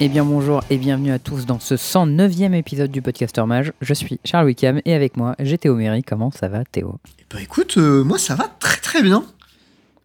[0.00, 3.72] Eh bien bonjour et bienvenue à tous dans ce 109e épisode du Podcaster Mage.
[3.80, 6.02] Je suis Charles Wickham et avec moi j'ai Théo Méry.
[6.02, 6.98] Comment ça va Théo?
[7.32, 9.24] Bah écoute, euh, moi ça va très très bien.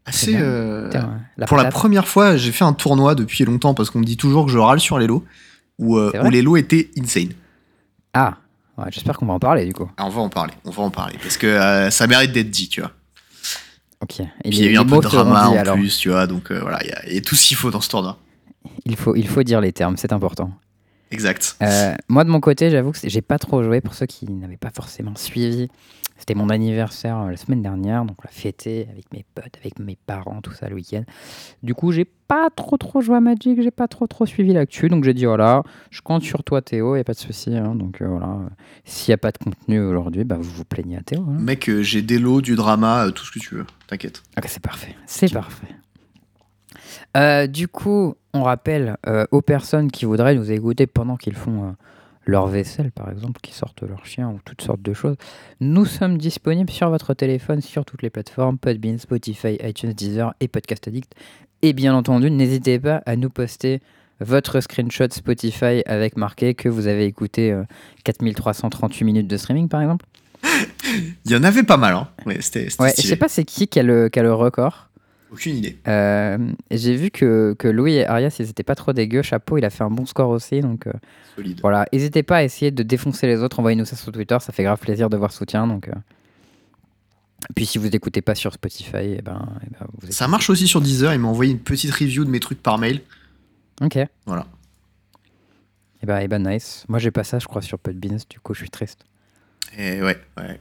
[0.05, 0.33] Assez.
[0.33, 0.41] bien.
[0.41, 0.91] euh,
[1.37, 4.15] la pour la première fois, j'ai fait un tournoi depuis longtemps parce qu'on me dit
[4.15, 5.25] toujours que je râle sur les lots
[5.79, 7.29] où, euh, où les lots étaient insane.
[8.13, 8.37] Ah,
[8.77, 9.89] ouais, j'espère qu'on va en parler du coup.
[9.97, 12.69] Ah, on va en parler, on va en parler parce que ça mérite d'être dit,
[12.69, 12.91] tu vois.
[14.01, 14.19] Ok.
[14.19, 15.75] Et Puis il y a eu un peu de drama dits, en alors.
[15.75, 17.89] plus, tu vois, donc voilà, il y y, a tout ce qu'il faut dans ce
[17.89, 18.19] tournoi.
[18.85, 20.51] Il faut, il faut dire les termes, c'est important.
[21.11, 21.57] Exact.
[21.63, 24.57] Euh, moi de mon côté, j'avoue que j'ai pas trop joué pour ceux qui n'avaient
[24.57, 25.67] pas forcément suivi.
[26.17, 29.79] C'était mon anniversaire euh, la semaine dernière, donc on l'a fêté avec mes potes, avec
[29.79, 31.03] mes parents, tout ça le week-end.
[31.63, 34.89] Du coup, j'ai pas trop trop joué à Magic, j'ai pas trop trop suivi l'actu,
[34.89, 37.55] donc j'ai dit voilà, je compte sur toi Théo, y a pas de souci.
[37.55, 37.73] hein.
[37.73, 38.37] donc euh, voilà,
[38.83, 41.21] s'il y a pas de contenu aujourd'hui, bah vous vous plaignez à Théo.
[41.27, 41.37] hein.
[41.39, 44.21] Mec, j'ai des lots, du drama, tout ce que tu veux, t'inquiète.
[44.37, 44.95] Ok, c'est parfait.
[45.07, 45.67] C'est parfait.
[47.17, 51.63] Euh, du coup, on rappelle euh, aux personnes qui voudraient nous écouter pendant qu'ils font
[51.63, 51.71] euh,
[52.25, 55.15] leur vaisselle, par exemple, qui sortent leur chien ou toutes sortes de choses.
[55.59, 60.47] Nous sommes disponibles sur votre téléphone, sur toutes les plateformes Podbean, Spotify, iTunes, Deezer et
[60.47, 61.13] Podcast Addict.
[61.61, 63.81] Et bien entendu, n'hésitez pas à nous poster
[64.21, 67.63] votre screenshot Spotify avec marqué que vous avez écouté euh,
[68.03, 70.05] 4338 minutes de streaming, par exemple.
[71.25, 72.07] Il y en avait pas mal, hein.
[72.25, 74.33] Ouais, c'était c'était Ouais, je sais pas c'est qui qui a le, qui a le
[74.33, 74.88] record.
[75.31, 75.77] Aucune idée.
[75.87, 76.37] Euh,
[76.69, 79.21] et j'ai vu que, que Louis et Arias, ils étaient pas trop dégueux.
[79.21, 80.61] Chapeau, il a fait un bon score aussi.
[80.61, 80.93] Donc euh,
[81.35, 81.59] Solide.
[81.61, 83.59] voilà, n'hésitez pas à essayer de défoncer les autres.
[83.59, 85.67] Envoyez-nous ça sur Twitter, ça fait grave plaisir de voir soutien.
[85.67, 85.93] Donc, euh.
[87.55, 90.67] Puis si vous écoutez pas sur Spotify, eh ben, eh ben, vous Ça marche aussi
[90.67, 93.01] sur Deezer, il m'a envoyé une petite review de mes trucs par mail.
[93.81, 93.95] Ok.
[93.97, 94.45] Et Voilà.
[96.03, 96.85] ben, eh ben nice.
[96.89, 98.19] Moi j'ai pas ça, je crois, sur Podbeans.
[98.29, 99.05] Du coup, je suis triste.
[99.77, 100.59] Et ouais, ouais.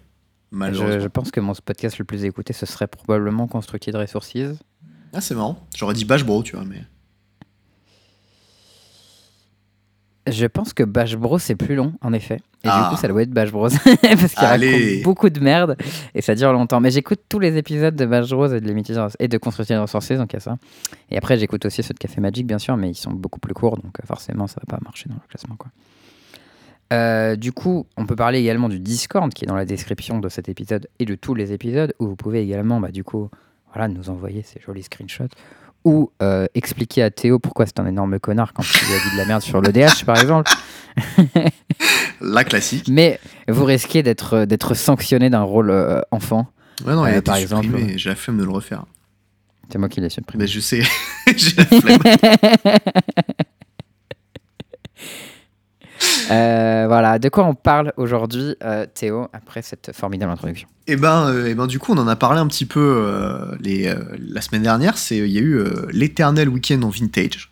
[0.52, 4.58] Je, je pense que mon podcast le plus écouté, ce serait probablement Constructed Resources.
[5.12, 5.66] Ah, c'est marrant.
[5.76, 6.82] J'aurais dit Bash Bro, tu vois, mais.
[10.30, 12.36] Je pense que Bash Bros c'est plus long, en effet.
[12.64, 12.82] Et Ah.
[12.90, 13.68] du coup, ça doit être Bash Bros.
[14.02, 15.76] Parce qu'il raconte beaucoup de merde
[16.14, 16.80] et ça dure longtemps.
[16.80, 20.12] Mais j'écoute tous les épisodes de Bash Bros et de Limited et de Construction Resources,
[20.12, 20.58] donc il y a ça.
[21.10, 23.54] Et après, j'écoute aussi ceux de Café Magic, bien sûr, mais ils sont beaucoup plus
[23.54, 25.56] courts, donc euh, forcément, ça va pas marcher dans le classement.
[25.56, 25.70] Quoi.
[26.92, 30.28] Euh, du coup, on peut parler également du Discord qui est dans la description de
[30.28, 33.30] cet épisode et de tous les épisodes où vous pouvez également, bah, du coup,
[33.72, 35.28] voilà, nous envoyer ces jolis screenshots
[35.84, 39.16] ou euh, expliquer à Théo pourquoi c'est un énorme connard quand il a dit de
[39.18, 40.50] la merde sur l'ODH, par exemple.
[42.20, 42.88] La classique.
[42.88, 46.48] Mais vous risquez d'être d'être sanctionné d'un rôle euh, enfant.
[46.84, 47.68] Ouais, non, il Euh, a par exemple.
[47.96, 48.84] J'ai la flemme de le refaire.
[49.70, 50.42] C'est moi qui l'ai supprimé.
[50.44, 50.82] Mais je sais,
[51.36, 51.98] j'ai la flemme.
[56.30, 60.68] Euh, voilà, de quoi on parle aujourd'hui, euh, Théo, après cette formidable introduction?
[60.86, 63.94] Et ben, euh, eh ben, du coup, on en a parlé un petit peu les,
[64.18, 64.98] la semaine dernière.
[64.98, 67.50] C'est, il y a eu l'éternel week-end en vintage.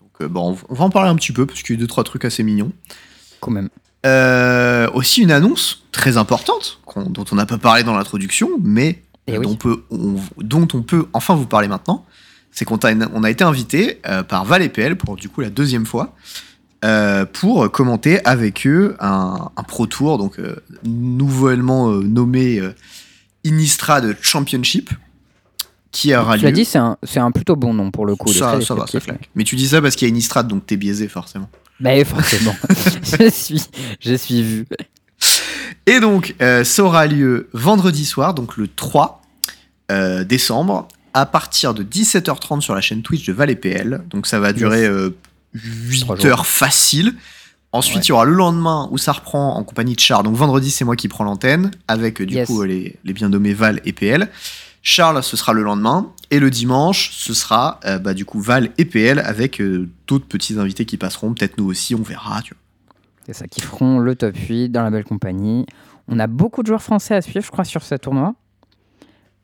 [0.00, 1.86] Donc, bon, on va en parler un petit peu parce qu'il y a eu deux
[1.86, 2.72] trois trucs assez mignons.
[3.40, 3.68] Quand même.
[4.94, 9.46] Aussi une annonce très importante dont on n'a pas parlé dans l'introduction, mais Eh oui.
[9.46, 12.04] dont, peut- on, dont on peut enfin vous parler maintenant.
[12.50, 12.78] C'est qu'on
[13.14, 16.14] on a été invité par Val et PL pour du coup la deuxième fois
[16.84, 22.60] euh, pour commenter avec eux un, un Pro Tour, donc euh, nouvellement euh, nommé
[23.44, 24.90] Innistrad Championship,
[25.90, 26.56] qui aura Tu l'as lieu.
[26.56, 28.32] dit, c'est un, c'est un plutôt bon nom pour le coup.
[28.32, 28.98] ça, ça va, ça.
[29.34, 31.48] Mais tu dis ça parce qu'il y a Innistrad, donc t'es biaisé forcément.
[31.80, 32.54] Mais forcément,
[33.20, 33.62] je suis,
[34.00, 34.66] je suis vu.
[35.86, 36.34] Et donc,
[36.64, 39.22] ça aura lieu vendredi soir, donc le 3
[39.92, 44.02] euh, décembre, à partir de 17h30 sur la chaîne Twitch de Val PL.
[44.08, 45.10] Donc ça va durer euh,
[45.54, 46.26] 8 Trois jours.
[46.26, 47.14] heures facile.
[47.74, 48.02] Ensuite, Ouais.
[48.04, 50.24] il y aura le lendemain où ça reprend en compagnie de Charles.
[50.24, 52.46] Donc vendredi, c'est moi qui prends l'antenne, avec euh, du Yes.
[52.46, 54.28] coup les, les bien nommés Val et PL.
[54.82, 56.12] Charles, ce sera le lendemain.
[56.30, 60.26] Et le dimanche, ce sera euh, bah, du coup Val et PL avec euh, d'autres
[60.26, 61.32] petits invités qui passeront.
[61.32, 62.40] Peut-être nous aussi, on verra.
[63.26, 65.64] C'est ça, qui feront le top 8 dans la belle compagnie.
[66.08, 68.34] On a beaucoup de joueurs français à suivre, je crois, sur ce tournoi.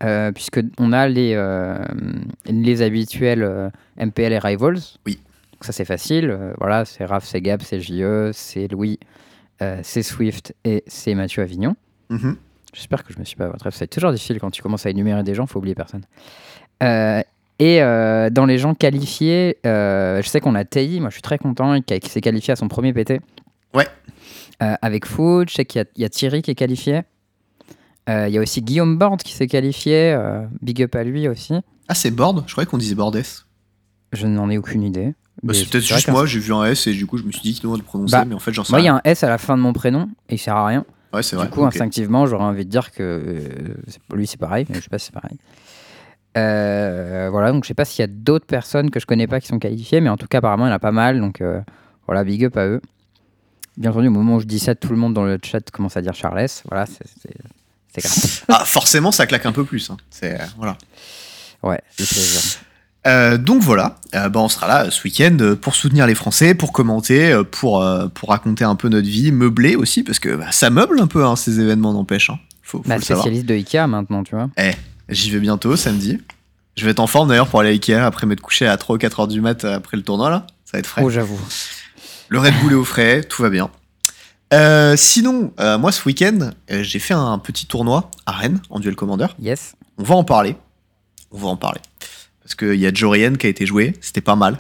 [0.05, 1.35] Euh, puisque on a les,
[2.47, 4.81] les habituels MPL et Rivals.
[5.07, 5.19] Oui.
[5.59, 6.31] Donc ça c'est facile.
[6.31, 9.01] Euh, voilà, c'est Raph, c'est Gab, c'est JE, c'est Louis,
[9.61, 11.75] euh, c'est Swift et c'est Mathieu Avignon.
[12.11, 12.37] Mhm.
[12.73, 13.49] J'espère que je me suis pas.
[13.49, 16.05] Bref, c'est toujours difficile quand tu commences à énumérer des gens, faut oublier personne.
[16.83, 17.23] Euh,
[17.59, 21.81] et dans les gens qualifiés, je sais qu'on a Taï, moi je suis très content,
[21.81, 23.21] qui, s'est qualifié à son premier PT.
[23.75, 23.89] Ouais.
[24.61, 27.01] Avec Food, je sais qu'il y a- il y, a Thierry qui est qualifié.
[28.07, 30.17] Il y a aussi Guillaume Borde qui s'est qualifié.
[30.63, 31.55] big up à lui aussi.
[31.89, 33.23] Ah, c'est Bord Je croyais qu'on disait Bordès.
[34.13, 35.15] Je n'en ai aucune idée.
[35.43, 37.43] Bah, c'est peut-être juste moi, j'ai vu un S et du coup je me suis
[37.43, 38.97] dit qu'il devait le prononcer, Bah, mais en fait j'en sais Moi, il y rien.
[38.97, 40.85] a un S à la fin de mon prénom et il sert à rien.
[41.13, 41.49] Ouais, c'est Du vrai.
[41.51, 41.69] coup, ok.
[41.69, 43.75] instinctivement, j'aurais envie de dire que euh,
[44.15, 45.39] lui, c'est pareil, mais je sais pas si c'est pareil.
[46.37, 49.41] Euh, voilà, donc je sais pas s'il y a d'autres personnes que je connais pas
[49.41, 51.21] qui sont qualifiées, mais en tout cas, apparemment, il y en a pas mal.
[51.21, 51.61] Donc euh,
[52.07, 52.81] voilà, big up à eux.
[53.77, 55.97] Bien entendu, au moment où je dis ça, tout le monde dans le chat commence
[55.97, 56.47] à dire Charles.
[56.69, 57.31] Voilà, c'est-
[58.01, 58.45] grave.
[58.49, 59.91] Ah, forcément, ça claque un peu plus.
[59.91, 59.97] hein.
[60.11, 60.77] C'est, voilà.
[61.63, 62.41] Ouais, c'est plaisir.
[63.09, 66.15] Euh, donc voilà, Euh, bah, on sera là euh, ce week-end euh, pour soutenir les
[66.15, 70.37] Français, pour commenter, pour, euh, pour raconter un peu notre vie, meubler aussi, parce que
[70.37, 72.31] bah, ça meuble un peu hein, ces événements, n'empêche.
[72.31, 72.39] Hein.
[72.63, 73.25] Faut, faut le savoir.
[73.25, 74.49] spécialiste de Ikea maintenant, tu vois.
[75.09, 76.19] J'y vais bientôt samedi.
[76.77, 78.97] Je vais être en forme d'ailleurs pour aller à Ikea après m'être couché à 3
[78.97, 80.47] ou 4 heures du mat après le tournoi là.
[80.65, 81.03] Ça va être frais.
[81.05, 81.41] Oh, j'avoue.
[82.29, 83.71] Le Red Bull est au frais, tout va bien.
[84.53, 88.81] Euh, sinon, euh, moi ce week-end, euh, j'ai fait un petit tournoi à Rennes en
[88.81, 89.27] duel commander.
[89.41, 89.75] Yes.
[89.99, 90.57] On va en parler.
[91.33, 91.81] On va en parler.
[92.49, 94.59] Parce qu'il y a Jorian qui a été joué, c'était pas mal.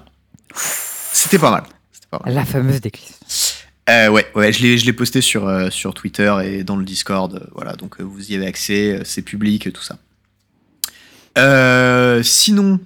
[0.55, 1.63] C'était pas mal.
[1.91, 2.35] C'était pas mal.
[2.35, 3.65] La fameuse déclisse.
[3.89, 7.35] Euh, ouais, ouais, je l'ai, posté sur, euh, sur Twitter et dans le Discord.
[7.35, 9.97] euh, voilà, donc vous y avez accès, c'est public, tout ça.
[11.39, 12.79] Euh, sinon,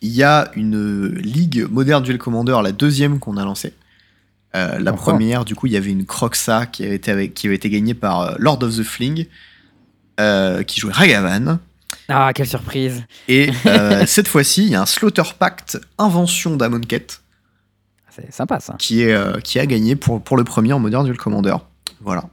[0.00, 3.74] il y a une ligue Modern Duel Commander, la deuxième qu'on a lancée.
[4.56, 5.12] Euh, la Encore.
[5.12, 7.68] première, du coup, il y avait une Croxa qui avait été, avec, qui avait été
[7.68, 9.26] gagnée par Lord of the Fling,
[10.20, 11.58] euh, qui jouait Ragavan.
[12.08, 13.04] Ah, quelle surprise.
[13.28, 17.06] Et euh, cette fois-ci, il y a un Slaughter Pact Invention d'Amonkhet
[18.10, 18.74] C'est sympa ça.
[18.78, 21.56] qui, est, euh, qui a gagné pour, pour le premier en Modern Duel Commander.
[22.00, 22.24] Voilà.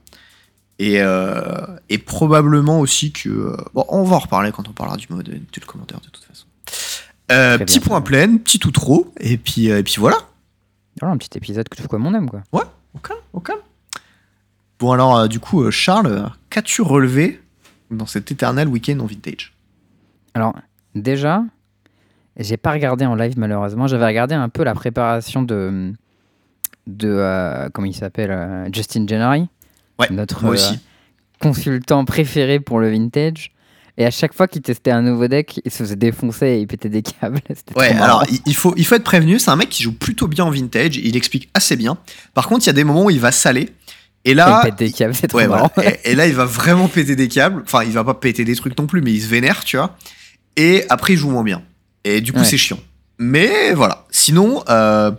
[0.78, 3.56] Et, euh, et probablement aussi que.
[3.72, 6.46] bon, on va en reparler quand on parlera du mode Duel Commander de toute façon.
[7.28, 7.88] Petit bien.
[7.88, 10.18] point plein, petit tout trop, et puis, et puis voilà.
[11.00, 12.42] Voilà, un petit épisode que tout comme on aime, quoi.
[12.52, 13.58] Au calme, au calme.
[14.78, 17.40] Bon, alors, du coup, Charles, qu'as-tu relevé
[17.90, 19.54] dans cet éternel week-end en vintage
[20.34, 20.54] Alors,
[20.94, 21.44] déjà,
[22.38, 23.86] j'ai pas regardé en live malheureusement.
[23.86, 25.92] J'avais regardé un peu la préparation de.
[26.86, 29.48] de euh, comment il s'appelle euh, Justin Gennari.
[29.98, 30.74] Ouais, Notre moi euh,
[31.40, 33.52] consultant préféré pour le vintage.
[33.98, 36.66] Et à chaque fois qu'il testait un nouveau deck, il se faisait défoncer et il
[36.66, 37.40] pétait des câbles.
[37.76, 40.44] Ouais, alors il faut, il faut être prévenu, c'est un mec qui joue plutôt bien
[40.44, 41.96] en vintage, il explique assez bien.
[42.34, 43.70] Par contre, il y a des moments où il va saler.
[44.26, 45.70] Et là, il pète des câbles, c'est trop Ouais, marrant.
[45.74, 45.92] voilà.
[46.04, 47.62] et, et là, il va vraiment péter des câbles.
[47.64, 49.96] Enfin, il va pas péter des trucs non plus, mais il se vénère, tu vois.
[50.56, 51.62] Et après, il joue moins bien.
[52.04, 52.44] Et du coup, Ouais.
[52.44, 52.78] c'est chiant.
[53.18, 54.04] Mais voilà.
[54.10, 55.10] Sinon, euh,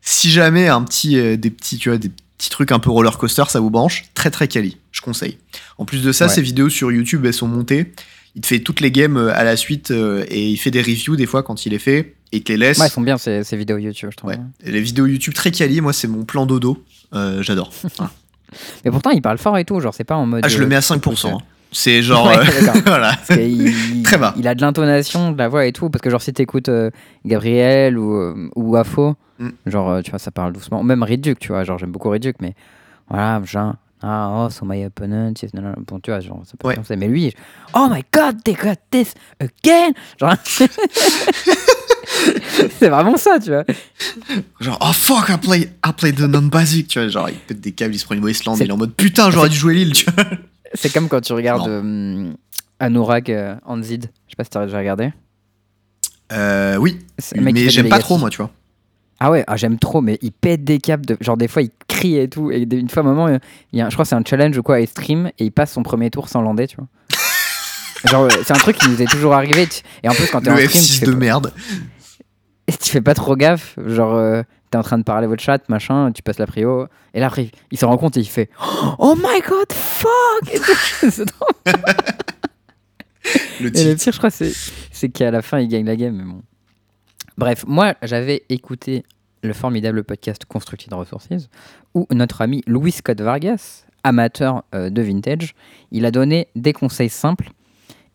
[0.00, 3.16] si jamais un petit, euh, des petits, tu vois, des petits trucs un peu roller
[3.18, 4.78] coaster, ça vous branche, très très quali.
[4.92, 5.38] Je conseille.
[5.78, 6.32] En plus de ça, Ouais.
[6.32, 7.92] ses vidéos sur YouTube, elles sont montées.
[8.34, 10.82] Il te fait toutes les games euh, à la suite euh, et il fait des
[10.82, 12.78] reviews des fois quand il les fait et il te les laisse.
[12.78, 14.30] Ouais, elles sont bien ces, ces vidéos YouTube, je trouve.
[14.30, 14.38] Ouais.
[14.64, 16.82] Les vidéos YouTube très quali, moi, c'est mon plan dodo.
[17.12, 17.70] J'adore.
[17.96, 18.10] Voilà.
[18.84, 20.42] Mais pourtant, il parle fort et tout, genre, c'est pas en mode.
[20.44, 21.28] Ah, je le euh, mets à 5%.
[21.34, 21.38] hein.
[21.72, 22.26] C'est genre.
[22.28, 23.12] Ouais, euh, voilà.
[23.28, 24.32] Qu'il- Très bas.
[24.36, 25.90] Il a de l'intonation, de la voix et tout.
[25.90, 26.90] Parce que, genre, si t'écoutes euh,
[27.24, 29.48] Gabriel ou, euh, ou Afo, Mm.
[29.66, 30.84] genre, euh, tu vois, ça parle doucement.
[30.84, 32.54] Même Riduc, tu vois, genre, j'aime beaucoup Riduc, mais
[33.10, 35.32] voilà, genre, ah, oh, so my opponent,
[35.88, 36.76] bon, tu vois, genre, ça peut Ouais.
[36.96, 37.34] Mais lui,
[37.74, 39.92] oh my god, they got this again!
[40.20, 40.34] Genre,
[42.78, 43.64] c'est vraiment ça, tu vois.
[44.60, 47.08] Genre, oh fuck, I play, I play the non-basic, tu vois.
[47.08, 49.30] Genre, il pète des câbles, il se prend une Wasteland, il est en mode putain,
[49.30, 50.24] j'aurais dû jouer l'île, tu vois.
[50.74, 52.32] C'est comme quand tu regardes euh,
[52.80, 54.10] Anurag euh, Anzid.
[54.26, 55.12] Je sais pas si t'as déjà regardé.
[56.32, 56.98] Euh, oui,
[57.36, 58.50] mais j'aime pas trop, moi, tu vois.
[59.20, 61.06] Ah ouais, ah, j'aime trop, mais il pète des câbles.
[61.06, 61.16] De...
[61.20, 62.50] Genre, des fois, il crie et tout.
[62.50, 63.28] Et une fois, à un moment,
[63.72, 65.52] il y a, je crois que c'est un challenge ou quoi, il stream et il
[65.52, 66.88] passe son premier tour sans lander, tu vois.
[68.10, 69.66] Genre, euh, c'est un truc qui nous est toujours arrivé.
[69.68, 71.52] tu- Et en plus, quand t'es en stream, tu F6 fais, de merde.
[72.66, 73.76] Et tu fais pas trop gaffe.
[73.86, 76.86] Genre, euh, t'es en train de parler votre chat, machin, tu passes la prio.
[77.14, 78.50] Et là, après, il se rend compte et il fait
[78.98, 80.48] Oh my god, fuck.
[81.10, 81.48] C'est trop-
[83.60, 84.52] Le Et le pire, je crois, c'est,
[84.92, 86.14] c'est qu'à la fin, il gagne la game.
[86.16, 86.42] Mais bon.
[87.38, 89.04] Bref, moi, j'avais écouté
[89.42, 91.48] le formidable podcast Constructed Resources,
[91.94, 95.54] où notre ami Louis Scott Vargas, amateur euh, de vintage,
[95.90, 97.50] il a donné des conseils simples.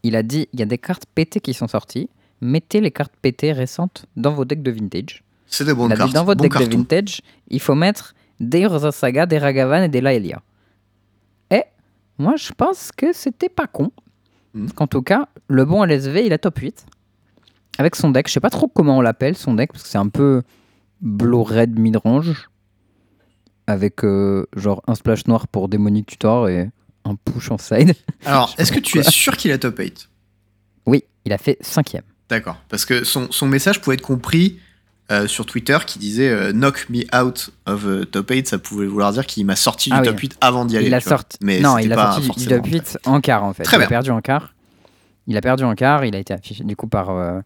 [0.04, 2.10] Il a dit il y a des cartes pétées qui sont sorties.
[2.42, 5.24] Mettez les cartes pétées récentes dans vos decks de vintage.
[5.46, 6.14] C'est des bonnes dit cartes.
[6.14, 9.90] dans votre Bon deck de vintage, il faut mettre des Urza Saga, des Ragavan et
[9.90, 10.42] des Laelia.
[11.52, 11.64] Et
[12.18, 13.92] moi, je pense que c'était pas con.
[14.54, 14.72] Mhm.
[14.72, 16.86] Qu'en tout cas, le bon LSV, il a top 8.
[17.78, 19.98] Avec son deck, je sais pas trop comment on l'appelle, son deck, parce que c'est
[19.98, 20.44] un peu
[21.02, 22.50] Blue Red midrange.
[23.68, 26.70] Avec euh, genre un splash noir pour Demonic Tutor et
[27.06, 27.94] un push en side.
[28.26, 30.10] Alors, est-ce que tu es sûr qu'il a top 8
[30.86, 32.04] Oui, il a fait cinquième.
[32.30, 32.58] D'accord.
[32.70, 34.60] Parce que son, son message pouvait être compris
[35.12, 38.48] euh, sur Twitter qui disait euh, Knock me out of euh, top 8.
[38.48, 40.08] Ça pouvait vouloir dire qu'il m'a sorti du Ah oui.
[40.08, 40.88] top 8 avant d'y aller.
[40.88, 41.18] il a tu vois.
[41.18, 41.38] sorti.
[41.42, 43.64] Mais non, il a pas sorti du top 8 en quart en fait.
[43.64, 43.86] Très il bien.
[43.88, 44.54] a perdu en quart.
[45.28, 46.06] Il a perdu en quart.
[46.06, 47.40] Il a été affiché du coup par euh,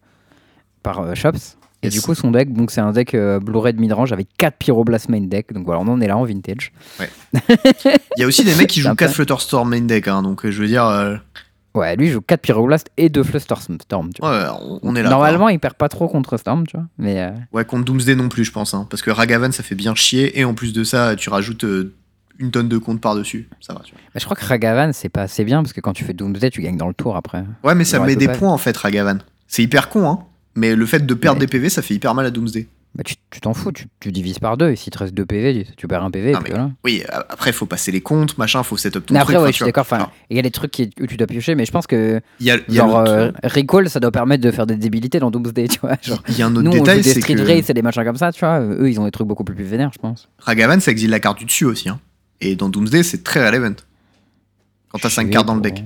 [0.82, 1.56] par Shops.
[1.82, 1.94] Et Yes.
[1.96, 5.20] du coup, son deck, donc c'est un deck Blue Red midrange avec 4 Pyroblast main
[5.20, 5.52] deck.
[5.52, 6.72] Donc voilà, on en est là en vintage.
[6.98, 9.04] Il y a aussi des mecs qui jouent Sympa.
[9.06, 10.08] 4 Flutterstorm main deck.
[10.08, 10.84] hein, donc, je veux dire,
[11.74, 14.12] Ouais, lui il joue 4 Pyroblast et 2 Flusterstorm.
[14.12, 14.30] Tu vois.
[14.30, 15.10] Ouais, on, est là.
[15.10, 16.86] Normalement, il perd pas trop contre Storm, tu vois.
[16.98, 17.30] Mais euh.
[17.52, 18.74] Ouais, contre Doomsday non plus, je pense.
[18.74, 20.38] hein, parce que Ragavan, ça fait bien chier.
[20.38, 21.92] Et en plus de ça, tu rajoutes euh,
[22.38, 23.48] une tonne de comptes par-dessus.
[23.60, 24.00] Ça va, tu vois.
[24.14, 26.50] bah, je crois que Ragavan, c'est pas assez bien parce que quand tu fais Doomsday,
[26.50, 27.44] tu gagnes dans le tour après.
[27.64, 29.18] Ouais, mais ça met des points en fait, Ragavan.
[29.48, 30.18] C'est hyper con, hein.
[30.56, 31.46] Mais le fait de perdre Ouais.
[31.46, 32.68] des PV, ça fait hyper mal à Doomsday.
[32.94, 35.64] Bah, tu t'en fous, tu, tu divises par deux et s'il te reste 2 PV,
[35.64, 36.30] tu, tu perds un PV.
[36.32, 36.70] Non, et puis voilà.
[36.84, 39.46] Oui, après, faut passer les comptes, machin, faut setup ton Mais après, truc.
[39.46, 39.80] ouais, je suis d'accord.
[39.82, 42.20] Enfin, il y a des trucs qui, où tu dois piocher, mais je pense que
[42.38, 44.76] Il y a, il y a genre euh, Recall, ça doit permettre de faire des
[44.76, 45.96] débilités dans Doomsday, tu vois.
[46.02, 47.68] Genre, il y a un autre nous, on joue détail, des c'est Street que Race
[47.68, 48.60] et des machins comme ça, tu vois.
[48.60, 50.28] Eux, ils ont des trucs beaucoup plus vénères, je pense.
[50.38, 51.88] Ragavan, ça exile la carte du dessus aussi.
[51.88, 51.98] Hein.
[52.40, 53.74] Et dans Doomsday, c'est très relevant.
[54.90, 55.82] Quand t'as 5 Chier cartes dans le deck.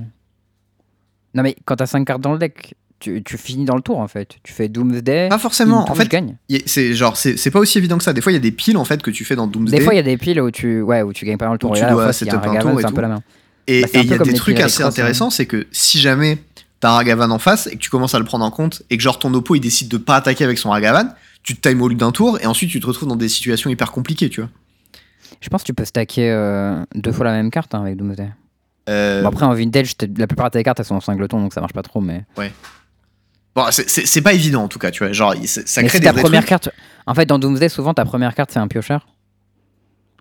[1.35, 3.99] Non, mais quand t'as 5 cartes dans le deck, tu, tu finis dans le tour
[3.99, 4.37] en fait.
[4.43, 5.29] Tu fais Doomsday.
[5.29, 5.91] Pas forcément.
[5.91, 6.37] En fait, gagne.
[6.67, 8.13] c'est genre, c'est c'est pas aussi évident que ça.
[8.13, 9.79] Des fois, il y a des piles en fait que tu fais dans Doomsday.
[9.79, 11.53] Des fois, il y a des piles où tu, ouais, où tu gagnes pas dans
[11.53, 11.71] le tour.
[11.71, 12.95] Où Et tu là, dois un setup un tour et c'est un tout.
[12.95, 13.23] peu la main.
[13.67, 16.39] Et Bah, et il y a des trucs assez intéressants, c'est que si jamais
[16.81, 18.97] t'as un Ragavan en face et que tu commences à le prendre en compte et
[18.97, 21.09] que genre ton oppo il décide de pas attaquer avec son Ragavan,
[21.43, 23.69] tu te time au lieu d'un tour et ensuite tu te retrouves dans des situations
[23.69, 24.51] hyper compliquées, tu vois.
[25.41, 28.29] Je pense que tu peux stacker euh, deux fois la même carte hein, avec Doomsday.
[28.89, 31.53] Euh, Bon, après, en vintage, la plupart de tes cartes elles sont en singleton donc
[31.53, 32.01] ça marche pas trop.
[32.01, 32.25] Mais,
[33.59, 35.13] bon, c'est- pas évident en tout cas, tu vois.
[35.13, 36.49] Genre, ça mais crée des ta première trucs.
[36.49, 36.71] carte.
[37.07, 39.07] En fait, dans Doomsday, souvent ta première carte c'est un piocheur.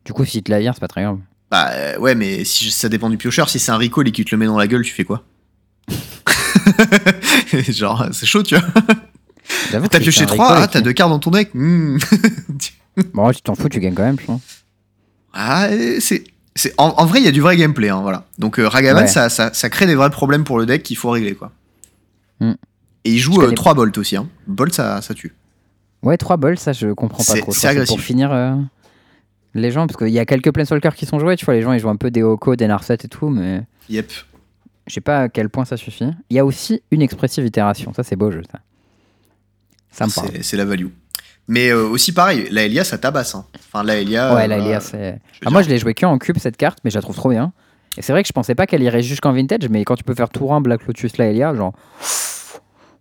[0.05, 1.17] Du coup, si te la vire, c'est pas très grave.
[1.51, 3.49] Bah euh, ouais, mais si ça dépend du piocheur.
[3.49, 5.23] Si c'est un recall et qu'il te le met dans la gueule, tu fais quoi?
[7.69, 8.67] Genre, c'est chaud, tu vois.
[9.71, 11.51] T'as pioché c'est un 3, recall ah, t'as qu'il- deux cartes dans ton deck.
[11.53, 11.97] Hmm.
[13.13, 14.41] Bon, tu t'en fous, tu gagnes quand même, je pense.
[15.31, 16.23] Ah, et c'est.
[16.79, 18.25] En, en vrai, il y a du vrai gameplay, hein, voilà.
[18.39, 19.07] Donc euh, Ragavan, Ouais.
[19.07, 21.51] ça, ça, ça crée des vrais problèmes pour le deck qu'il faut régler, quoi.
[22.39, 22.53] Hmm.
[23.07, 24.27] Et il joue connais 3 bolts aussi, hein.
[24.47, 25.33] Bolt, ça, ça tue.
[26.03, 27.51] Ouais, 3 balls, ça je comprends pas C'est- trop.
[27.51, 27.95] C'est agressif.
[27.95, 28.55] Pour finir, euh,
[29.53, 31.73] les gens, parce qu'il y a quelques Planeswalkers qui sont joués, tu vois, les gens
[31.73, 34.11] ils jouent un peu des Oko, des Narset et tout, mais Yep.
[34.87, 36.09] je sais pas à quel point ça suffit.
[36.29, 38.59] Il y a aussi une expressive itération, ça c'est beau jeu, ça.
[39.91, 40.29] Ça me parle.
[40.33, 40.87] C'est c'est la value.
[41.47, 43.33] Mais euh, aussi pareil, la Elia, ça tabasse.
[43.33, 43.45] hein.
[43.55, 44.25] Enfin, la Elia.
[44.27, 45.19] Ouais, euh, voilà, Elia, c'est.
[45.31, 47.01] je veux Ah, moi je l'ai joué que en cube cette carte, mais je la
[47.01, 47.53] trouve trop bien.
[47.97, 50.13] Et c'est vrai que je pensais pas qu'elle irait jusqu'en vintage, mais quand tu peux
[50.13, 51.73] faire tour 1 Black Lotus, la Elia, genre.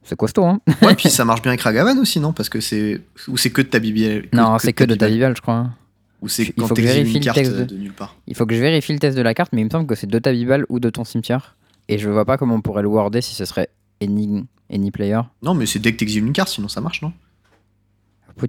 [0.07, 2.33] C'est costaud, hein Ouais, puis ça marche bien avec Ragavan aussi, non?
[2.33, 3.01] Parce que c'est.
[3.29, 3.81] Ou c'est que de ta.
[4.33, 5.71] Non, c'est que de ta je crois.
[6.23, 7.65] Ou c'est quand vérifie une carte de...
[7.65, 8.17] de- nulle part.
[8.27, 9.95] Il faut que je vérifie le test de la carte, mais il me semble que
[9.95, 11.57] c'est de Tabibal ou de ton cimetière.
[11.89, 13.69] Et je vois pas comment on pourrait le worder si ce serait
[14.03, 15.21] any, any player.
[15.43, 17.13] Non, mais c'est dès que t'exiles une carte, sinon ça marche, non?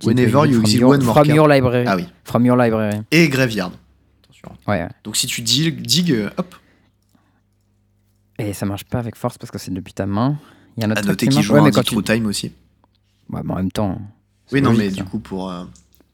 [0.04, 1.86] Whenever you from exile your, one more from your library.
[1.88, 2.06] Ah oui.
[2.24, 3.00] From your library.
[3.12, 3.72] Et Graveyard.
[4.24, 4.58] Attention.
[4.68, 4.90] Ouais, ouais.
[5.04, 6.56] Donc si tu dig, dig euh, hop,
[8.38, 10.38] Et ça marche pas avec force parce que c'est depuis ta main.
[10.78, 11.84] Il y a un autre à noter qui qu'il joue Ouais, un tu...
[11.84, 12.52] through time aussi.
[13.30, 14.00] Ouais, mais en même temps.
[14.52, 14.96] Oui, non, logique, mais ça.
[14.98, 15.66] du coup, pour, euh,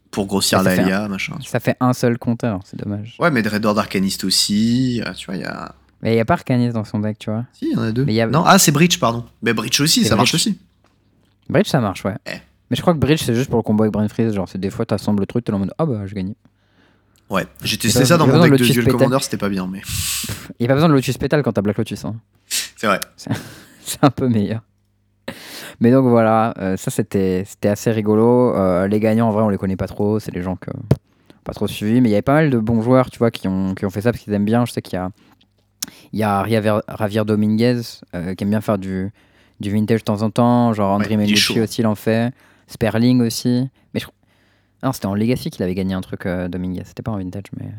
[0.09, 1.35] pour grossir Ça la un- Elia, machin.
[1.45, 3.15] Ça fait un seul compteur, c'est dommage.
[3.19, 5.01] Ouais, mais Dreadlord Arcanist aussi.
[5.05, 5.75] euh, Tu vois, il y a.
[6.01, 7.45] Mais il y a pas Arcanis dans son deck, tu vois.
[7.53, 8.03] Si, il y en a deux.
[8.05, 9.25] Mais y a- Non, ah, c'est Breach, pardon.
[9.41, 10.57] Mais Breach aussi, ça marche aussi.
[11.49, 12.15] Bridge, ça marche, ouais.
[12.25, 12.31] Eh.
[12.69, 14.33] Mais je crois que Bridge, c'est juste pour le combo avec Brain Freeze.
[14.33, 16.35] Genre, c'est des fois, t'assembles le truc, t'es en mode Ah bah, j'ai gagné.
[17.29, 18.87] Ouais, j'ai testé ça dans mon deck de Duel.
[18.87, 19.81] Commander, c'était pas bien, mais.
[20.59, 22.03] Il y a pas besoin de Lotus Petal quand t'as Black Lotus.
[22.05, 22.15] Hein.
[22.47, 22.99] C'est vrai.
[23.85, 24.61] c'est un peu meilleur.
[25.79, 28.55] Mais donc voilà, euh, ça c'était c'était assez rigolo.
[28.55, 30.71] Euh, les gagnants en vrai on les connaît pas trop, c'est les gens que
[31.43, 33.49] pas trop suivis, mais il y avait pas mal de bons joueurs, tu vois, qui
[33.49, 34.65] ont, qui ont fait ça parce qu'ils aiment bien.
[34.65, 35.09] Je sais qu'il y a
[36.13, 37.81] il y a Javier, Javier Dominguez
[38.15, 39.11] euh, qui aime bien faire du
[39.59, 41.61] du vintage de temps en temps, genre André Ouais, chaud.
[41.61, 42.33] aussi il en fait,
[42.67, 43.69] Sperling aussi.
[43.93, 44.07] Mais je...
[44.83, 47.69] non, c'était en Legacy qu'il avait gagné un truc Dominguez, c'était pas en vintage mais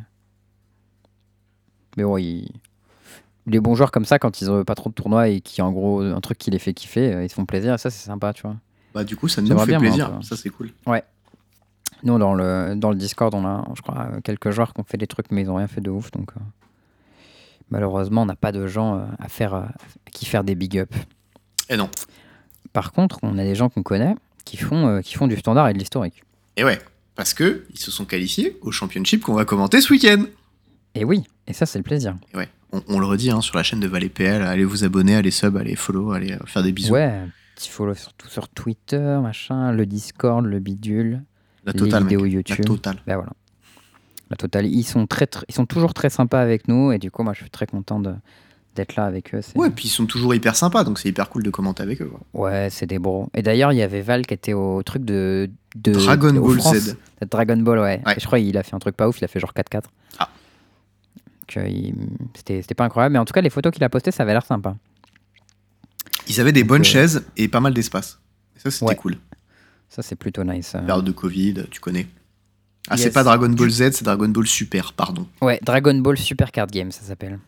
[1.97, 2.51] mais bon, il
[3.47, 5.73] les bons joueurs comme ça, quand ils ont pas trop de tournois et qui en
[5.73, 7.75] gros un truc qui les fait kiffer, euh, ils se font plaisir.
[7.75, 8.57] Et ça, c'est sympa, tu vois.
[8.95, 10.19] Bah, du coup, ça nous fait bien, moi, plaisir.
[10.23, 10.71] Ça, c'est cool.
[12.05, 14.99] Nous, dans le, dans le Discord, on a, je crois, quelques joueurs qui ont fait
[14.99, 16.11] des trucs, mais ils ont rien fait de ouf.
[16.11, 16.41] Donc, euh,
[17.71, 19.63] malheureusement, on n'a pas de gens euh, à faire, euh,
[20.13, 20.93] qui faire des big up.
[21.71, 21.89] Et non.
[22.75, 25.73] Par contre, on a des gens qu'on connaît qui font, qui font du standard et
[25.73, 26.23] de l'historique.
[26.57, 26.79] Et ouais,
[27.15, 30.25] parce que ils se sont qualifiés au championship qu'on va commenter ce week-end.
[30.95, 32.17] Et oui, et ça, c'est le plaisir.
[32.35, 34.85] Et ouais, on, on le redit hein, sur la chaîne de Valais PL, allez vous
[34.85, 36.93] abonner, allez sub, allez follow, allez euh, faire des bisous.
[36.93, 37.21] Ouais,
[37.57, 41.23] petit follow surtout sur Twitter, machin, le Discord, le bidule,
[41.65, 42.11] la les totale, mec.
[42.13, 42.65] vidéos La YouTube.
[42.65, 42.97] totale.
[43.07, 43.33] Ben voilà.
[44.31, 44.67] La totale.
[44.67, 47.33] Ils sont, très, très- ils sont toujours très sympas avec nous et du coup, moi,
[47.35, 48.15] je suis très content de-
[48.75, 49.41] d'être là avec eux.
[49.55, 52.07] Ouais, puis ils sont toujours hyper sympas, donc c'est hyper cool de commenter avec eux.
[52.07, 52.21] quoi.
[52.49, 53.29] Ouais, c'est des bros.
[53.35, 55.49] Et d'ailleurs, il y avait Val qui était au truc de.
[55.77, 56.77] de Dragon Ball France.
[56.79, 56.97] Z.
[57.31, 58.03] Dragon Ball, ouais.
[58.05, 58.15] Ouais.
[58.17, 59.83] Et je crois qu'il a fait un truc pas ouf, il a fait genre 4-4.
[60.19, 60.29] Ah.
[61.55, 61.95] Donc, euh, il-
[62.37, 64.45] C'était pas incroyable, mais en tout cas, les photos qu'il a postées, ça avait l'air
[64.45, 64.77] sympa.
[66.29, 68.19] Ils avaient des Donc, bonnes euh, chaises et pas mal d'espace.
[68.57, 68.97] Ça, c'était Ouais.
[68.97, 69.17] cool.
[69.89, 70.73] Ça, c'est plutôt nice.
[70.75, 70.81] euh.
[70.81, 72.07] Période de Covid, tu connais.
[72.89, 75.27] Ah, c'est pas Dragon Ball Z, c'est Dragon Ball Super, pardon.
[75.41, 77.39] Ouais, Dragon Ball Super Card Game, ça s'appelle.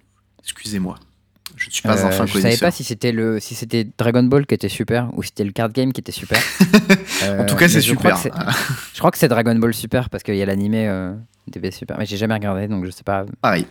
[0.43, 0.97] Excusez-moi.
[1.57, 3.87] Je ne suis pas Euh, un fin je savais pas si c'était le si c'était
[3.97, 6.39] Dragon Ball qui était super ou si c'était le card game qui était super.
[7.23, 8.19] Euh, En tout cas, c'est super.
[8.93, 11.15] Je crois que c'est Dragon Ball Super parce qu'il y a l'animé euh,
[11.49, 11.97] DB Super.
[11.99, 13.25] Mais j'ai jamais regardé donc je sais pas.
[13.41, 13.67] Pareil.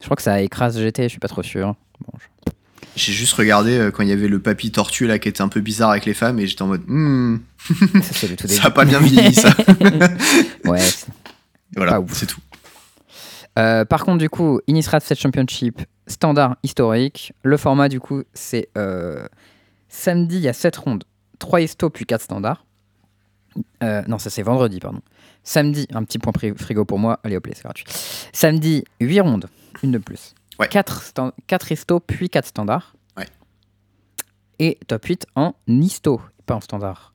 [0.00, 1.74] Je crois que ça écrase GT, je suis pas trop sûr.
[2.00, 2.50] Bon, je-
[2.96, 5.48] J'ai juste regardé euh, quand il y avait le papy tortue là qui était un
[5.48, 7.38] peu bizarre avec les femmes et j'étais en mode Hmm,
[8.02, 9.50] Ça, tout ça a pas bien vieilli ça.
[10.64, 10.80] ouais.
[10.80, 11.06] c'est-
[11.76, 12.40] voilà, c'est tout.
[13.58, 17.32] Euh, par contre, du coup, Innistrad 7 Championship, standard historique.
[17.42, 19.26] Le format, du coup, c'est euh,
[19.88, 21.04] samedi, il y a 7 rondes,
[21.40, 22.64] 3 histo puis 4 standards.
[23.82, 25.00] Non, ça c'est vendredi, pardon.
[25.42, 27.18] Samedi, un petit point frigo pour moi.
[27.24, 27.84] Allez, hop, là, c'est gratuit.
[28.32, 29.48] Samedi, 8 rondes,
[29.82, 30.34] une de plus.
[30.58, 30.68] Ouais.
[30.68, 32.94] 4, stan- 4 histo puis 4 standards.
[33.16, 33.26] Ouais.
[34.58, 37.14] Et top 8 en histo, pas en standard.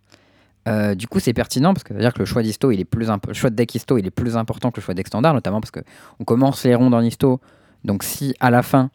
[0.67, 2.79] Euh, du coup, c'est pertinent parce que ça veut dire que le choix d'histo, il
[2.79, 4.97] est plus le choix de deck histo, il est plus important que le choix de
[4.97, 5.81] deck standard, notamment parce que
[6.19, 7.41] on commence les rondes en histo.
[7.83, 8.89] Donc, si à la fin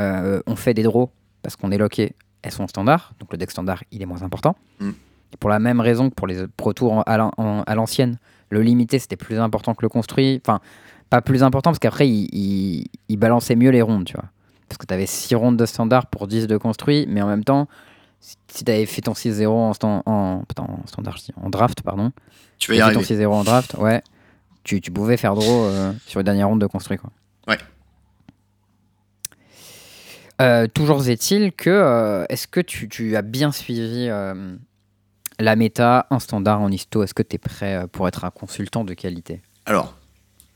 [0.00, 1.10] euh, on fait des draws
[1.42, 3.12] parce qu'on est loqué, elles sont en standard.
[3.20, 4.56] Donc, le deck standard, il est moins important.
[4.80, 4.90] Mm.
[5.32, 8.18] Et pour la même raison que pour les Pro Tours à l'ancienne,
[8.48, 10.40] le limité c'était plus important que le construit.
[10.44, 10.60] Enfin,
[11.12, 14.24] pas plus important parce qu'après il, il- il balançait mieux les rondes, tu vois.
[14.68, 17.44] Parce que tu avais 6 rondes de standard pour 10 de construit, mais en même
[17.44, 17.68] temps,
[18.20, 22.12] si, tu avais fait ton 6-0 en, stan- en, putain, en standard, en draft, pardon,
[22.58, 23.24] Tu vas y fait ton arriver.
[23.26, 24.02] 6-0 en draft, ouais,
[24.64, 27.10] tu, tu pouvais faire draw euh, sur les dernières rondes de construit, quoi.
[27.46, 27.58] Ouais.
[30.40, 34.08] Euh, toujours est-il que, euh, est-ce que tu, tu as bien suivi
[35.38, 37.02] la méta, un standard en histo?
[37.02, 39.42] Est-ce que tu es prêt pour être un consultant de qualité?
[39.66, 39.94] Alors,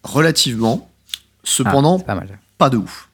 [0.03, 2.39] relativement, Ah, cependant, c'est pas mal.
[2.59, 3.09] pas de ouf.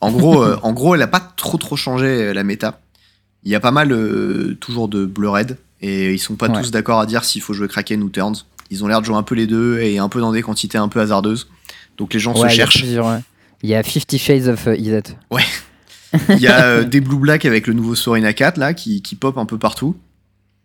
[0.00, 2.80] En gros, euh, en gros, elle a pas trop trop changé euh, la méta.
[3.44, 6.60] Il y a pas mal euh, toujours de bleu red et ils sont pas Ouais.
[6.62, 8.36] tous d'accord à dire s'il faut jouer Kraken ou Turns.
[8.70, 10.78] Ils ont l'air de jouer un peu les deux et un peu dans des quantités
[10.78, 11.48] un peu hasardeuses.
[11.98, 12.78] Donc les gens Ouais, se cherchent.
[12.78, 13.20] plusieurs, ouais.
[13.62, 15.02] Il y a 50 Shades of Izet.
[16.30, 19.14] Il y a euh, des blue black avec le nouveau Sorina 4 là qui, qui
[19.16, 19.96] pop un peu partout.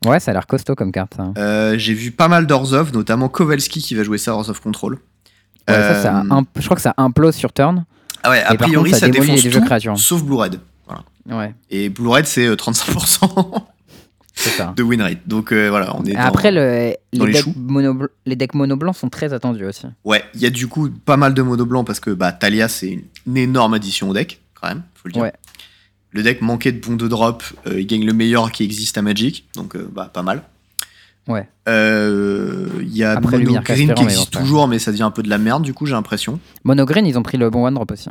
[0.06, 1.18] Ouais, ça a l'air costaud comme carte.
[1.38, 4.98] Euh, J'ai vu pas mal d'Orzov, notamment Kowalski qui va jouer ça Orzov Control.
[5.70, 7.86] Ouais, ça, ça Euh, imp- je crois que ça implose sur turn.
[8.24, 9.98] Ah ouais, a priori contre, ça ça défonce les jeux tout, créatures.
[9.98, 10.60] sauf Blue Red.
[10.88, 11.04] Voilà.
[11.40, 13.64] Ouais, Et Blue Red c'est euh, 35%
[14.34, 14.74] c'est ça.
[14.76, 15.20] de win rate.
[15.28, 18.54] Donc euh, voilà, on est dans- Après, le, dans les, les decks mono, les decks
[18.54, 19.86] mono blancs sont très attendus aussi.
[20.06, 22.68] Ouais, il y a du coup pas mal de mono blanc parce que bah, Talia
[22.68, 25.22] c'est une, une énorme addition au deck, quand même, faut le dire.
[25.24, 25.34] Ouais.
[26.12, 29.02] Le deck manquait de bons de drop, euh, il gagne le meilleur qui existe à
[29.04, 30.42] Magic, donc euh, bah, pas mal.
[31.30, 31.48] Ouais.
[31.68, 35.24] Euh, Il y a Après, Mono Green qui existe toujours, mais ça devient un peu
[35.24, 36.40] de la merde du coup, j'ai l'impression.
[36.64, 38.10] Mono green, ils ont pris le bon one drop aussi.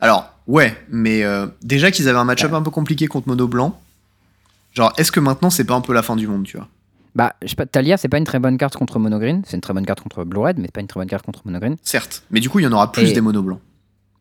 [0.00, 3.78] Alors, ouais, mais euh, déjà qu'ils avaient un match-up un peu compliqué contre Mono Blanc,
[4.72, 6.68] genre est-ce que maintenant c'est pas un peu la fin du monde, tu vois?
[7.14, 9.42] Bah, je sais pas, Talia, c'est pas une très bonne carte contre mono green.
[9.46, 11.24] C'est une très bonne carte contre blue red, mais c'est pas une très bonne carte
[11.24, 11.76] contre mono green.
[11.82, 13.60] Certes, mais du coup il y en aura plus Et- des Mono Blancs.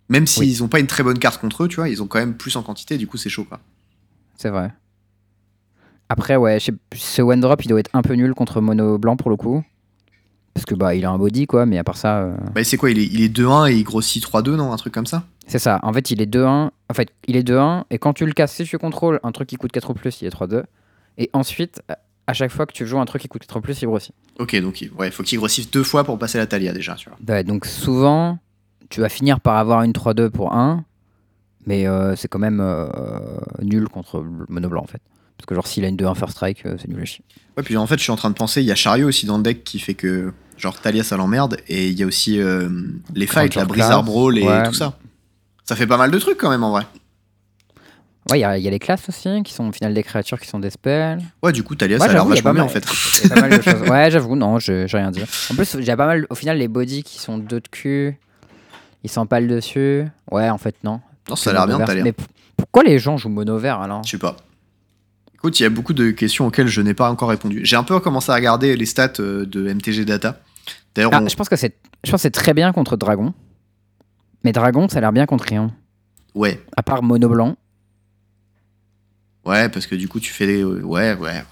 [0.10, 0.62] Même s'ils Oui.
[0.62, 2.56] ont pas une très bonne carte contre eux, tu vois, ils ont quand même plus
[2.56, 3.60] en quantité, du coup c'est chaud quoi.
[4.38, 4.72] C'est vrai.
[6.16, 6.60] Après, ouais,
[6.96, 9.64] ce one drop, il doit être un peu nul contre mono blanc pour le coup.
[10.54, 12.20] Parce que bah, il a un body quoi, mais à part ça.
[12.20, 14.76] euh, Bah, c'est quoi Il est, il est 2-1 et il grossit 3-2, non Un
[14.78, 15.24] truc comme ça?
[15.48, 15.80] C'est ça.
[15.82, 16.70] En fait, il est 2-1.
[16.90, 17.86] En fait, il est 2-1.
[17.90, 20.22] Et quand tu le casses, si tu contrôles un truc qui coûte 4 ou plus,
[20.22, 20.64] il est 3-2.
[21.18, 21.82] Et ensuite,
[22.28, 24.14] à chaque fois que tu joues un truc qui coûte 4 ou plus, il grossit.
[24.38, 27.10] Ok, donc il ouais, faut qu'il grossisse deux fois pour passer la Talia déjà, tu
[27.10, 27.18] vois.
[27.36, 28.38] Ouais, donc souvent,
[28.90, 30.86] tu vas finir par avoir une 3-2 pour 1.
[31.66, 32.88] Mais euh, c'est quand même euh,
[33.62, 35.02] nul contre mono blanc en fait.
[35.44, 37.22] Parce que genre, s'il a une 2-1 first strike, euh, c'est nul à chier.
[37.58, 39.26] Ouais, puis en fait, je suis en train de penser, il y a Chariot aussi
[39.26, 42.40] dans le deck qui fait que, genre, Talia ça l'emmerde, et il y a aussi
[42.40, 42.70] euh,
[43.14, 44.64] les fights, la Blizzard class, Brawl et ouais.
[44.64, 44.98] tout ça.
[45.66, 46.84] Ça fait pas mal de trucs quand même en vrai.
[48.32, 50.02] Ouais, il y, a- il y a les classes aussi, qui sont au final des
[50.02, 51.20] créatures qui sont des spells.
[51.44, 52.86] Ouais, du coup, Talia Ouais, ça a l'air vachement bien en fait.
[53.24, 53.90] il y a pas mal de choses.
[53.90, 55.22] Ouais, j'avoue, non, je- j'ai rien dit.
[55.52, 58.18] En plus, j'ai pas mal, au final, les bodies qui sont deux de cul,
[59.04, 60.06] ils s'empalent dessus.
[60.32, 61.02] Ouais, en fait, non.
[61.30, 61.86] Non, ça a l'air bien.
[61.86, 62.04] Talia.
[62.04, 62.14] Mais
[62.56, 64.38] pourquoi les gens jouent mono vert alors Je sais pas.
[65.44, 67.60] Écoute, il y a beaucoup de questions auxquelles je n'ai pas encore répondu.
[67.66, 70.40] J'ai un peu commencé à regarder les stats euh, de MTG Data.
[70.96, 71.76] D'ailleurs, Ah, on- Je pense que c'est
[72.06, 73.34] je pense que c'est très bien contre Dragon.
[74.46, 75.76] Mais Dragon, ça a l'air bien contre rien.
[76.34, 77.58] ouais, À part mono blanc.
[79.46, 80.64] ouais, parce que du coup, tu fais des.
[80.64, 81.44] Ouais, ouais, ouais.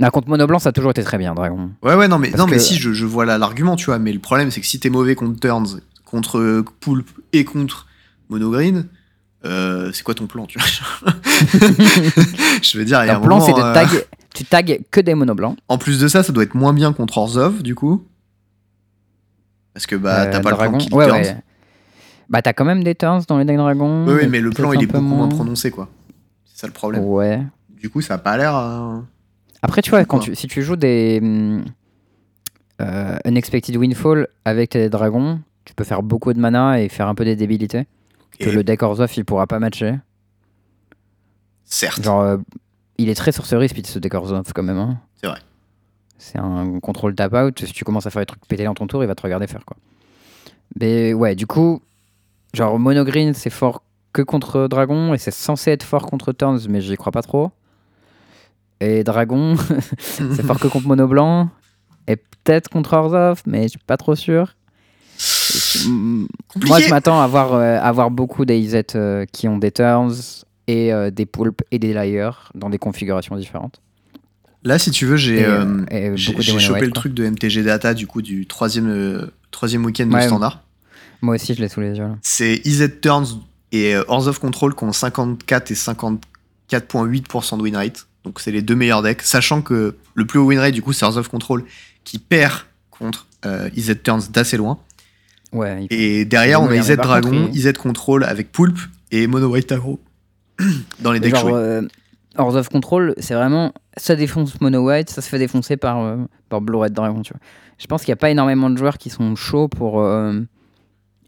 [0.00, 1.70] Non, contre mono blanc, ça a toujours été très bien, Dragon.
[1.84, 4.00] Ouais, ouais, non, mais, Parce non, mais si, je, je vois là l'argument, tu vois.
[4.00, 7.86] Mais le problème, c'est que si t'es mauvais contre Turns, contre euh, Poulpe et contre
[8.28, 8.88] Monogreen,
[9.44, 11.12] euh, c'est quoi ton plan, tu vois
[12.62, 13.88] Je veux dire, il y a un plan, c'est de euh, tag.
[14.34, 15.56] Tu tags que des mono blancs.
[15.68, 18.04] En plus de ça, ça doit être moins bien contre Orzov, du coup.
[19.74, 20.64] Parce que bah, Euh, t'as pas Dragon.
[20.64, 21.36] le plan qui ouais, ouais.
[22.28, 24.06] Bah, t'as quand même des turns dans les dragons.
[24.06, 25.88] Oui, oui, mais le plan, il est beaucoup moins prononcé, quoi.
[26.46, 27.04] C'est ça le problème.
[27.04, 27.42] Ouais.
[27.80, 28.56] Du coup, ça a pas l'air.
[28.56, 28.98] euh,
[29.62, 31.20] Après, tu vois, quand tu, si tu joues des
[32.80, 37.14] euh, Unexpected Windfall avec tes dragons, tu peux faire beaucoup de mana et faire un
[37.14, 37.86] peu des débilités.
[38.38, 39.94] Que Et- le deck Orzhov, il pourra pas matcher.
[41.64, 42.02] Certes.
[42.02, 42.36] Genre, euh,
[42.98, 44.78] il est très sorcerie, Speed ce décor off quand même.
[44.78, 44.98] hein.
[45.20, 45.38] C'est vrai.
[46.18, 47.64] C'est un contrôle tap out.
[47.64, 49.46] Si tu commences à faire des trucs pétés dans ton tour, il va te regarder
[49.46, 49.76] faire quoi.
[50.80, 51.80] Mais ouais, du coup,
[52.54, 56.60] genre Mono Green, c'est fort que contre Dragon et c'est censé être fort contre Turns,
[56.68, 57.50] mais j'y crois pas trop.
[58.80, 59.56] Et Dragon,
[59.98, 61.48] c'est fort que contre Mono Blanc
[62.06, 64.54] et peut-être contre Orzhov, mais je suis pas trop sûr.
[66.48, 66.68] Compliqué.
[66.68, 70.14] Moi, je m'attends à voir, euh, à beaucoup d'AZ euh, qui ont des turns
[70.66, 73.80] et euh, des pulps et des layers dans des configurations différentes.
[74.62, 76.94] Là, si tu veux, j'ai euh, de chopé white, le quoi.
[76.94, 80.26] truc de MTG Data, du coup, du troisième, euh, troisième week-end de Ouais.
[80.26, 80.62] standard.
[81.20, 82.08] Moi aussi, je l'ai sous les yeux.
[82.22, 83.26] C'est EZ Turns
[83.72, 88.06] et euh, Horse of Control qui ont 54 et 54,8% de win rate.
[88.24, 89.22] Donc, c'est les deux meilleurs decks.
[89.22, 91.64] Sachant que le plus haut win rate, du coup, c'est Horse of Control
[92.04, 92.54] qui perd
[92.90, 94.78] contre euh, EZ Turns d'assez loin.
[95.54, 98.78] Ouais, Et derrière, on a par Dragon, contre, Control avec Poulpe
[99.10, 100.00] et Mono White Aggro
[101.00, 101.82] dans les decks euh,
[102.36, 103.72] Horse of Control, c'est vraiment.
[103.96, 106.16] Ça défonce Mono White, ça se fait défoncer par, euh,
[106.48, 107.40] par Blue Red Dragon, tu vois.
[107.78, 110.40] Je pense qu'il n'y a pas énormément de joueurs qui sont chauds pour euh,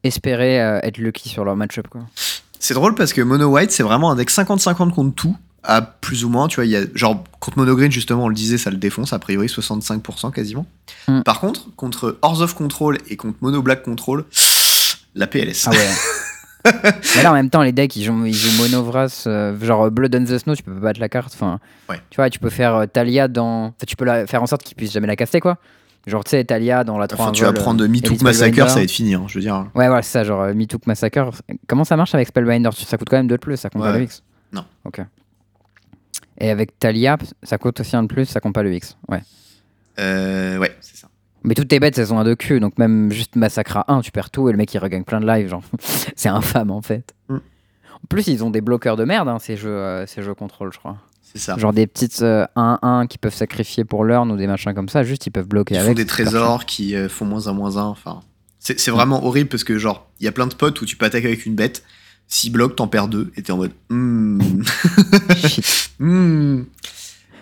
[0.03, 1.87] espérer euh, être lucky sur leur match-up.
[2.59, 6.25] C'est drôle parce que Mono White, c'est vraiment un deck 50-50 contre tout, à plus
[6.25, 6.49] ou moins.
[6.49, 8.77] Tu vois, il y a, genre, contre Mono Green, justement, on le disait, ça le
[8.77, 10.67] défonce, a priori 65% quasiment.
[11.09, 11.23] Hmm.
[11.23, 14.25] Par contre, contre Horse of Control et contre Mono Black Control,
[15.15, 15.67] la PLS.
[15.67, 15.89] Ah ouais.
[17.17, 20.15] Mais là, en même temps, les decks, ils jouent, ils jouent Monovras, euh, genre Blood
[20.17, 21.33] on the Snow, tu peux pas battre la carte.
[21.35, 22.01] Enfin, Ouais.
[22.11, 23.67] tu vois, tu peux faire euh, Talia dans.
[23.67, 25.59] Enfin, tu peux la, faire en sorte qu'il puisse jamais la caster, quoi.
[26.07, 28.77] Genre, tu sais, Talia dans la 3 Enfin, tu vas prendre Mitook Elite Massacre, ça
[28.77, 29.67] va être fini, hein, je veux dire.
[29.75, 30.55] Ouais, voilà, c'est ça, genre euh,
[30.87, 31.31] Massacre.
[31.67, 32.71] Comment ça marche avec Spellbinder?
[32.73, 33.99] Ça coûte quand même 2 de plus, ça compte pas Ouais.
[33.99, 34.65] le X Non.
[34.85, 35.01] Ok.
[36.39, 38.97] Et avec Talia, ça coûte aussi un de plus, ça compte pas le X.
[39.09, 39.23] Ouais.
[39.99, 41.09] Euh, ouais, c'est ça.
[41.45, 44.01] Mais toutes tes bêtes, elles ont un de cul, donc même juste Massacre à 1,
[44.01, 45.63] tu perds tout et le mec il regagne plein de live, genre.
[46.17, 47.15] c'est infâme en fait.
[47.29, 47.37] Mm.
[47.37, 50.73] En plus, ils ont des bloqueurs de merde, hein, ces jeux, euh, ces jeux contrôle,
[50.73, 50.97] je crois.
[51.23, 51.57] C'est ça.
[51.57, 55.03] Genre des petites euh, 1-1 qui peuvent sacrifier pour l'urn ou des machins comme ça,
[55.03, 55.91] juste ils peuvent bloquer Ils avec.
[55.91, 57.83] font des trésors qui euh, font moins 1, moins 1.
[57.85, 58.21] Enfin,
[58.59, 60.97] c'est c'est vraiment horrible parce que, genre, il y a plein de spots où tu
[60.97, 61.83] peux attaquer avec une bête.
[62.29, 63.73] S'il bloque, t'en perds deux et t'es en mode.
[63.91, 64.41] Hmm.
[65.99, 66.65] Hmm.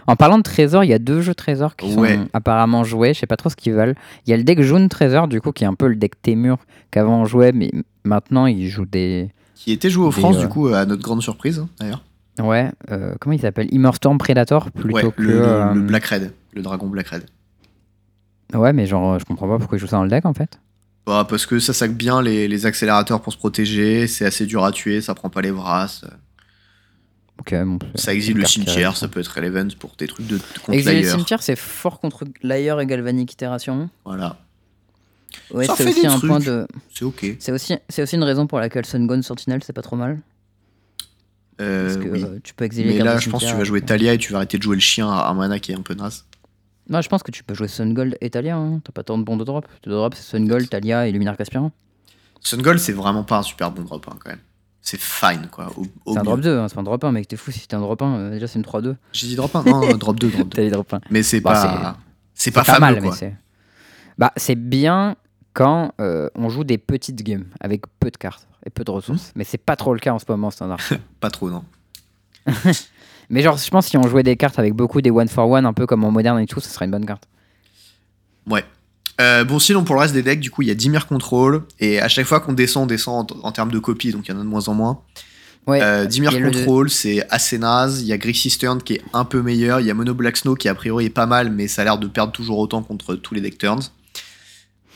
[0.06, 2.14] En parlant de trésors, il y a deux jeux trésors qui Ouais.
[2.16, 3.14] sont apparemment joués.
[3.14, 3.94] Je sais pas trop ce qu'ils veulent.
[4.26, 6.20] Il y a le deck jaune trésor, du coup, qui est un peu le deck
[6.22, 6.58] Témur
[6.90, 7.72] qu'avant on jouait, mais
[8.04, 9.30] maintenant il joue des.
[9.54, 12.04] Qui était joué aux France, euh, du coup, à notre grande surprise, hein, d'ailleurs.
[12.40, 13.68] Ouais, euh, comment il s'appelle?
[13.72, 15.22] Immortorm Predator plutôt Ouais, que.
[15.22, 17.24] le, le- euh, le Black Red, le dragon Black Red.
[18.54, 20.60] Ouais, mais genre, je comprends pas pourquoi ils jouent ça dans le deck en fait.
[21.06, 24.64] Bah, parce que ça sac bien les, les accélérateurs pour se protéger, c'est assez dur
[24.64, 25.86] à tuer, ça prend pas les bras,
[27.40, 30.42] Ok, bon, ça exile le cimetière, ça peut être relevant pour des trucs de, de
[30.60, 31.16] contre Exiler le l'ailleurs.
[31.16, 33.90] cimetière, c'est fort contre Layer et Galvanic Itération.
[34.04, 34.38] Voilà,
[35.50, 36.28] Ouais, Ça c'est fait aussi des un trucs.
[36.30, 36.66] point de.
[36.94, 37.26] c'est ok.
[37.40, 40.20] C'est aussi, c'est aussi une raison pour laquelle Sun Gone Sentinel, c'est pas trop mal.
[41.60, 42.22] Euh, Parce que oui.
[42.24, 44.18] euh, tu peux exiler Mais là, je pense que tu vas jouer avec- Talia et
[44.18, 46.24] tu vas arrêter de jouer le chien à un mana qui est un peu naze.
[46.88, 48.56] Non, je pense que tu peux jouer Sun Gold et Talia.
[48.56, 48.80] Hein.
[48.84, 49.66] T'as pas tant de bons de drop.
[49.84, 51.72] De drop, c'est Sun Gold, Talia et Luminaire Caspiran.
[52.40, 54.40] Sun Gold, c'est vraiment pas un super bon drop hein, quand même.
[54.82, 55.72] C'est fine quoi.
[56.06, 57.26] C'est un drop 2, hein, c'est pas un drop 1, mec.
[57.26, 58.14] T'es fou si c'était un drop 1.
[58.16, 58.96] euh, déjà, c'est une 3-2.
[59.12, 60.56] J'ai dit drop 1 Non, non, drop 2, drop 2.
[60.56, 61.00] T'as dit drop 1.
[61.10, 61.62] Mais c'est Bah, pas.
[61.62, 61.96] C'est pas
[62.34, 63.10] C'est pas fameux mal, quoi.
[63.12, 63.34] mais c'est.
[64.18, 65.16] Bah, c'est bien
[65.54, 68.94] quand euh, on joue des petites games avec peu de cartes et peu de Mmh.
[68.94, 69.32] ressources.
[69.36, 70.80] Mais c'est pas trop le cas en ce moment, standard.
[71.20, 71.64] Pas trop, non.
[73.30, 75.66] mais genre, je pense si on jouait des cartes avec beaucoup des one for one,
[75.66, 77.24] un peu comme en moderne et tout, ce serait une bonne carte.
[78.48, 78.64] Ouais.
[79.20, 81.62] Euh, bon, sinon, pour le reste des decks, du coup, il y a Dimir Control.
[81.80, 84.32] Et à chaque fois qu'on descend, on descend en, en termes de copies, donc il
[84.32, 85.00] y en a de moins en moins.
[85.66, 85.80] Ouais.
[85.82, 88.02] Euh, Control, c'est assez naze.
[88.02, 89.80] Il y a Grixis Turn qui est un peu meilleur.
[89.80, 91.84] Il y a Mono Black Snow qui, a priori, est pas mal, mais ça a
[91.84, 93.90] l'air de perdre toujours autant contre tous les deck turns.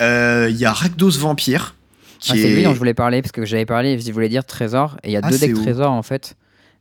[0.03, 1.75] Euh, Il y a Rakdos Vampire.
[2.19, 2.57] Qui Ah, c'est est...
[2.57, 5.13] lui dont je voulais parler, parce que j'avais parlé, je voulais dire trésor, et il
[5.13, 5.63] y a Ah, deux decks où?
[5.63, 6.35] Trésors en fait.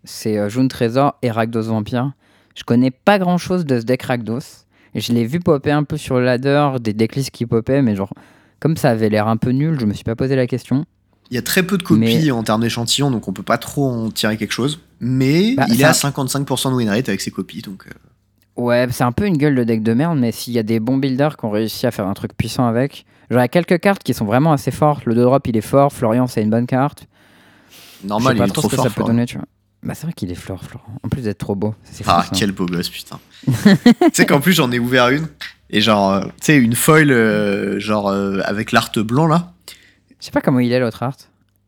[0.08, 2.12] C'est euh, Jaune Trésor et Rakdos Vampire.
[2.56, 4.40] Je connais pas grand chose de ce deck Rakdos.
[4.96, 8.14] Je l'ai vu popper un peu sur le ladder, des decklists qui poppaient, mais genre,
[8.60, 10.86] comme ça avait l'air un peu nul, je me suis pas posé la question.
[11.30, 13.58] Il y a très peu de copies Mais- en termes d'échantillons, donc on peut pas
[13.58, 14.80] trop en tirer quelque chose.
[15.02, 17.92] Mais Bah, il est à 55% de win rate avec ses copies, donc euh,
[18.60, 20.80] Ouais, c'est un peu une gueule de deck de merde, mais s'il y a des
[20.80, 23.48] bons builders qui ont réussi à faire un truc puissant avec, genre il y a
[23.50, 25.06] quelques cartes qui sont vraiment assez fortes.
[25.06, 27.06] Le 2 drop il est fort, Florian c'est une bonne carte.
[28.04, 28.86] normal, je sais pas il est trop trop ce que fort.
[28.86, 29.46] ça peut donner, tu vois.
[29.84, 30.88] Bah c'est vrai qu'il est fort, Florian.
[31.04, 31.76] En plus d'être trop beau.
[31.84, 33.20] Fou, Ah, quel beau gosse, putain.
[33.46, 33.54] tu
[34.14, 35.28] sais qu'en plus, j'en ai ouvert une.
[35.70, 39.54] Et genre, euh, tu sais, une foil, euh, genre, euh, avec l'art blanc, là.
[40.20, 41.16] Je sais pas comment il est l'autre art.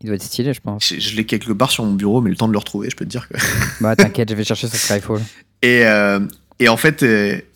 [0.02, 0.88] Il doit être stylé, je pense.
[0.94, 2.96] Je, je l'ai quelque part sur mon bureau, mais le temps de le retrouver, je
[2.96, 3.36] peux te dire que.
[3.82, 5.20] Bah t'inquiète, je vais chercher sur Skyfall.
[5.62, 6.20] Et, euh,
[6.60, 7.06] et en fait.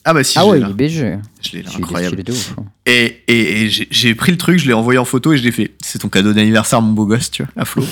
[0.06, 1.18] Ah, bah si, ah je ouais, il est BG.
[1.42, 2.22] Je l'ai là, est incroyable.
[2.24, 2.56] de ouf.
[2.60, 2.66] hein.
[2.86, 5.44] Et, et, et j'ai- j'ai pris le truc, je l'ai envoyé en photo et je
[5.44, 5.72] l'ai fait.
[5.82, 7.84] C'est ton cadeau d'anniversaire, mon beau gosse, tu vois, à Flo.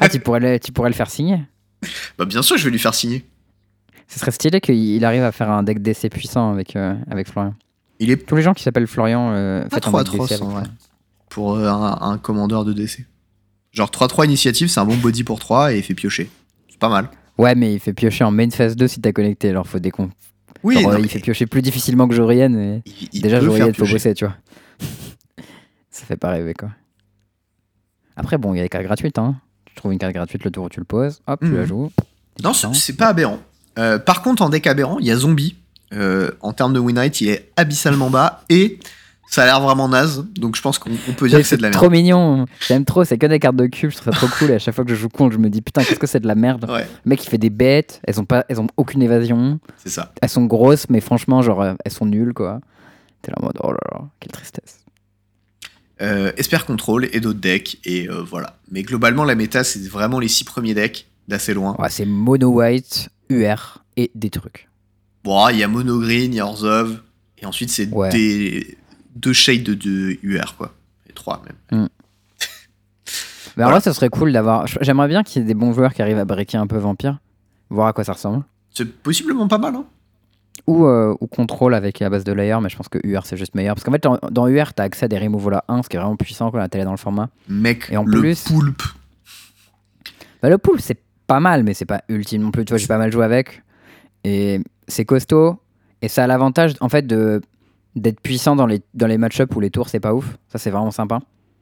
[0.00, 1.38] Ah, tu pourrais, le, tu pourrais le faire signer
[2.18, 3.24] Bah, bien sûr, je vais lui faire signer.
[4.08, 7.54] Ce serait stylé qu'il arrive à faire un deck DC puissant avec, euh, avec Florian.
[7.98, 10.26] Il est Tous les gens qui s'appellent Florian euh, pas faites un 3 deck 3
[10.26, 10.62] DC avec moi.
[11.28, 13.04] pour euh, un, un commandeur de DC.
[13.72, 16.30] Genre 3-3 initiative, c'est un bon body pour 3 et il fait piocher.
[16.70, 17.08] C'est pas mal.
[17.36, 20.10] Ouais, mais il fait piocher en main phase 2 si t'as connecté, alors faut décon.
[20.62, 22.54] Oui, Genre, non, il mais fait piocher plus difficilement que Jorian.
[22.54, 22.82] Et...
[22.86, 24.34] il- il Déjà, Jorian, faut bosser, tu vois.
[25.90, 26.70] Ça fait pas rêver, quoi.
[28.16, 29.36] Après, bon, il y a des cartes gratuites, hein.
[29.76, 31.56] Tu trouves une carte gratuite le tour où tu le poses, hop, tu Mhm.
[31.56, 31.92] la joues.
[32.42, 33.38] Non, c'est pas aberrant.
[33.78, 35.56] Euh, par contre, en deck aberrant, il y a Zombie.
[35.92, 38.80] Euh, en termes de win rate, il est abyssalement bas et
[39.30, 40.24] ça a l'air vraiment naze.
[40.34, 41.92] Donc je pense qu'on on peut dire que c'est de la trop merde.
[41.92, 42.46] mignon.
[42.66, 44.50] J'aime trop, c'est que des cartes de cube, je trouve ça trop cool.
[44.50, 46.20] Et à chaque fois que je joue contre, je me dis putain, qu'est-ce que c'est
[46.20, 46.64] de la merde?
[46.70, 49.60] Ouais, Le mec, il fait des bêtes, elles ont, pas, elles ont aucune évasion.
[49.76, 50.12] c'est ça.
[50.22, 52.60] Elles sont grosses, mais franchement, genre, euh, elles sont nulles, quoi.
[53.22, 54.78] T'es là en mode, oh là là, quelle tristesse.
[56.02, 58.58] Euh, Esper Control et d'autres decks et euh, voilà.
[58.70, 61.74] Mais globalement, la méta, c'est vraiment les six premiers decks d'assez loin.
[61.78, 64.68] Ouais, c'est mono white, UR et des trucs.
[65.24, 67.00] Bon, il y a Mono Green, il y a Orzhov
[67.38, 68.10] et ensuite c'est Ouais.
[68.10, 68.76] des
[69.14, 70.74] deux shades de, de UR quoi.
[71.08, 71.88] Et trois même.
[73.56, 73.70] Mais en Voilà.
[73.70, 74.66] vrai, ça serait cool d'avoir.
[74.82, 77.18] J'aimerais bien qu'il y ait des bons joueurs qui arrivent à breaker un peu Vampire,
[77.70, 78.44] voir à quoi ça ressemble.
[78.74, 79.74] C'est possiblement pas mal.
[79.76, 79.86] Hein.
[80.66, 83.36] Ou, euh, ou contrôle avec la base de layer, mais je pense que UR c'est
[83.36, 83.74] juste meilleur.
[83.76, 85.96] Parce qu'en fait, dans, dans UR, t'as accès à des removals à 1, ce qui
[85.96, 87.28] est vraiment puissant quand la télé dans le format.
[87.48, 88.82] Mec, Et en le plus- poulpe.
[90.42, 92.64] Bah, le pool, c'est pas mal, mais c'est pas ultime non plus.
[92.64, 93.62] Tu vois, j'ai pas mal joué avec.
[94.24, 95.58] Et c'est costaud.
[96.02, 97.40] Et ça a l'avantage, en fait, de
[97.94, 100.36] d'être puissant dans les, dans les match-up où les tours, c'est pas ouf.
[100.48, 101.20] Ça, c'est vraiment sympa.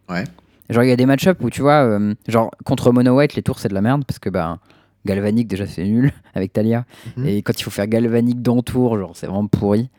[0.08, 0.24] Ouais.
[0.68, 3.42] Genre, il y a des match-up où, tu vois, euh, genre, contre Mono White, les
[3.42, 4.04] tours, c'est de la merde.
[4.04, 4.58] Parce que, bah,
[5.06, 6.84] Galvanic, déjà, c'est nul avec Talia.
[7.16, 7.26] Mhm.
[7.26, 9.90] Et quand il faut faire Galvanic dans tour, genre, c'est vraiment pourri.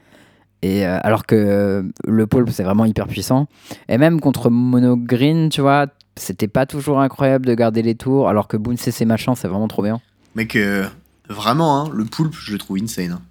[0.61, 3.47] Et euh, alors que euh, le pôle, c'est vraiment hyper puissant.
[3.87, 5.87] Et même contre Mono Green, tu vois,
[6.17, 8.29] c'était pas toujours incroyable de garder les tours.
[8.29, 10.01] Alors que Boon CC machin, c'est vraiment trop bien.
[10.33, 10.87] Mec, euh,
[11.29, 13.11] vraiment, hein, le poulpe, je le trouve insane.
[13.11, 13.21] hein.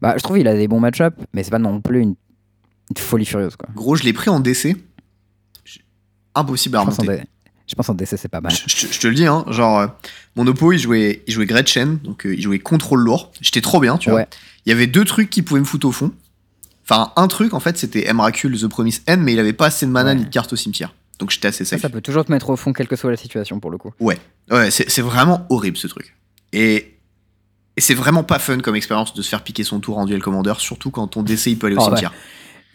[0.00, 2.16] Bah, je trouve qu'il a des bons match-up, mais c'est pas non plus une,
[2.90, 3.68] une folie furieuse, quoi.
[3.76, 4.76] Gros, je l'ai pris en DC.
[6.34, 7.22] Impossible à remonter.
[7.66, 8.52] Je pense en DC, c'est pas mal.
[8.52, 9.86] Je, je- je te le dis, hein, genre, euh,
[10.36, 13.32] mon oppo, il jouait, il jouait Gretchen, donc euh, il jouait contrôle lourd.
[13.40, 14.20] J'étais trop bien, tu vois.
[14.20, 14.28] Ouais.
[14.66, 16.12] Il y avait deux trucs qui pouvaient me foutre au fond.
[16.88, 19.86] Enfin, un truc, en fait, c'était Emrakul, The Promise End, mais il avait pas assez
[19.86, 20.16] de mana Ouais.
[20.16, 20.92] ni de cartes au cimetière.
[21.18, 21.80] Donc j'étais assez safe.
[21.80, 23.92] ça peut toujours te mettre au fond, quelle que soit la situation, pour le coup.
[24.00, 24.18] Ouais,
[24.70, 26.16] c'est c'est vraiment horrible ce truc.
[26.52, 26.96] Et,
[27.76, 30.20] et c'est vraiment pas fun comme expérience de se faire piquer son tour en duel
[30.20, 31.88] commander, surtout quand ton DC il peut aller au Oh, ouais.
[31.90, 32.12] cimetière.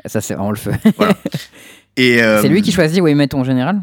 [0.06, 0.72] Ça, c'est vraiment le feu.
[1.98, 3.82] Et, euh, c'est lui qui choisit où il met ton général?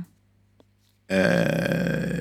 [1.11, 2.19] Euh,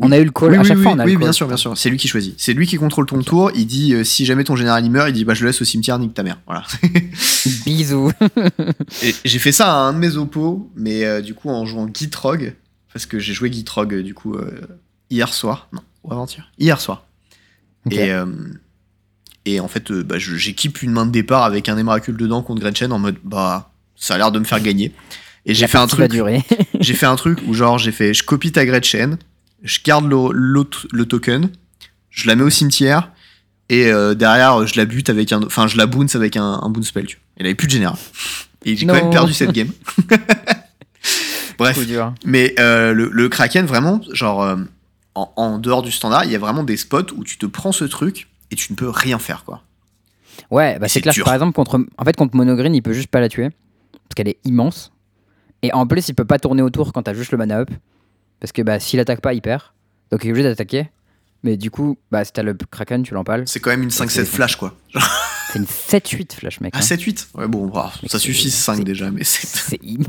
[0.00, 0.52] On a eu le call.
[0.52, 1.24] Oui, à chaque oui, fois, on a oui, le call.
[1.24, 1.76] bien sûr, bien sûr.
[1.76, 2.34] C'est lui qui choisit.
[2.38, 3.50] C'est lui qui contrôle ton tour.
[3.54, 5.60] Il dit euh, si jamais ton général il meurt, il dit bah je le laisse
[5.60, 6.40] au cimetière, nique ta mère.
[6.46, 6.64] Voilà.
[7.66, 8.12] Bisous.
[9.24, 12.54] J'ai fait ça à un de mes oppos, mais euh, du coup en jouant Gitrog,
[12.92, 14.36] parce que j'ai joué Gitrog du coup
[15.10, 17.04] hier soir, non, ou avant-hier, hier soir.
[17.90, 18.10] Et,
[19.44, 22.92] et en fait, bah, j'équipe une main de départ avec un Emrakul dedans contre Gretchen
[22.92, 24.92] en mode bah ça a l'air de me faire gagner.
[25.46, 26.10] Et j'ai fait un truc,
[26.80, 29.18] j'ai fait un truc où genre j'ai fait, je copie ta Gretchen,
[29.62, 31.50] je garde le, l'autre- le token,
[32.10, 33.10] je la mets au cimetière
[33.68, 36.68] et euh, derrière je la bute avec un, enfin je la bounce avec un, un
[36.70, 37.06] bounce spell.
[37.06, 37.22] Tu vois.
[37.36, 37.96] Elle avait plus de général.
[38.64, 39.68] Et j'ai quand même perdu cette game.
[41.58, 41.76] Bref,
[42.24, 44.56] mais euh, le, le Kraken vraiment, genre euh,
[45.14, 47.70] en, en dehors du standard, il y a vraiment des spots où tu te prends
[47.72, 49.62] ce truc et tu ne peux rien faire quoi.
[50.50, 51.14] Ouais, bah c'est clair.
[51.14, 51.24] dur.
[51.24, 53.50] Par exemple, contre, en fait, contre Monogreen, il peut juste pas la tuer.
[53.92, 54.90] Parce qu'elle est immense.
[55.64, 57.70] Et en plus, il peut pas tourner autour quand t'as juste le mana up.
[58.40, 59.62] Parce que bah, s'il attaque pas, il perd.
[60.10, 60.90] Donc il est obligé d'attaquer.
[61.42, 63.44] Mais du coup, bah, si t'as le Kraken, tu l'empales.
[63.46, 64.74] C'est quand même une 5-7 c'est- flash quoi.
[65.52, 66.72] C'est une 7-8 flash, mec.
[66.74, 66.82] Ah hein.
[66.82, 69.46] 7-8 Ouais bon, bah, ça suffit 5 c'est- déjà, mais c'est...
[69.46, 70.08] C'est immense.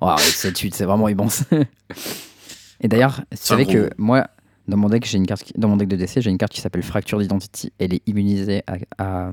[0.00, 1.44] Oh, ouais, 7-8, c'est vraiment immense.
[2.80, 4.26] Et d'ailleurs, tu C'est un savais gros que moi,
[4.68, 6.52] dans mon deck, j'ai une carte qui- dans mon deck de DC, j'ai une carte
[6.52, 7.72] qui s'appelle Fracture d'Identity.
[7.78, 9.30] Elle est immunisée à, à,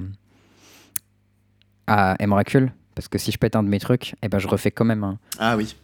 [1.87, 2.71] à Emrakul.
[2.97, 5.03] Parce que si je pète un de mes trucs, eh ben, je refais quand même
[5.03, 5.19] un.
[5.37, 5.75] Ah oui.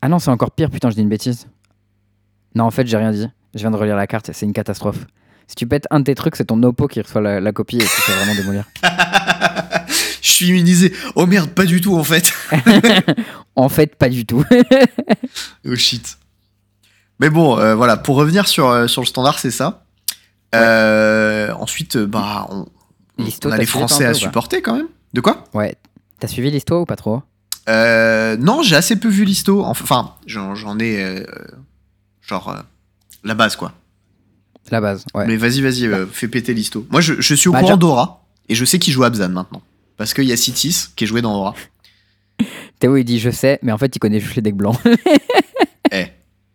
[0.00, 1.48] Ah non, c'est encore pire, putain, je dis une bêtise.
[2.54, 3.26] Non, en fait, j'ai rien dit.
[3.52, 5.06] Je viens de relire la carte, c'est une catastrophe.
[5.48, 7.78] Si tu pètes un de tes trucs, c'est ton oppo qui reçoit la, la copie
[7.78, 8.64] et qui fait vraiment démolir.
[10.22, 10.92] Je suis immunisé.
[11.16, 12.32] Oh merde, pas du tout en fait.
[13.56, 14.44] En fait, pas du tout.
[15.68, 16.16] Oh shit.
[17.18, 19.82] Mais bon, euh, voilà, pour revenir sur, euh, sur le standard, c'est ça.
[20.54, 22.66] Euh, ensuite, bah, on,
[23.18, 24.86] on- a les Français peu à supporter quand même.
[25.12, 25.42] De quoi?
[25.54, 25.74] Ouais.
[26.20, 27.22] T'as suivi l'histoire ou pas trop?
[27.68, 29.64] Euh, Non, j'ai assez peu vu l'histo.
[29.64, 31.02] Enfin, j'en ai.
[31.02, 31.24] euh,
[32.22, 32.48] genre.
[32.50, 32.60] euh,
[33.24, 33.72] la base, quoi.
[34.70, 35.26] La base, ouais.
[35.26, 36.86] Mais vas-y, vas-y, euh, fais péter l'histo.
[36.90, 38.26] Moi, je, je suis au Bah, courant d'Aura.
[38.48, 39.62] Et je sais qu'il joue Abzan maintenant.
[39.96, 41.54] Parce qu'il y a Citis qui est joué dans Aura.
[42.78, 44.78] Théo il dit je sais, mais en fait il connaît juste les decks blancs.
[45.90, 46.06] Eh.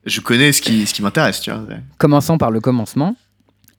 [0.06, 1.66] Je connais ce qui, ce qui m'intéresse, tu vois.
[1.98, 3.16] Commençons par le commencement.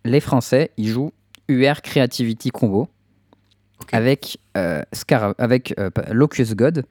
[0.05, 1.13] Les Français, ils jouent
[1.49, 2.89] UR Creativity Combo
[3.93, 6.85] Avec, euh, Scar- avec euh, Locust God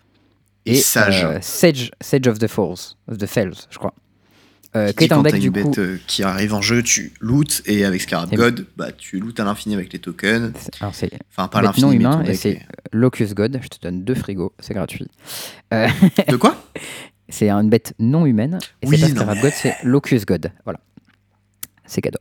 [0.65, 1.23] Et Sage.
[1.25, 3.93] euh, Sage, Sage of the Falls, of the Fells, je crois.
[4.75, 5.69] Euh, Qui quand deck t'as du une coup.
[5.69, 9.39] bête euh, qui arrive en jeu, tu lootes et avec Scarab God, bah, tu lootes
[9.39, 10.51] à l'infini avec les tokens.
[10.79, 10.93] Alors
[11.29, 13.59] Enfin, pas l'infini, non humain et c'est est- Locust God.
[13.61, 15.05] Je te donne deux frigos, c'est gratuit.
[15.71, 16.55] De quoi?
[17.29, 18.59] C'est une bête non humaine.
[18.81, 20.51] Et Oui, c'est pas Scarab mais- God, c'est Locust God.
[20.65, 20.79] Voilà.
[21.85, 22.19] C'est cadeau.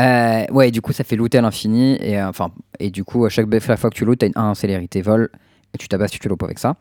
[0.00, 1.96] Euh, ouais, du coup, ça fait looter à l'infini.
[2.00, 4.32] Et, euh, enfin, et du coup, à chaque la fois que tu lootes, t'as une
[4.36, 5.30] 1 célérité vol.
[5.74, 6.76] Et tu tabasses, tu te loupes avec ça.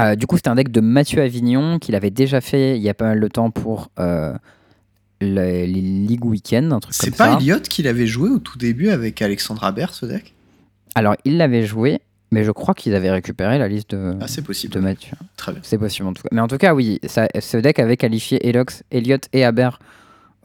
[0.00, 2.88] Euh, du coup, c'était un deck de Mathieu Avignon qu'il avait déjà fait il y
[2.88, 3.90] a pas mal de temps pour
[5.20, 7.38] les, les League Weekend, un truc C'est pas.
[7.38, 10.34] Elliot qui l'avait joué au tout début avec Alexandra Baird, ce deck?
[10.94, 12.00] Alors, il l'avait joué,
[12.30, 14.74] mais je crois qu'ils avaient récupéré la liste de, Ah, c'est possible.
[14.74, 15.16] de Mathieu.
[15.36, 15.60] Très bien.
[15.64, 16.28] C'est possible en tout cas.
[16.32, 19.78] Mais en tout cas, oui, ça, ce deck avait qualifié Elox, Elliot et Aber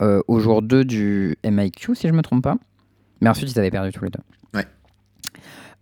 [0.02, 2.56] euh, au jour 2 du MIQ, si je me trompe pas.
[3.22, 4.20] Mais ensuite, ils avaient perdu tous les deux.
[4.54, 4.66] Ouais.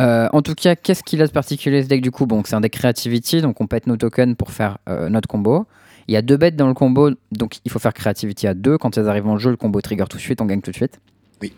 [0.02, 2.26] Euh, en tout cas, qu'est-ce qu'il a de particulier ce deck du coup?
[2.26, 5.66] Bon, c'est un deck Creativity, donc on pète nos tokens pour faire euh, notre combo.
[6.08, 8.78] Il y a deux bêtes dans le combo, donc il faut faire Creativity à deux.
[8.78, 10.76] Quand elles arrivent en jeu, le combo trigger tout de suite, on gagne tout de
[10.76, 11.00] suite.
[11.42, 11.54] Oui.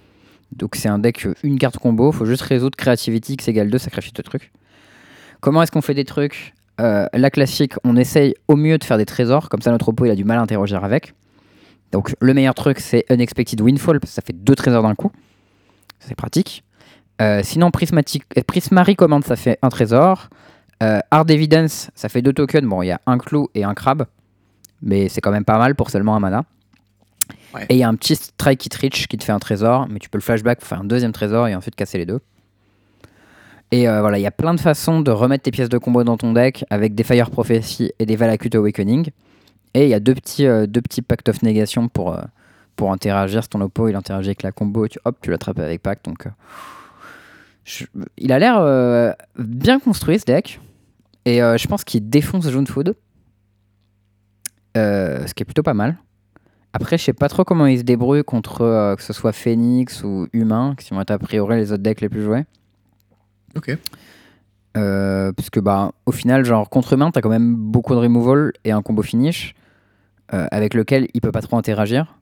[0.52, 4.12] Donc c'est un deck, une carte combo, faut juste résoudre Creativity x égale 2, sacrifie
[4.12, 4.52] deux trucs.
[5.40, 6.54] Comment est-ce qu'on fait des trucs?
[6.82, 10.06] Euh, La classique, on essaye au mieux de faire des trésors, comme ça notre oppo
[10.06, 11.14] il a du mal à interagir avec.
[11.92, 15.12] Donc le meilleur truc c'est Unexpected Windfall, parce que ça fait deux trésors d'un coup.
[16.00, 16.64] C'est pratique.
[17.22, 20.30] Euh, sinon Prismatic, euh, Prismary Command ça fait un trésor.
[20.82, 22.68] Euh, Hard Evidence ça fait deux tokens.
[22.68, 24.06] Bon, il y a un clou et un crabe,
[24.82, 26.46] mais c'est quand même pas mal pour seulement un mana.
[27.54, 27.66] Ouais.
[27.70, 30.00] Et il y a un petit Strike It Reach qui te fait un trésor, mais
[30.00, 32.22] tu peux le flashback pour faire un deuxième trésor et ensuite casser les deux.
[33.72, 36.04] Et euh, voilà, il y a plein de façons de remettre tes pièces de combo
[36.04, 39.10] dans ton deck avec des Fire Prophecy et des Valakut Awakening.
[39.74, 42.22] Et il y a deux petits, euh, deux petits Pact of Negation pour, euh,
[42.76, 43.44] pour interagir.
[43.44, 46.06] Si ton oppo il interagit avec la combo, tu, hop, tu l'attrapes avec Pact.
[46.06, 46.30] Donc, euh,
[47.66, 47.86] je-
[48.18, 50.60] il a l'air euh, bien construit ce deck.
[51.26, 52.96] Et je pense qu'il défonce June Food.
[54.76, 55.98] Ce qui est plutôt pas mal.
[56.74, 60.28] Après, je sais pas trop comment il se débrouille contre que ce soit Phoenix ou
[60.34, 62.46] Humain, qui vont être a priori les autres decks les plus joués.
[63.56, 63.78] Ok.
[64.78, 68.54] Euh, parce que bah au final genre contre humain t'as quand même beaucoup de removal
[68.64, 69.56] et un combo finish
[70.34, 72.16] euh, avec lequel il peut pas trop interagir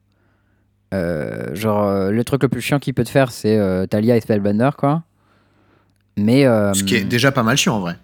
[0.94, 3.58] Euh, genre euh, le truc le plus chiant qu'il peut te faire c'est
[3.90, 5.02] Talia et Spellbender quoi
[6.16, 6.44] mais
[6.74, 7.96] Ce qui est déjà pas mal chiant en vrai.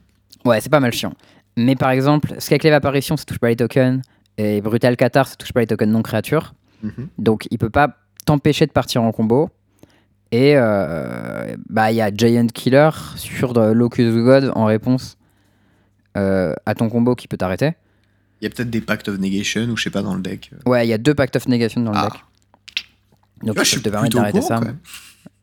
[0.45, 1.15] ouais c'est pas mal chiant
[1.57, 4.03] mais par exemple Skyclave Apparition ça touche pas les tokens
[4.37, 7.09] et Brutal Qatar ça touche pas les tokens non créatures Mhm.
[7.17, 9.49] donc il peut pas t'empêcher de partir en combo.
[10.33, 15.17] Et euh, bah il y a Giant Killer sur Locus God en réponse
[16.19, 17.73] euh, à ton combo qui peut t'arrêter.
[18.41, 20.51] Il y a peut-être des Pact of Negation ou je sais pas dans le deck.
[20.67, 22.09] Ouais, il y a deux Pact of Negation dans le Ah.
[22.11, 22.21] deck.
[23.47, 24.57] Donc je suis peuvent te au d'arrêter ça.
[24.59, 24.79] quand même.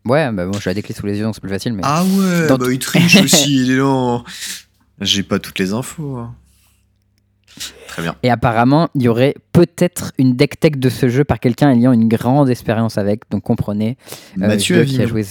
[0.05, 1.73] Ouais, bah bon, j'ai la déclé sous les yeux donc c'est plus facile.
[1.73, 1.81] Mais...
[1.85, 4.23] Ah ouais, Dans bah il triche aussi, il est long.
[4.99, 6.17] J'ai pas toutes les infos.
[6.17, 6.35] hein.
[7.87, 8.15] Très bien.
[8.23, 11.91] Et apparemment, il y aurait peut-être une deck tech de ce jeu par quelqu'un ayant
[11.91, 13.29] une grande expérience avec.
[13.29, 13.97] Donc comprenez.
[14.41, 15.25] euh, Mathieu JE qui a joué.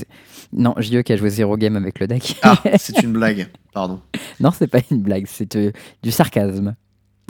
[0.53, 2.37] Non, JE qui a joué zéro game avec le deck.
[2.43, 3.49] Ah, c'est une blague.
[3.73, 4.01] Pardon.
[4.41, 6.75] non, c'est pas une blague, c'est euh, du sarcasme.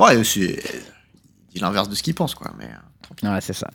[0.01, 0.59] Ouais, c'est
[1.53, 2.53] il dit l'inverse de ce qu'il pense, quoi.
[2.59, 3.33] Mais euh.
[3.35, 3.69] Ouais, c'est ça.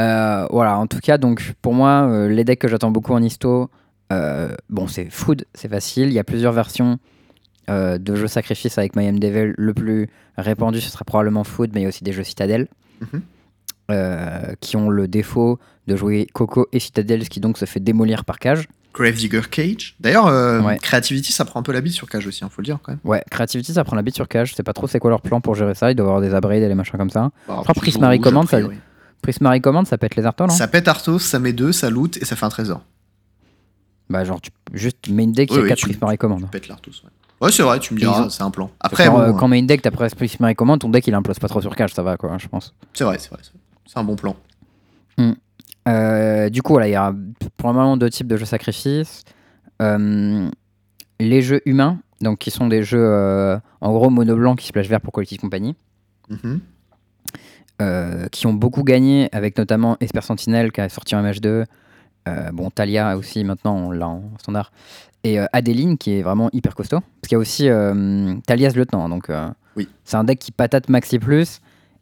[0.00, 3.22] Euh, voilà, en tout cas, donc pour moi, euh, les decks que j'attends beaucoup en
[3.22, 3.70] histo,
[4.12, 6.08] euh, bon, c'est Food, c'est facile.
[6.08, 6.98] Il y a plusieurs versions
[7.66, 9.54] de jeux sacrifice avec My M Devil.
[9.56, 12.68] Le plus répandu, ce sera probablement Food, mais il y a aussi des jeux Citadel
[13.00, 14.56] Mhm.
[14.60, 18.26] qui ont le défaut de jouer Coco et Citadel, ce qui donc se fait démolir
[18.26, 18.68] par cage.
[18.94, 19.96] Gravedigger Cage.
[20.00, 20.78] D'ailleurs, euh, Ouais.
[20.78, 22.92] Creativity, ça prend un peu la bite sur Cage aussi, hein, faut le dire quand
[22.92, 23.00] même.
[23.04, 24.50] Ouais, Creativity, ça prend la bite sur cage.
[24.50, 25.90] Je sais pas trop c'est quoi leur plan pour gérer ça.
[25.90, 27.22] Il doit avoir des upgrades et des machins comme ça.
[27.48, 28.76] Bah, crois toujours Prismary rouge, a Command, ça- priori.
[29.20, 32.16] Prismary Command, ça pète les artos, non Ça pète Arthos, ça met deux, ça loot
[32.18, 32.82] et ça fait un trésor.
[34.10, 36.40] Bah, genre, tu juste main deck, il y a oui, 4 tu- Prismary Command.
[36.42, 37.10] Tu pètes l'Arthos, ouais.
[37.40, 38.70] Ouais, c'est vrai, tu me diras, c'est un plan.
[38.80, 41.38] Après, Genre, bon, euh, quand main deck, t'as presque Prismary Command, ton deck il implose
[41.38, 42.74] pas trop sur cage, ça va quoi, je pense.
[42.92, 43.40] c'est vrai, c'est vrai.
[43.42, 43.60] c'est vrai.
[43.86, 44.36] C'est un bon plan.
[45.88, 47.14] Euh, du coup, voilà, il y a
[47.56, 49.24] pour le moment deux types de jeux sacrifices.
[49.82, 50.48] Euh,
[51.20, 54.88] les jeux humains, donc qui sont des jeux euh, en gros mono blanc qui splash
[54.88, 55.74] vert pour Collective Company,
[56.30, 56.60] Mhm.
[58.30, 61.64] qui ont beaucoup gagné avec notamment Esper Sentinel qui a sorti en MH2.
[62.26, 64.72] Euh, bon, Talia aussi, maintenant on l'a en standard.
[65.22, 67.00] Et Adeline qui est vraiment hyper costaud.
[67.00, 67.68] Parce qu'il y a aussi
[68.46, 69.30] Talia's Lieutenant, donc
[69.76, 69.88] Oui.
[70.04, 71.60] c'est un deck qui patate Maxi Plus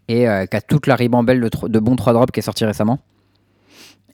[0.08, 0.20] et
[0.50, 2.98] qui a toute la ribambelle de, de bons 3 drops qui est sorti récemment.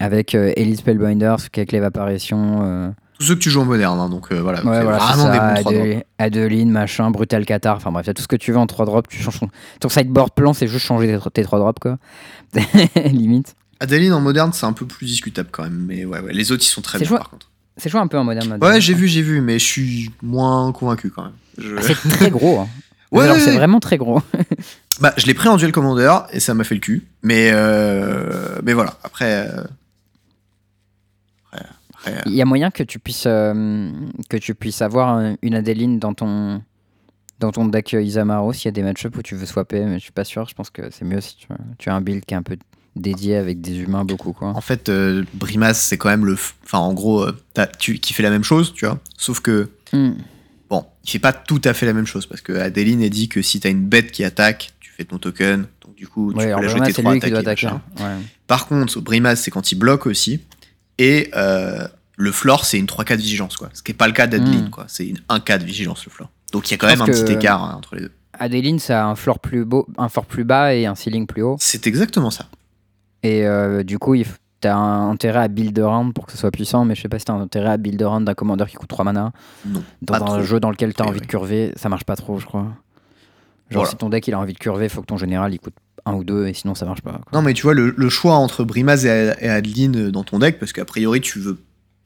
[0.00, 2.88] Avec euh, Elite Spellbinder, Skyclave Apparition, euh,
[3.18, 4.58] Tous ceux que tu joues en moderne, hein, donc euh, voilà.
[4.64, 5.86] Ouais, voilà, vraiment des ça, bons 3 drops.
[5.86, 9.08] Ade- Adeline, machin, Brutal Qatar, enfin bref, tout ce que tu veux en 3 drops,
[9.08, 9.48] tu changes ton,
[9.80, 11.98] ton sideboard plan, c'est juste changer tes, tes 3 drops, quoi.
[13.04, 13.54] Limite.
[13.80, 16.32] Adeline en moderne, c'est un peu plus discutable quand même, mais ouais, ouais.
[16.32, 17.50] Les autres, ils sont très bien joué- par contre.
[17.76, 18.48] C'est joué un peu en moderne.
[18.48, 18.64] mode.
[18.64, 21.32] Ouais, j'ai vu, j'ai vu, mais je suis moins convaincu quand même.
[21.58, 22.60] Je- Ah, C'est très gros.
[22.60, 22.68] Hein.
[23.10, 24.20] Ouais, c'est vraiment très gros.
[25.00, 27.06] Bah, je l'ai pris en duel commander et ça m'a fait le cul.
[27.22, 29.48] Mais, euh, mais voilà, après.
[29.48, 29.62] euh,
[32.16, 32.30] Après.
[32.30, 33.90] Il y a moyen que tu puisses, euh,
[34.28, 36.62] que tu puisses avoir un- une Adeline dans ton,
[37.40, 39.94] dans ton deck euh, Isamaru s'il y a des match-up où tu veux swapper, mais
[39.98, 40.48] je suis pas sûr.
[40.48, 41.46] Je pense que c'est mieux si tu,
[41.78, 42.56] tu as un build qui est un peu
[42.96, 44.32] dédié avec des humains beaucoup.
[44.32, 44.48] Quoi.
[44.48, 46.34] En fait, euh, Brimas, c'est quand même le.
[46.64, 47.32] Enfin, en gros, euh,
[47.78, 48.98] tu, qui fait la même chose, tu vois.
[49.16, 50.12] Sauf que, Hmm.
[50.68, 53.28] bon, il fait pas tout à fait la même chose parce que Adeline est dit
[53.28, 55.66] que si t'as une bête qui attaque, tu fais ton token.
[55.82, 57.66] Donc, du coup, tu Ouais, peux la jeter c'est trois lui qui doit attaques et
[57.68, 57.80] attaquer.
[58.00, 58.04] machin.
[58.18, 58.22] Ouais.
[58.48, 60.40] Par contre, Brimas, c'est quand il bloque aussi.
[60.98, 61.86] Et euh,
[62.20, 63.70] le floor, c'est une 3K de vigilance, quoi.
[63.72, 64.70] Ce qui n'est pas le cas d'Adeline, Mm.
[64.70, 64.84] quoi.
[64.88, 66.28] C'est une 1K de vigilance, le floor.
[66.52, 68.12] Donc il y a quand même un petit que- écart hein, entre les deux.
[68.40, 71.42] Adeline, ça a un floor plus beau, un floor plus bas et un ceiling plus
[71.42, 71.56] haut.
[71.60, 72.46] C'est exactement ça.
[73.22, 76.38] Et euh, du coup, il f- t'as un intérêt à build around pour que ce
[76.38, 78.68] soit puissant, mais je sais pas si t'as un intérêt à build around d'un commandeur
[78.68, 79.32] qui coûte 3 mana.
[79.66, 79.82] Non.
[80.02, 80.42] Dans un trop.
[80.42, 82.62] jeu dans lequel t'as envie de curver, ça marche pas trop, je crois.
[82.62, 83.90] Genre, Voilà.
[83.90, 85.74] si ton deck il a envie de curver, faut que ton général il coûte
[86.06, 87.12] un ou deux, et sinon ça marche pas.
[87.12, 87.22] quoi.
[87.32, 90.38] Non, mais tu vois, le, le choix entre Brimaz et, et Adeline euh, dans ton
[90.38, 91.58] deck, parce qu'a priori, tu veux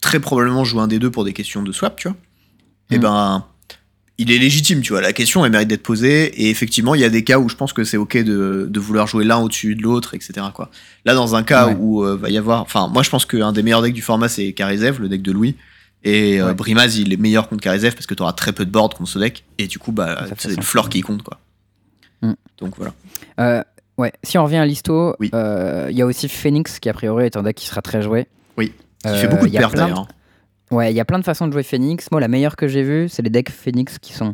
[0.02, 2.16] très probablement jouer un des deux pour des questions de swap, tu vois.
[2.90, 3.00] Et Mm.
[3.00, 3.46] ben,
[4.18, 5.00] il est légitime, tu vois.
[5.00, 6.24] La question, elle mérite d'être posée.
[6.42, 8.80] Et effectivement, il y a des cas où je pense que c'est OK de, de
[8.80, 10.46] vouloir jouer l'un au-dessus de l'autre, etc.
[10.54, 10.70] Quoi.
[11.06, 11.76] Là, dans un cas Ouais.
[11.80, 12.60] où euh, va y avoir.
[12.60, 15.32] Enfin, moi, je pense qu'un des meilleurs decks du format, c'est Karizev, le deck de
[15.32, 15.56] Louis.
[16.04, 16.52] Et euh.
[16.52, 19.08] Brimaz, il est meilleur contre Karizev parce que tu auras très peu de board contre
[19.10, 19.44] ce deck.
[19.58, 21.40] Et du coup, bah, c'est le floor qui compte, quoi.
[22.22, 22.32] Mm.
[22.58, 22.92] Donc voilà.
[23.40, 23.62] Euh,
[23.98, 25.30] ouais, si on revient à l'histo, Oui.
[25.34, 28.02] euh, il y a aussi Phoenix qui a priori est un deck qui sera très
[28.02, 28.26] joué.
[28.58, 28.72] Oui.
[29.06, 30.00] Euh, fait beaucoup de il pertes de- d'ailleurs.
[30.00, 30.08] hein.
[30.70, 32.10] Ouais, il y a plein de façons de jouer Phoenix.
[32.10, 34.32] Moi, la meilleure que j'ai vue, c'est les decks Phoenix qui sont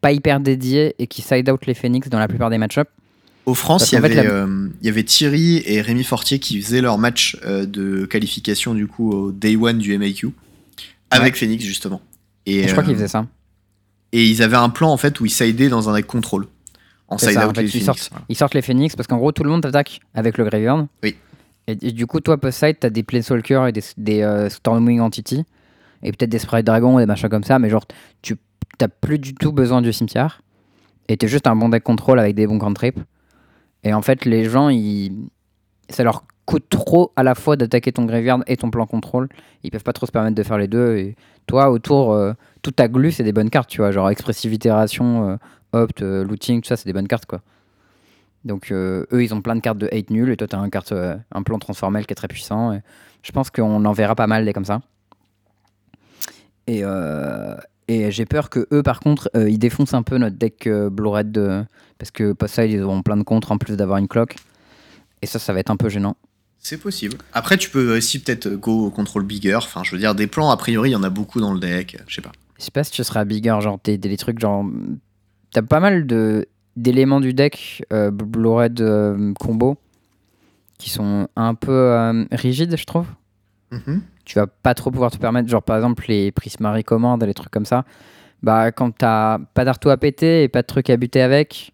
[0.00, 2.78] pas hyper dédiés et qui side out les Phoenix dans la plupart des match
[3.46, 6.60] Au France, il y, avait, la- euh, il y avait Thierry et Rémi Fortier qui
[6.62, 10.28] faisaient leur match euh, de qualification du coup au Day One du MAQ
[11.10, 12.00] avec Phoenix justement.
[12.46, 13.26] Et, Je crois euh, qu'ils faisaient ça.
[14.12, 16.46] et ils avaient un plan en fait où ils sidaient dans un deck control.
[17.08, 17.86] En side ça, out en fait, les ils Phoenix.
[17.86, 18.24] sortent, voilà.
[18.28, 20.86] ils sortent les Phoenix parce qu'en gros, tout le monde t'attaque avec le Graveyard.
[21.02, 21.16] Oui.
[21.66, 25.44] Et, du coup, toi, post-side, t'as des Planeswalkers et des, euh, Stormwing Entity.
[26.02, 27.58] Et peut-être des Sprite Dragon et des machins comme ça.
[27.58, 27.84] Mais genre,
[28.22, 28.36] tu
[28.78, 30.42] t'as plus du tout besoin du cimetière.
[31.08, 32.98] Et t'es juste un bon deck control avec des bons cantrips.
[33.84, 35.28] Et en fait, les gens, ils...
[35.88, 39.28] ça leur coûte trop à la fois d'attaquer ton Graveyard et ton plan contrôle.
[39.62, 40.96] Ils peuvent pas trop se permettre de faire les deux.
[40.96, 42.32] Et toi, autour, euh,
[42.62, 43.92] toute ta glu, c'est des bonnes cartes, tu vois.
[43.92, 45.36] Genre Expressivité Ration, euh,
[45.72, 47.40] Opt, euh, Looting, tout ça, c'est des bonnes cartes, quoi.
[48.44, 50.30] Donc, euh, eux, ils ont plein de cartes de hate nul.
[50.30, 52.72] Et toi, t'as un, carte, euh, un plan transformel qui est très puissant.
[52.72, 52.80] Et
[53.22, 54.80] je pense qu'on en verra pas mal des comme ça.
[56.66, 57.56] Et, euh,
[57.88, 61.32] et j'ai peur que eux, par contre, ils défoncent un peu notre deck Blue Red.
[61.32, 61.64] de-
[61.98, 64.36] parce que post-side, ils auront plein de contres en plus d'avoir une cloque.
[65.22, 66.16] Et ça, ça va être un peu gênant.
[66.58, 67.18] C'est possible.
[67.32, 69.56] Après, tu peux aussi peut-être go control bigger.
[69.56, 71.60] Enfin, je veux dire, des plans, a priori, il y en a beaucoup dans le
[71.60, 71.98] deck.
[72.06, 72.32] Je sais pas.
[72.58, 74.64] Je sais pas si tu seras bigger, genre des, des trucs genre.
[75.52, 76.46] T'as pas mal de
[76.76, 79.78] d'éléments du deck euh, Blue Red euh, combo
[80.78, 83.06] qui sont un peu euh, rigides, je trouve.
[83.70, 84.02] Mhm.
[84.24, 87.50] Tu vas pas trop pouvoir te permettre, genre par exemple les Prismari commandes, les trucs
[87.50, 87.84] comme ça.
[88.42, 91.72] Bah quand t'as pas d'arto à péter et pas de trucs à buter avec,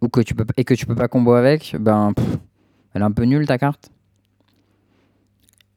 [0.00, 2.38] ou que tu peux et que tu peux pas combo avec, ben pff,
[2.92, 3.90] elle est un peu nulle ta carte.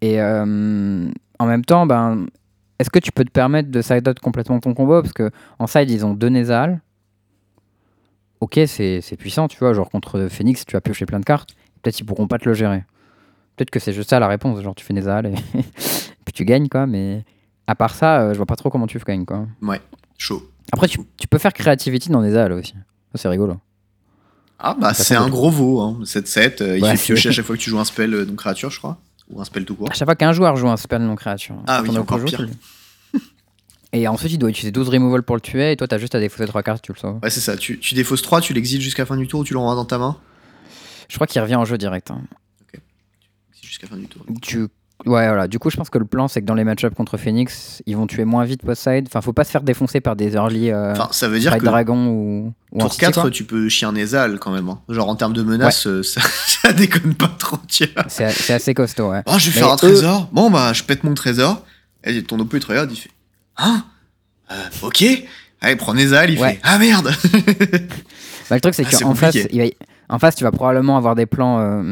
[0.02, 2.28] Et euh, en même temps, ben
[2.80, 5.02] est-ce que tu peux te permettre de side out complètement ton combo?
[5.02, 6.82] Parce que en side, ils ont deux Nézal.
[8.40, 9.74] Ok, c'est c'est puissant, tu vois.
[9.74, 11.56] Genre contre Phoenix, tu vas piocher plein de cartes.
[11.82, 12.84] Peut-être ils pourront pas te le gérer.
[13.56, 14.62] Peut-être que c'est juste ça la réponse.
[14.62, 15.34] Genre tu fais Nézal et
[16.26, 16.86] puis tu gagnes, quoi.
[16.86, 17.24] Mais
[17.66, 19.48] à part ça, euh, je vois pas trop comment tu gagnes, quoi.
[20.18, 20.50] Chaud.
[20.72, 22.74] Après, tu, tu peux faire Creativity dans Nézal aussi.
[23.16, 23.56] C'est rigolo.
[24.60, 25.80] Ah, bah, c'est fait un des- gros veau.
[25.82, 26.00] Hein.
[26.04, 26.62] 7-7.
[26.62, 28.26] euh, il Ouais, fait c'est- piocher à chaque fois que tu joues un spell, euh,
[28.26, 28.98] donc créature, je crois.
[29.30, 29.90] Ou un spell tout court.
[29.92, 31.56] À chaque fois qu'un joueur joue un spell non créature.
[31.68, 32.48] Ah quand oui, on encore joue, pire.
[33.94, 35.72] Et ensuite, il doit utiliser 12 removal pour le tuer.
[35.72, 37.20] Et toi, t'as juste à défausser 3 cartes, tu le sauves.
[37.24, 37.56] Ouais, c'est ça.
[37.58, 39.76] Tu, tu défausses 3, tu l'exiles jusqu'à la fin du tour ou tu le renvoies
[39.76, 40.18] dans ta main?
[41.10, 42.12] Je crois qu'il revient en jeu direct.
[42.12, 42.22] hein.
[43.62, 44.24] Jusqu'à la fin du tour.
[44.42, 44.60] Tu...
[45.06, 45.48] Ouais, voilà.
[45.48, 47.96] Du coup, je pense que le plan, c'est que dans les match-ups contre Phoenix, ils
[47.96, 49.06] vont tuer moins vite post-side.
[49.08, 51.64] Enfin, faut pas se faire défoncer par des early euh, Enfin, ça veut dire que
[51.64, 53.30] Dragon ou, ou tour Entity, 4, quoi.
[53.32, 54.68] tu peux chier un Ezal quand même.
[54.70, 54.80] hein.
[54.90, 58.06] Genre en termes de menaces, euh, ça, ça déconne pas trop, tu vois.
[58.10, 59.22] C'est c'est assez costaud, ouais.
[59.28, 60.30] Oh, je vais Mais faire un eux- trésor.
[60.32, 61.64] Bon, bah, je pète mon trésor.
[62.04, 63.10] Et ton oppo, il te regarde, il fait
[63.58, 63.84] Hein
[64.52, 65.04] Euh, Ok.
[65.60, 66.54] Allez, prends Ezal, il Ouais.
[66.54, 67.10] fait Ah merde
[68.50, 69.72] Bah, le truc, c'est Ah, qu'en face, il
[70.10, 71.84] en face, tu vas probablement avoir des plans, euh,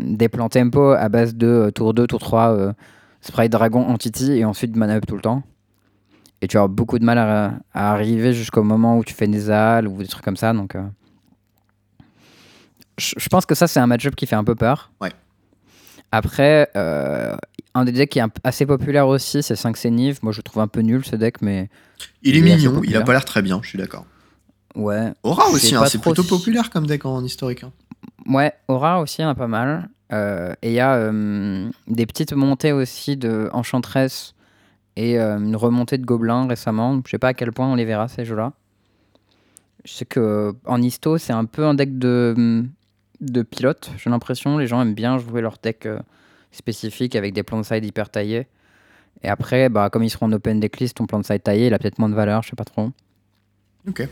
[0.00, 2.72] des plans tempo à base de euh, tour 2, tour 3, euh,
[3.20, 5.44] Sprite Dragon, Entity et ensuite mana up tout le temps.
[6.40, 9.28] Et tu vas avoir beaucoup de mal à, à arriver jusqu'au moment où tu fais
[9.28, 10.52] des halles ou des trucs comme ça.
[10.52, 10.74] Donc,
[12.98, 14.90] je, je pense que ça, c'est un match-up qui fait un peu peur.
[15.00, 15.12] Ouais.
[16.12, 17.34] Après, euh,
[17.74, 20.18] un des decks qui est assez populaire aussi, c'est 5 Niv.
[20.22, 21.70] Moi, je le trouve un peu nul ce deck, mais
[22.22, 24.04] Il est Il est assez mignon, il a pas l'air très bien, je suis d'accord.
[24.74, 25.12] ouais.
[25.22, 27.64] Aura aussi, hein, c'est plutôt si- populaire comme deck en historique.
[27.64, 27.72] hein.
[28.26, 29.88] Ouais, Aura aussi, il y en a pas mal.
[30.12, 34.34] Euh, et il y a euh, des petites montées aussi de Enchantress
[34.96, 37.00] et euh, une remontée de Gobelins récemment.
[37.06, 38.52] Je sais pas à quel point on les verra ces jeux-là.
[39.86, 42.64] Je sais que en histo, c'est un peu un deck de,
[43.22, 44.58] de pilote, j'ai l'impression.
[44.58, 45.98] Les gens aiment bien jouer leur deck euh,
[46.50, 48.46] spécifique avec des plans de side hyper taillés.
[49.22, 51.74] Et après, bah, comme ils seront en open decklist, ton plan de side taillé, il
[51.74, 52.90] a peut-être moins de valeur, je sais pas trop.
[53.88, 54.06] Ok.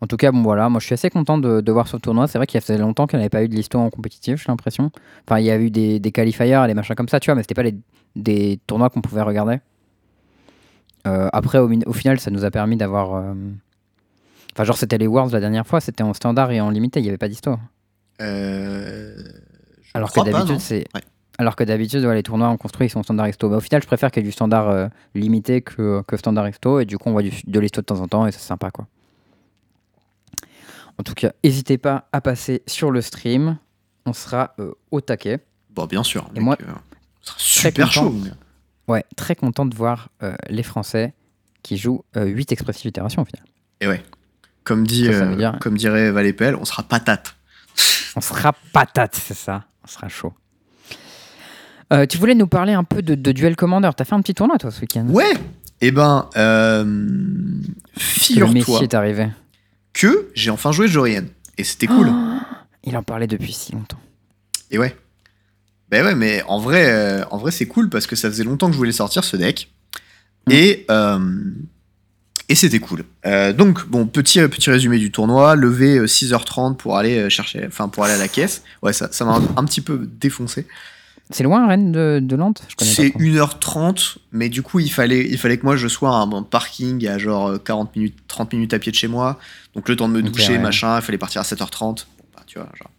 [0.00, 2.28] En tout cas, bon voilà, moi je suis assez content de, de voir ce tournoi.
[2.28, 4.40] C'est vrai qu'il y a longtemps qu'il n'y avait pas eu de l'histoire en compétitif,
[4.40, 4.92] j'ai l'impression.
[5.26, 7.42] Enfin, il y a eu des, des qualifiers, des machins comme ça, tu vois, mais
[7.42, 7.74] c'était pas les,
[8.14, 9.58] des tournois qu'on pouvait regarder.
[11.08, 13.14] Euh, après, au final, ça nous a permis d'avoir.
[13.14, 13.34] euh,
[14.58, 17.04] Enfin, genre, c'était les Worlds la dernière fois, c'était en standard et en limité, il
[17.04, 17.60] n'y avait pas d'histoire.
[18.20, 19.14] Euh,
[19.94, 20.84] Alors que d'habitude, c'est.
[20.96, 21.00] Ouais.
[21.38, 23.48] Alors que d'habitude, ouais, les tournois en construit ils sont standard exto.
[23.48, 26.46] Mais au final, je préfère qu'il y ait du standard euh, limité que, que standard
[26.46, 26.80] exto.
[26.80, 28.72] Et du coup, on voit du, de l'exto de temps en temps et c'est sympa,
[28.72, 28.88] quoi.
[30.98, 33.58] En tout cas, n'hésitez pas à passer sur le stream.
[34.06, 35.38] On sera euh, au taquet.
[35.70, 36.28] Bon, bien sûr.
[36.34, 36.56] Et mec, moi,
[37.20, 38.12] sera super chaud.
[38.88, 40.08] Ouais, très content de voir
[40.50, 41.14] les Français
[41.62, 43.44] qui jouent 8 expressives itérations au final.
[43.80, 44.02] Et ouais.
[44.68, 47.34] Comme, dit, Ça, ça euh, dire- comme dirait Valépel, on sera patate.
[48.16, 49.64] On sera patate, c'est ça.
[49.82, 50.34] On sera chaud.
[51.90, 53.88] Euh, tu voulais nous parler un peu de, de Duel Commander.
[53.96, 55.32] T'as fait un petit tournoi, toi, ce week-end Ouais
[55.80, 57.62] Eh ben, euh, Le
[57.98, 59.28] figure-toi est arrivé.
[59.94, 61.24] que j'ai enfin joué Jorian.
[61.56, 62.10] Et c'était cool.
[62.84, 63.98] Il en parlait depuis si longtemps.
[64.70, 64.94] Et ouais.
[65.88, 68.66] Ben ouais, mais en vrai, euh, en vrai c'est cool parce que ça faisait longtemps
[68.66, 69.72] que je voulais sortir ce deck.
[70.46, 70.52] Mm.
[70.52, 70.86] Et,
[72.48, 73.04] et c'était cool.
[73.26, 75.54] Euh, donc, bon, petit, petit résumé du tournoi.
[75.56, 78.62] Levé euh, 6h30 pour aller euh, chercher, enfin, pour aller à la caisse.
[78.82, 80.66] Ouais, ça ça m'a un, un petit peu défoncé.
[81.30, 82.62] C'est loin, Rennes de, de Nantes?
[82.78, 83.22] C'est pas trop.
[83.22, 87.06] 1h30, mais du coup, il fallait, il fallait que moi je sois à un parking
[87.06, 89.38] à genre euh, 40 minutes, 30 minutes à pied de chez moi.
[89.74, 90.58] Donc, le temps de me doucher, ouais.
[90.58, 91.80] machin, il fallait partir à 7h30.
[91.80, 91.94] Bon,
[92.34, 92.90] bah, tu vois, genre.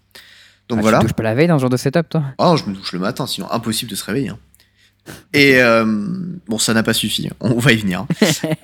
[0.68, 1.00] Donc Ah, voilà.
[1.00, 2.24] Tu touches pas la veille dans ce genre de setup, toi?
[2.38, 4.30] Oh, je me douche le matin, sinon impossible de se réveiller.
[4.30, 4.38] hein.
[5.34, 5.86] Et euh,
[6.47, 7.30] bon, ça n'a pas suffi.
[7.39, 8.06] On va y venir.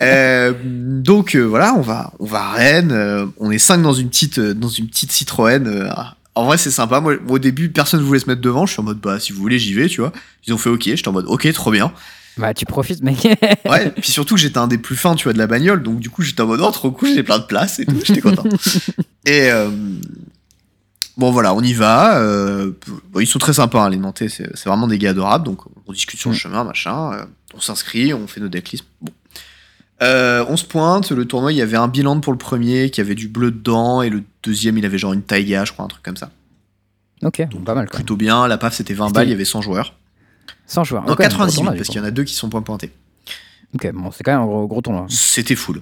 [0.01, 3.31] Euh, donc euh, voilà, on va, on va à Rennes.
[3.39, 5.89] on est cinq dans une petite, dans une petite Citroën.
[6.35, 6.99] en vrai, c'est sympa.
[6.99, 8.65] Moi, au début, personne ne voulait se mettre devant.
[8.65, 10.11] Je suis en mode, bah, si vous voulez, j'y vais, tu vois.
[10.45, 10.83] Ils ont fait OK.
[10.83, 11.91] J'étais en mode, OK, trop bien.
[12.37, 13.27] Bah, tu profites, mec.
[13.65, 13.91] Ouais.
[14.01, 15.81] Puis surtout que j'étais un des plus fins, tu vois, de la bagnole.
[15.81, 17.99] Donc du coup, j'étais en mode, oh, trop cool, j'ai plein de place et tout.
[18.03, 18.43] J'étais content.
[19.25, 19.49] et
[21.17, 22.17] bon, voilà, on y va.
[22.19, 22.71] euh,
[23.11, 24.29] bon, ils sont très sympas, hein, les Nantais.
[24.29, 25.45] C'est c'est vraiment des gars adorables.
[25.45, 26.39] Donc on discute sur le Mm.
[26.39, 27.13] chemin, machin.
[27.13, 28.85] euh, on s'inscrit, on fait nos decklists.
[29.01, 29.11] Bon.
[30.03, 32.99] Euh, on se pointe, le tournoi, il y avait un bilan pour le premier qui
[32.99, 35.87] avait du bleu dedans, et le deuxième, il avait genre une taïga, je crois, un
[35.87, 36.31] truc comme ça.
[37.23, 37.95] ok, Donc, pas mal, quoi.
[37.95, 39.93] Plutôt bien, la PAF c'était 20 balles, il y avait 100 joueurs.
[40.67, 41.03] 100 joueurs.
[41.05, 41.93] Non, Ok, un gros 98, tournoi, du parce coup.
[41.93, 42.91] qu'il y en a deux qui sont point pointés.
[43.73, 45.05] Ok, bon, c'est quand même un gros, gros tournoi.
[45.09, 45.81] C'était full.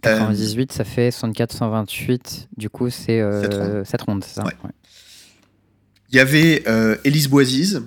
[0.00, 2.48] 98, ça fait 64, 128.
[2.56, 3.62] Du coup, c'est Sept rondes.
[3.62, 4.44] euh, 7 rondes, c'est ça?
[4.44, 4.52] Ouais.
[6.10, 7.82] Il y avait euh, Elise Boisiz,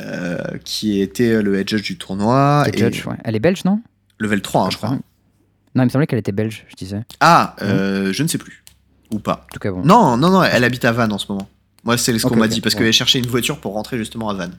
[0.00, 2.64] euh, qui était le head judge du tournoi.
[2.72, 3.16] Et judge, ouais.
[3.24, 3.80] Elle est belge, non?
[4.18, 4.90] Level 3, hein, je crois.
[4.90, 7.02] Non, il me semblait qu'elle était belge, je disais.
[7.20, 8.62] Ah, je ne sais plus.
[9.10, 9.46] Ou pas.
[9.50, 9.84] En tout cas, bon.
[9.84, 11.48] Non, non, non, elle habite à Vannes en ce moment.
[11.84, 14.34] Moi, c'est ce qu'on m'a dit, parce qu'elle cherchait une voiture pour rentrer justement à
[14.34, 14.56] Vannes.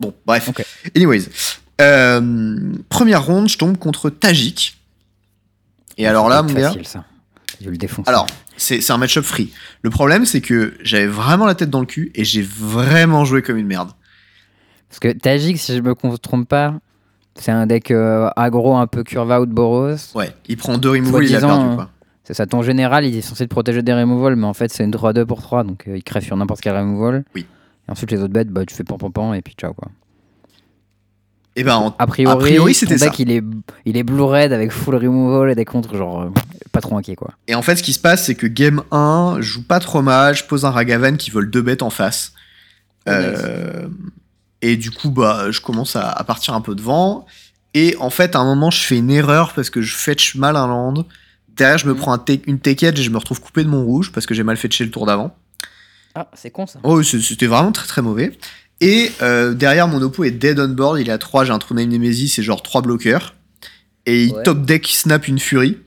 [0.00, 0.50] Bon, bref.
[0.94, 1.24] Anyways.
[1.80, 4.77] Euh, première ronde, je tombe contre Tajik.
[5.98, 6.68] Et alors là, mon gars.
[6.68, 7.04] facile, ça.
[7.58, 8.08] J'ai dû le défoncer.
[8.08, 8.26] Alors,
[8.56, 9.52] c'est un match-up free.
[9.82, 13.42] Le problème, c'est que j'avais vraiment la tête dans le cul et j'ai vraiment joué
[13.42, 13.90] comme une merde.
[14.88, 16.74] Parce que Tajik, si je me trompe pas,
[17.34, 19.96] c'est un deck euh, aggro un peu curve out Boros.
[20.14, 21.90] Ouais, il prend deux removals, il a perdu quoi.
[22.24, 24.84] C'est ça, ton général, il est censé te protéger des removals, mais en fait, c'est
[24.84, 27.24] une 3-2 pour 3, donc euh, il crève sur n'importe quel removal.
[27.34, 27.46] Oui.
[27.88, 29.88] Et ensuite, les autres bêtes, bah, tu fais pan pan pan et puis ciao quoi.
[31.58, 33.22] Et ben, en- A priori, A priori, c'était ton deck, ça.
[33.22, 33.42] il est,
[33.84, 36.28] il est blue red avec full removal et des contres, genre, euh,
[36.72, 37.32] pas trop inquiet quoi.
[37.48, 40.00] Et en fait, ce qui se passe, c'est que game 1, je joue pas trop
[40.00, 42.32] mal, je pose un Ragavan qui vole deux bêtes en face.
[43.06, 43.88] Oh, Euh,
[44.62, 47.26] et du coup, bah, je commence à, à partir un peu devant.
[47.74, 50.56] Et en fait, à un moment, je fais une erreur parce que je fetch mal
[50.56, 51.04] un land.
[51.56, 51.98] Derrière, je me Mhm.
[51.98, 54.34] prends un une take edge et je me retrouve coupé de mon rouge parce que
[54.34, 55.34] j'ai mal fetché le tour d'avant.
[56.14, 56.78] Ah, c'est con ça.
[56.84, 58.36] Oh, c'était vraiment très très mauvais.
[58.80, 61.00] Et euh, derrière, mon oppo est dead on board.
[61.00, 63.34] Il est à 3, j'ai un True Name Nemesis, c'est genre 3 bloqueurs.
[64.06, 64.42] Et il Ouais.
[64.42, 65.78] top deck snap une furie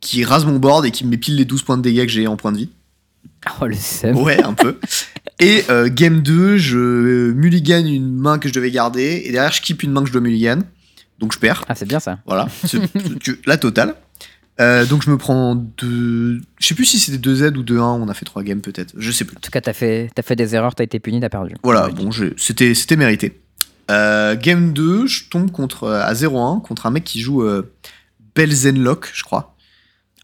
[0.00, 2.12] qui rase mon board et qui me met pile les 12 points de dégâts que
[2.12, 2.70] j'ai en point de vie.
[3.60, 4.16] Oh, le seum.
[4.16, 4.78] Ouais, un peu.
[5.40, 9.22] Et euh, game 2, je mulligan une main que je devais garder.
[9.26, 10.60] Et derrière, je keep une main que je dois mulligan.
[11.18, 11.64] Donc je perds.
[11.68, 12.18] Ah, c'est bien ça.
[12.26, 12.78] Voilà, c'est-
[13.46, 13.94] la totale.
[14.60, 16.40] Euh, donc je me prends deux.
[16.60, 18.94] Je sais plus si c'était 2Z ou 2-1, on a fait 3 games peut-être.
[18.96, 19.36] Je sais plus.
[19.36, 21.56] En tout cas, t'as fait, fait des erreurs, t'as été puni, t'as perdu.
[21.62, 23.40] Voilà, bon, c'était c'était mérité.
[23.90, 27.70] Euh, game 2, je tombe contre, euh, à 0-1 contre un mec qui joue euh,
[28.34, 29.54] Belzenlock, je crois.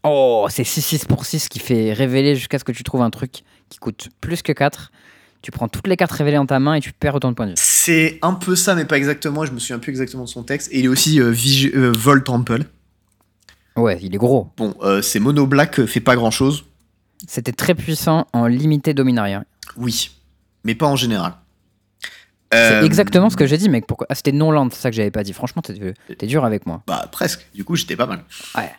[0.03, 3.43] Oh, c'est 6-6 pour 6 qui fait révéler jusqu'à ce que tu trouves un truc
[3.69, 4.91] qui coûte plus que 4.
[5.43, 7.47] Tu prends toutes les cartes révélées en ta main et tu perds autant de points
[7.47, 7.57] de vie.
[7.57, 9.45] C'est un peu ça, mais pas exactement.
[9.45, 10.69] Je me souviens plus exactement de son texte.
[10.71, 12.63] Et il est aussi euh, Vol Temple.
[13.81, 14.49] Ouais, il est gros.
[14.57, 16.65] Bon, euh, c'est Mono Black, euh, fait pas grand chose.
[17.27, 19.43] C'était très puissant en limité Dominaria.
[19.77, 20.11] Oui,
[20.63, 21.33] mais pas en général.
[22.53, 23.87] C'est Euh, exactement ce que j'ai dit, mec.
[23.87, 24.07] Pourquoi?
[24.09, 25.31] Ah, C'était non-land, c'est ça que j'avais pas dit.
[25.33, 26.83] Franchement, t'es t'es dur avec moi.
[26.87, 27.45] Bah, presque.
[27.55, 28.23] Du coup, j'étais pas mal.
[28.57, 28.71] Ouais.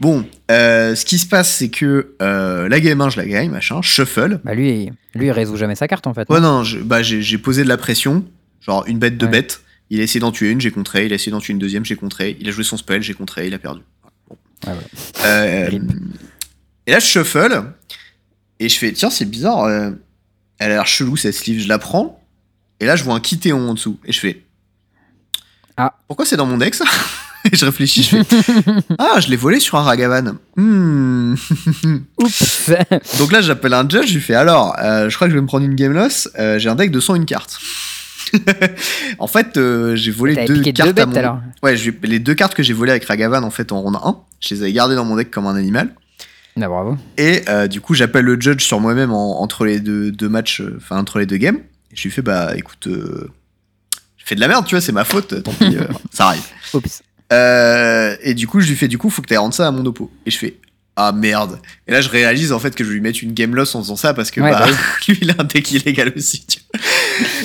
[0.00, 3.50] Bon, euh, ce qui se passe, c'est que euh, la game 1, je la gagne,
[3.50, 4.40] machin, shuffle.
[4.44, 6.28] Bah lui, lui, il résout jamais sa carte en fait.
[6.28, 8.24] Ouais, non, je- bah, j'ai j'ai posé de la pression,
[8.60, 9.32] genre une bête, deux Ouais.
[9.32, 9.62] bêtes.
[9.90, 11.06] Il a essayé d'en tuer une, j'ai contré.
[11.06, 12.36] Il a essayé d'en tuer une deuxième, j'ai contré.
[12.40, 13.80] Il a joué son spell, j'ai contré, il a perdu.
[14.64, 14.80] Ouais, voilà.
[15.24, 15.70] Euh,
[16.86, 17.64] et là, je shuffle.
[18.58, 19.64] Et je fais, tiens, c'est bizarre.
[19.64, 19.90] euh,
[20.58, 22.22] elle a l'air chelou cette sleeve, je la prends.
[22.80, 23.98] Et là, je vois un Kitéon en dessous.
[24.04, 24.42] Et je fais.
[25.76, 25.94] Ah.
[26.08, 26.84] Pourquoi c'est dans mon deck ça
[27.52, 28.82] Et je réfléchis, je fais.
[28.98, 30.36] ah, je l'ai volé sur un Ragavan.
[30.56, 31.34] Hmm.
[32.18, 32.70] Oups
[33.18, 35.42] Donc là, j'appelle un judge, je lui fais alors, euh, je crois que je vais
[35.42, 36.28] me prendre une game loss.
[36.36, 37.58] j'ai un deck de 101 cartes.
[39.18, 41.16] en fait, euh, j'ai volé deux cartes deux à mon.
[41.16, 41.38] alors.
[41.62, 44.54] Ouais, les deux cartes que j'ai volées avec Ragavan en fait en ronde 1, je
[44.54, 45.94] les avais gardées dans mon deck comme un animal.
[46.60, 46.96] Ah, bravo.
[47.18, 50.60] Et euh, du coup, j'appelle le judge sur moi-même en- entre les deux, deux matchs,
[50.62, 51.58] euh, enfin entre les deux games.
[51.92, 53.30] Et je lui fais bah écoute, euh,
[54.16, 55.76] je fais de la merde, tu vois, c'est ma faute, tant pis,
[56.12, 56.42] ça arrive.
[56.74, 57.02] Oups.
[58.24, 59.84] Et du coup, je lui fais du coup, faut que tu rendre ça à mon
[59.84, 60.10] oppo.
[60.24, 60.56] Et je fais
[60.96, 61.60] ah merde.
[61.86, 63.82] Et là, je réalise en fait que je vais lui mettre une game loss en
[63.82, 64.72] faisant ça parce que Ouais, bah, bah
[65.08, 66.46] lui, il a un deck illégal aussi.
[66.46, 66.80] tu vois.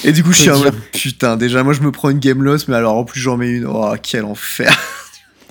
[0.06, 2.41] Et du coup, je suis en mode putain, déjà, moi, je me prends une game
[2.43, 3.66] loss, mais alors en plus, j'en mets une.
[3.66, 4.76] Oh, quel enfer.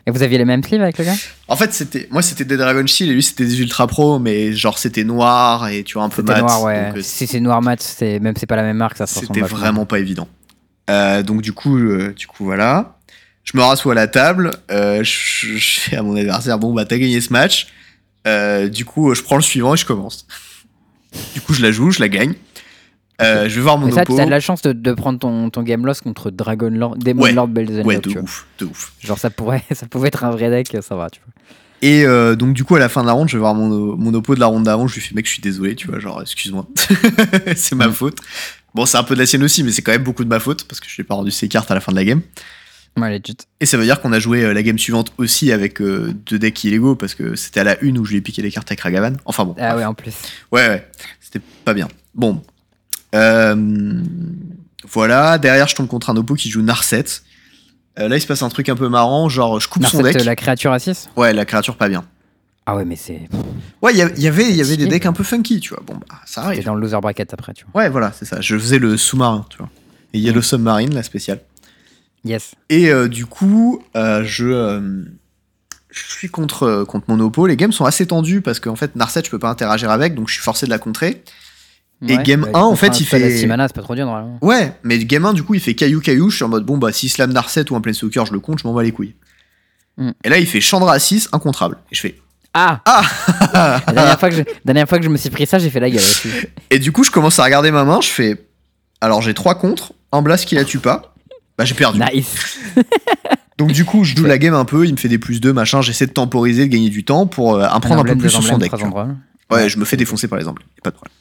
[0.07, 1.15] Et vous aviez les mêmes sleeves avec le gars?
[1.47, 4.55] En fait, c'était moi, c'était des Dragon Shield et lui, c'était des Ultra Pro, mais
[4.55, 6.41] genre, c'était noir et tu vois, un peu C'était mat.
[6.41, 6.87] noir, ouais.
[6.89, 9.43] donc, euh, si c'est noir mat, c'est même c'est pas la même marque, ça C'était
[9.43, 10.27] vraiment pas évident.
[10.89, 12.97] Euh, donc du coup, euh, du coup voilà.
[13.45, 14.53] Je me rassois à la table.
[14.71, 17.69] euh, je, je fais à mon adversaire bon bah t'as gagné ce match.
[18.27, 20.27] Euh, du coup, je prends le suivant et je commence.
[21.35, 22.35] Du coup, je la joue, je la gagne.
[23.23, 24.17] Euh, je vais voir mon Mais ça, oppo.
[24.17, 27.23] t'as de la chance de, de prendre ton, ton game loss contre Dragon Lord, Demon
[27.23, 27.33] Ouais.
[27.33, 28.93] Lord Belzenlock, Ouais, de ouf, de ouf.
[29.01, 31.33] Genre ça pourrait, ça pouvait être un vrai deck, ça va, tu vois.
[31.83, 33.97] Et euh, donc du coup, à la fin de la ronde, je vais voir mon,
[33.97, 34.87] mon oppo de la ronde d'avant.
[34.87, 36.67] Je lui fais mec, je suis désolé, tu vois, genre excuse-moi,
[37.57, 37.93] c'est ma Mm.
[37.93, 38.19] faute.
[38.75, 40.39] Bon, c'est un peu de la sienne aussi, mais c'est quand même beaucoup de ma
[40.41, 42.21] faute parce que je n'ai pas rendu ses cartes à la fin de la game.
[42.97, 43.37] Ouais, legit.
[43.61, 46.39] Et ça veut dire qu'on a joué euh, la game suivante aussi avec euh, deux
[46.39, 48.71] decks illégaux parce que c'était à la une où je lui ai piqué les cartes
[48.71, 49.15] avec Ragavan.
[49.25, 49.55] Enfin bon.
[49.59, 49.77] Ah bref.
[49.79, 50.15] ouais, en plus.
[50.53, 50.91] ouais, ouais.
[51.21, 51.89] C'était pas bien.
[52.15, 52.43] Bon.
[53.15, 54.03] Euh,
[54.89, 55.39] voilà.
[55.39, 57.05] Derrière, je tombe contre un oppo qui joue Narset.
[57.99, 59.29] Euh, là, il se passe un truc un peu marrant.
[59.29, 60.25] Genre, je coupe son Narset, deck.
[60.27, 62.05] la créature à 6 Ouais, la créature pas bien.
[62.67, 63.29] Ah ouais, mais c'est
[63.83, 65.83] Ouais, il y, y avait, il y avait des decks un peu funky, tu vois.
[65.87, 66.65] Bon, bah, ça arrive.
[66.65, 67.83] dans le loser bracket après, tu vois.
[67.83, 68.41] Ouais, voilà, c'est ça.
[68.41, 69.69] Je faisais le sous-marin, tu vois.
[70.13, 71.41] Et il y a le submarine, la spéciale.
[72.25, 72.53] Yes.
[72.69, 75.05] Et euh, du coup, euh, je, euh,
[75.91, 77.47] je suis contre, contre mon oppo.
[77.47, 80.29] Les games sont assez tendus parce qu'en fait, Narset, je peux pas interagir avec, donc
[80.29, 81.23] je suis forcé de la contrer.
[82.09, 84.39] Et game 1, en fait, il fait- 6 mana, c'est pas trop dur normalement.
[84.41, 86.31] Ouais, mais game 1, du coup, il fait caillou caillou.
[86.31, 88.59] Je suis en mode, bon, bah, si slam Narset ou un Planeswalker, je le compte,
[88.59, 89.15] je m'en bats les couilles.
[89.99, 90.11] Mm.
[90.25, 91.77] Et là, il fait Chandra à 6, incontrable.
[91.93, 92.19] Et je fais.
[92.55, 93.03] Ah Ah
[93.87, 95.71] la, dernière fois que je, la dernière fois que je me suis pris ça, j'ai
[95.71, 96.29] fait la gueule aussi.
[96.71, 98.47] Et du coup, je commence à regarder ma main, je fais.
[99.01, 101.15] Alors, j'ai 3 contre, un blast qui la tue pas.
[101.61, 102.01] Bah, j'ai perdu.
[102.01, 102.59] Nice.
[103.59, 105.53] Donc, du coup, je joue la game un peu, il me fait des plus 2,
[105.53, 105.83] machin.
[105.83, 108.43] J'essaie de temporiser, de gagner du temps pour euh, en prendre un peu plus sur
[108.43, 108.73] son deck.
[109.51, 111.13] Ouais, je me fais défoncer par exemple, y a pas de problème.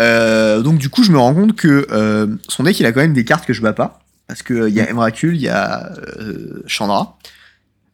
[0.00, 3.00] Euh, donc du coup, je me rends compte que euh, son deck, il a quand
[3.00, 3.98] même des cartes que je bats pas.
[4.28, 7.18] Parce qu'il y a Emrakul, il y a euh, Chandra.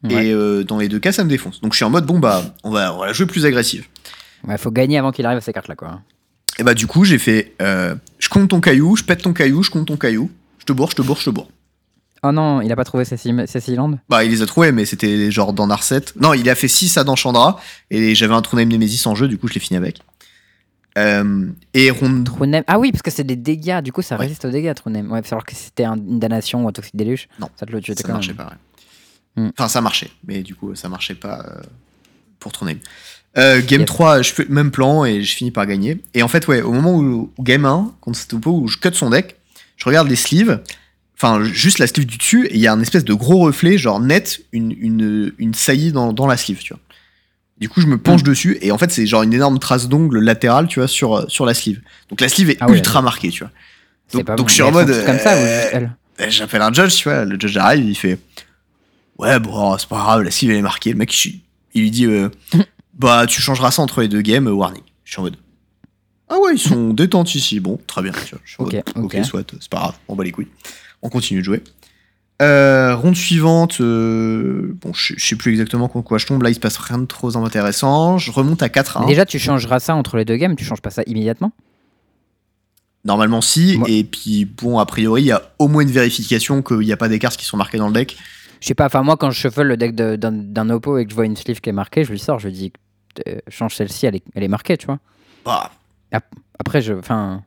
[0.03, 0.27] Ouais.
[0.27, 1.59] Et euh, dans les deux cas, ça me défonce.
[1.61, 3.87] Donc je suis en mode, bon bah, on va, on va la jouer plus agressive.
[4.47, 6.01] Ouais, faut gagner avant qu'il arrive à ces cartes là, quoi.
[6.59, 9.63] Et bah du coup, j'ai fait, euh, je compte ton caillou, je pète ton caillou,
[9.63, 10.29] je compte ton caillou,
[10.59, 11.49] je te bourre, je te bourre, je te bourre.
[12.23, 13.45] Oh non, il a pas trouvé Cécile
[13.75, 13.99] Land?
[14.09, 16.01] Bah il les a trouvés, mais c'était genre dans Narset.
[16.19, 17.59] Non, il a fait 6 à dans Chandra,
[17.91, 19.99] et j'avais un Truname Nemesis en jeu, du coup je l'ai fini avec.
[20.97, 22.63] Euh, et ronde Trunem.
[22.67, 24.23] Ah oui, parce que c'est des dégâts, du coup ça Ouais.
[24.25, 25.11] résiste aux dégâts, Trunem.
[25.11, 27.79] Ouais, alors que c'était un- une damnation ou un toxique déluge, Non, ça te le
[27.79, 28.37] tuait ça marchait même.
[28.37, 28.45] pas.
[29.37, 29.43] ouais.
[29.43, 29.51] Hmm.
[29.57, 31.61] Enfin, ça marchait, mais du coup, ça marchait pas euh,
[32.39, 32.79] pour tourner.
[33.37, 33.87] Euh, game Yes.
[33.87, 36.03] 3, je fais le même plan et je finis par gagner.
[36.15, 38.89] Et en fait, ouais, au moment où, où game 1, contre Stoupo, où je cut
[38.93, 39.37] son deck,
[39.77, 40.59] je regarde les sleeves,
[41.21, 43.77] enfin, juste la sleeve du dessus, et il y a un espèce de gros reflet,
[43.77, 46.81] genre net, une, une, une saillie dans, dans la sleeve, tu vois.
[47.59, 48.27] Du coup, je me penche Hmm.
[48.27, 51.25] dessus, et en fait, c'est genre une énorme trace d'ongle latérale, tu vois, sur, euh,
[51.27, 51.81] sur la sleeve.
[52.09, 53.51] Donc la sleeve est Ah ouais, ultra marquée, tu vois.
[54.13, 54.49] Donc, pas donc bon.
[54.49, 54.87] je suis en mode.
[54.87, 55.87] toutes comme ça euh,
[56.21, 58.17] euh, J'appelle un judge, tu vois, le judge arrive, il fait
[59.17, 60.91] Ouais, bon, c'est pas grave, la sleeve elle est marquée.
[60.91, 61.41] Le mec, il,
[61.73, 62.29] il lui dit euh,
[62.97, 64.83] Bah, tu changeras ça entre les deux games, euh, warning.
[65.03, 65.35] Je suis en mode
[66.29, 67.59] Ah ouais, ils sont détentes ici.
[67.59, 68.13] Bon, très bien.
[68.13, 69.15] Tu vois, je suis en Ok, mode, ok.
[69.17, 70.47] ok, soit, c'est pas grave, on bat les couilles.
[71.01, 71.63] On continue de jouer.
[72.41, 76.41] Euh, ronde suivante, euh, bon, je je sais plus exactement contre quoi je tombe.
[76.41, 78.17] Là, il se passe rien de trop intéressant.
[78.17, 80.63] Je remonte à 4 Mais 1 Déjà, tu changeras ça entre les deux games, tu
[80.63, 81.51] changes pas ça immédiatement?
[83.05, 83.79] Normalement, si.
[83.87, 86.97] Et puis, bon, a priori, il y a au moins une vérification qu'il n'y a
[86.97, 88.17] pas des cartes qui sont marquées dans le deck.
[88.61, 91.05] Je sais pas, enfin moi quand je shuffle le deck de- d'un d'un oppo et
[91.05, 92.73] que je vois une sleeve qui est marquée, je lui sors, je lui dis
[93.25, 94.99] euh, change celle-ci, elle est, elle est marquée, tu vois.
[95.45, 95.71] Bah,
[96.59, 97.41] Après, je, enfin,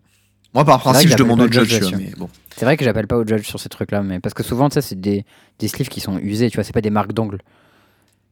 [0.54, 2.28] moi, par principe, je demande au judge, mais bon.
[2.56, 4.74] c'est vrai que j'appelle pas au judge sur ces trucs-là, mais parce que souvent, tu
[4.74, 5.24] sais, c'est des,
[5.58, 7.38] des sleeves qui sont usés, tu vois, c'est pas des marques d'ongles.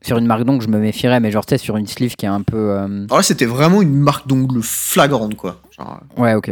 [0.03, 2.25] Sur une marque d'ongles, je me méfierais, mais genre, tu sais, sur une sleeve qui
[2.27, 2.57] est un peu.
[2.57, 5.61] euh, Alors là, c'était vraiment une marque d'ongle flagrante, quoi.
[5.79, 6.51] Genre, Ouais, ok.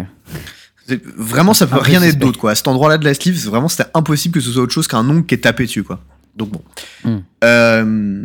[1.16, 2.50] vraiment, ça peut Un rien être d'autre, quoi.
[2.52, 5.08] À cet endroit-là de la sleeve, vraiment, c'était impossible que ce soit autre chose qu'un
[5.08, 6.00] ongle qui est tapé dessus, quoi.
[6.36, 6.62] Donc bon.
[7.04, 7.18] Hmm.
[7.44, 8.24] Euh,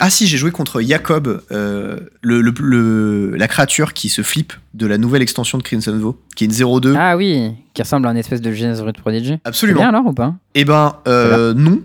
[0.00, 4.52] Ah si, j'ai joué contre Jacob, euh, le, le- le- la créature qui se flippe
[4.74, 6.94] de la nouvelle extension de Crimson Vow, qui est une 0-2.
[6.98, 9.34] Ah oui, qui ressemble à une espèce de Genesis Root Prodigy.
[9.44, 9.80] C'est Absolument.
[9.80, 10.34] bien alors ou pas?
[10.54, 11.80] Eh ben, euh, non.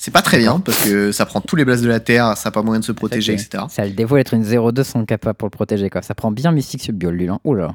[0.00, 2.48] C'est pas très bien parce que ça prend tous les blasts de la terre, ça
[2.48, 3.64] n'a pas moyen de se protéger, etc.
[3.68, 6.02] Ça a le défaut d'être une 0-2 sans capa pour le protéger, quoi.
[6.02, 7.40] Ça prend bien Mystique Subbiol, lui, hein.
[7.42, 7.74] Oula.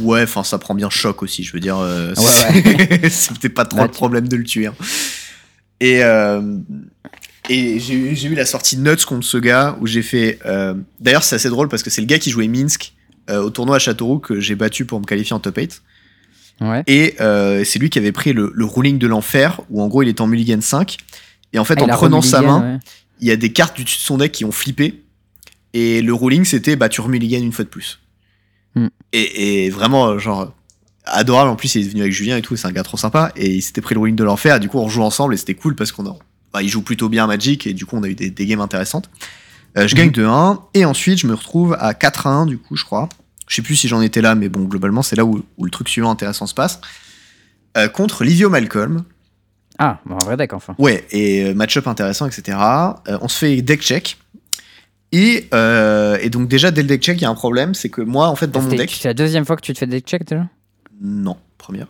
[0.00, 1.76] Ouais, enfin, ça prend bien choc aussi, je veux dire.
[1.78, 4.70] euh, Ouais, c'est peut-être pas trop Là, le problème de le tuer.
[5.80, 6.58] Et, euh,
[7.48, 10.38] et j'ai eu- la sortie Nuts contre ce gars où j'ai fait.
[10.44, 12.92] euh, D'ailleurs, c'est assez drôle parce que c'est le gars qui jouait Minsk
[13.30, 15.82] euh, au tournoi à Châteauroux que j'ai battu pour me qualifier en top 8.
[16.60, 16.82] Ouais.
[16.88, 20.02] Et euh, c'est lui qui avait pris le, le ruling de l'enfer où en gros
[20.02, 20.96] il était en mulligan 5.
[21.52, 22.78] Et en fait, Ah, en prenant sa main, ouais.
[23.20, 25.04] il y a des cartes du dessus de son deck qui ont flippé.
[25.74, 28.00] Et le ruling, c'était bah, tu remulligan une fois de plus.
[28.74, 28.88] Hmm.
[29.12, 30.52] Et, et vraiment, genre,
[31.12, 31.50] adorable.
[31.50, 33.32] En plus, il est venu avec Julien et tout, c'est un gars trop sympa.
[33.36, 34.56] Et il s'était pris le ruling de l'enfer.
[34.56, 36.16] Et du coup, on joue ensemble et c'était cool parce qu'on a.
[36.52, 38.46] Bah, il joue plutôt bien à Magic et du coup, on a eu des, des
[38.46, 39.10] games intéressantes.
[39.76, 39.98] Euh, je Mhm.
[40.00, 40.60] gagne 2-1.
[40.74, 43.08] Et ensuite, je me retrouve à 4-1, du coup, je crois.
[43.46, 45.70] Je sais plus si j'en étais là, mais bon, globalement, c'est là où, où le
[45.70, 46.80] truc suivant intéressant se passe.
[47.76, 49.04] Euh, contre Livio Malcolm.
[49.78, 50.74] Ah, bon, un vrai deck enfin.
[50.78, 52.58] Ouais, et euh, match-up intéressant, etc.
[53.08, 54.18] Euh, on se fait deck check.
[55.12, 57.88] Et, euh, et donc déjà, dès le deck check, il y a un problème, c'est
[57.88, 58.90] que moi, en fait, dans mon deck...
[59.00, 60.46] C'est la deuxième fois que tu te fais deck check déjà?
[61.00, 61.86] Non, première.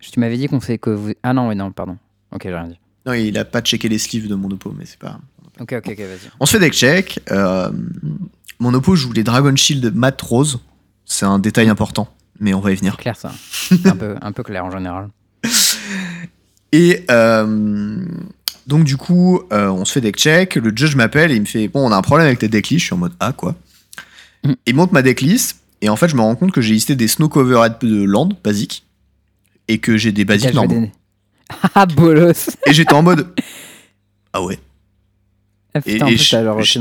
[0.00, 1.12] Tu m'avais dit qu'on fait que vous.
[1.22, 1.96] Ah non, oui, non, pardon.
[2.32, 2.78] Ok, j'ai rien dit.
[3.06, 5.18] Non, il a pas checké les sleeves de mon oppo, mais c'est pas...
[5.60, 6.30] Ok, ok, ok, vas-y.
[6.40, 7.20] On se fait deck check.
[7.30, 7.70] euh,
[8.58, 10.60] mon oppo joue les Dragon Shield Mat Rose.
[11.04, 12.08] C'est un détail important,
[12.40, 12.96] mais on va y venir.
[12.96, 13.32] Clair ça.
[13.84, 15.08] un, peu, un peu clair en général.
[16.72, 18.04] Et euh,
[18.66, 21.46] donc du coup, euh, on se fait deck check, le judge m'appelle et il me
[21.46, 22.80] fait bon, on a un problème avec tes decklist.
[22.80, 23.54] Je suis en mode ah quoi?
[24.42, 24.52] Mm.
[24.66, 27.08] Il monte ma decklist et en fait, je me rends compte que j'ai listé des
[27.08, 28.84] snow covered de land basiques
[29.68, 30.80] et que j'ai des basiques normaux.
[30.80, 30.92] des-
[31.74, 33.28] Ah, bolos Et j'étais en mode
[34.32, 34.58] ah ouais.
[35.74, 36.36] Ah, putain, et j'étais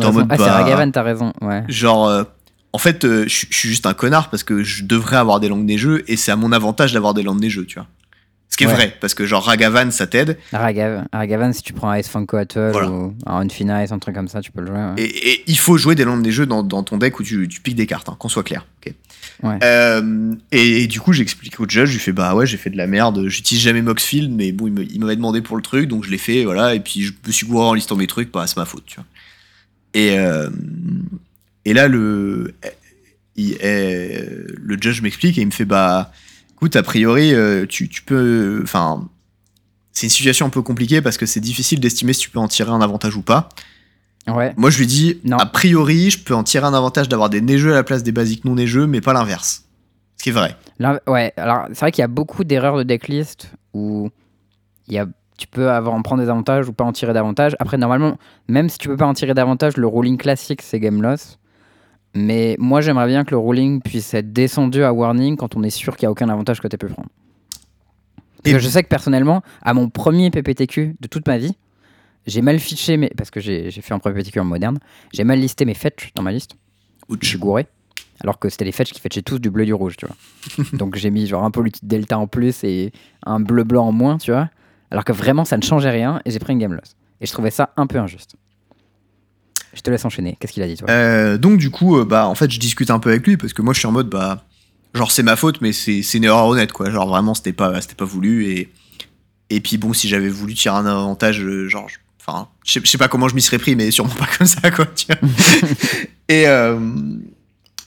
[0.06, 1.34] en mode, Ah, c'est bah- Ragavan, t'as raison.
[1.42, 1.64] Ouais.
[1.68, 2.24] Genre euh,
[2.72, 5.50] en fait, euh, je je suis juste un connard parce que je devrais avoir des
[5.50, 7.88] langues des jeux et c'est à mon avantage d'avoir des langues des jeux, tu vois.
[8.54, 8.74] Ce qui est Ouais.
[8.74, 12.72] vrai parce que genre Ragavan ça t'aide Ragavan, Ragavan, si tu prends Ice Funko Atoll
[12.72, 12.92] Voilà.
[12.92, 14.76] ou un Unfina Ice, un truc comme ça, tu peux le jouer.
[14.78, 14.94] ouais.
[14.98, 17.48] Et, et il faut jouer des langues des jeux dans, dans ton deck où tu,
[17.48, 18.68] tu piques des cartes, hein, qu'on soit clair.
[18.86, 18.94] ok
[19.42, 19.58] Ouais.
[19.64, 22.70] Euh, et, et du coup, j'explique au judge, je lui fais bah ouais, j'ai fait
[22.70, 26.06] de la merde, j'utilise jamais Moxfield, mais bon, il m'avait demandé pour le truc, donc
[26.06, 28.46] je l'ai fait, voilà, et puis je me suis gouré en listant mes trucs, bah
[28.48, 29.06] c'est ma faute, tu vois.
[29.96, 30.50] Et, euh,
[31.66, 32.54] et là, le,
[33.36, 36.12] il- euh, le judge m'explique et il me fait bah
[36.64, 38.62] écoute, a priori, euh, tu, tu peux.
[38.64, 39.10] Enfin,
[39.92, 42.48] c'est une situation un peu compliquée parce que c'est difficile d'estimer si tu peux en
[42.48, 43.50] tirer un avantage ou pas.
[44.28, 44.54] Ouais.
[44.56, 45.38] Moi, je lui dis, Non.
[45.38, 48.14] a priori, je peux en tirer un avantage d'avoir des neigeux à la place des
[48.14, 49.66] basiques non neigeux, mais pas l'inverse.
[50.16, 50.56] Ce qui est vrai.
[50.80, 54.10] Là, ouais, alors c'est vrai qu'il y a beaucoup d'erreurs de decklist où
[54.88, 55.06] il y a,
[55.38, 57.58] tu peux avoir, en prendre des avantages ou pas en tirer davantage.
[57.60, 61.02] Après, normalement, même si tu peux pas en tirer davantage, le ruling classique c'est game
[61.02, 61.40] loss.
[62.14, 65.70] Mais moi, j'aimerais bien que le ruling puisse être descendu à warning quand on est
[65.72, 67.10] sûr qu'il n'y a aucun avantage que tu pu prendre.
[68.44, 71.56] Parce Et- que je sais que personnellement, à mon premier PPTQ de toute ma vie,
[72.28, 73.10] j'ai mal fiché mes.
[73.10, 74.80] Parce que j'ai fait un premier PPTQ en moderne,
[75.14, 76.52] j'ai mal listé mes fetch dans ma liste.
[77.10, 77.26] Je Ouch.
[77.28, 77.68] suis gouré.
[78.22, 80.16] Alors que c'était les fetch qui fetchaient tous du bleu et du rouge, tu vois.
[80.78, 82.92] Donc j'ai mis genre un politique delta en plus et
[83.26, 84.50] un bleu blanc en moins, tu vois.
[84.92, 86.96] Alors que vraiment ça ne changeait rien et j'ai pris une game loss.
[87.22, 88.36] Et je trouvais ça un peu injuste.
[89.74, 90.38] Je te laisse enchaîner.
[90.40, 90.90] Qu'est-ce qu'il a dit, toi?
[90.90, 93.54] Euh, donc, du coup, euh, bah, en fait, je discute un peu avec lui parce
[93.54, 94.46] que moi, je suis en mode, bah,
[94.94, 96.90] genre, c'est ma faute, mais c'est une erreur honnête, quoi.
[96.92, 98.46] Genre, vraiment, c'était pas, pas voulu.
[98.48, 98.72] Et,
[99.50, 102.82] et puis, bon, si j'avais voulu tirer un avantage, euh, genre, je- enfin, je sais-
[102.84, 105.08] je sais pas comment je m'y serais pris, mais sûrement pas comme ça, quoi, tu
[105.08, 105.18] vois.
[106.30, 106.80] et, euh,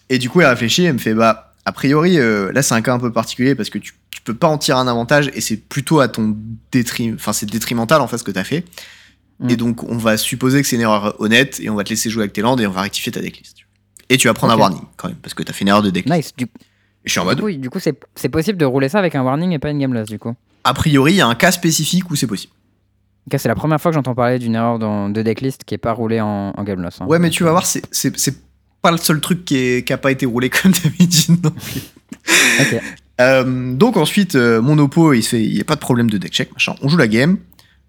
[0.08, 2.82] et du coup, elle réfléchit, elle me fait, bah, a priori, euh, là, c'est un
[2.82, 5.40] cas un peu particulier parce que tu, tu peux pas en tirer un avantage et
[5.40, 6.36] c'est plutôt à ton
[6.72, 8.64] détriment, enfin, c'est détrimental, en fait, ce que t'as fait.
[9.40, 9.50] Mm.
[9.50, 12.08] Et donc, on va supposer que c'est une erreur honnête et on va te laisser
[12.10, 13.56] jouer avec tes landes et on va rectifier ta decklist.
[14.08, 15.90] Et tu vas prendre un warning quand même parce que t'as fait une erreur de
[15.90, 16.16] decklist.
[16.16, 16.32] Nice.
[16.36, 16.48] Du, Et
[17.04, 19.58] je suis en mode, du coup, c'est possible de rouler ça avec un warning et
[19.58, 20.34] pas une game loss, du coup.
[20.64, 22.52] a priori, il y a un cas spécifique où c'est possible.
[23.36, 25.92] C'est la première fois que j'entends parler d'une erreur dans, de decklist qui est pas
[25.92, 27.00] roulée en, en game loss.
[27.00, 27.06] hein.
[27.06, 27.82] Ouais, mais tu vas voir, c'est-
[28.82, 31.80] pas le seul truc qui, est, qui a pas été roulé comme d'habitude non plus.
[32.60, 32.80] Ok.
[33.20, 36.08] Euh, donc ensuite, euh, mon oppo, il se fait, il n'y a pas de problème
[36.08, 36.74] de deck check, machin.
[36.82, 37.38] On joue la game.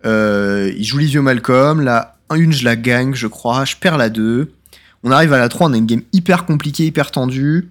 [0.06, 1.82] Euh, il joue Livio Malcolm.
[1.82, 3.66] La 1, je la gagne, je crois.
[3.66, 4.52] Je perds la 2.
[5.04, 7.70] On arrive à la 3, on a une game hyper compliquée, hyper tendue.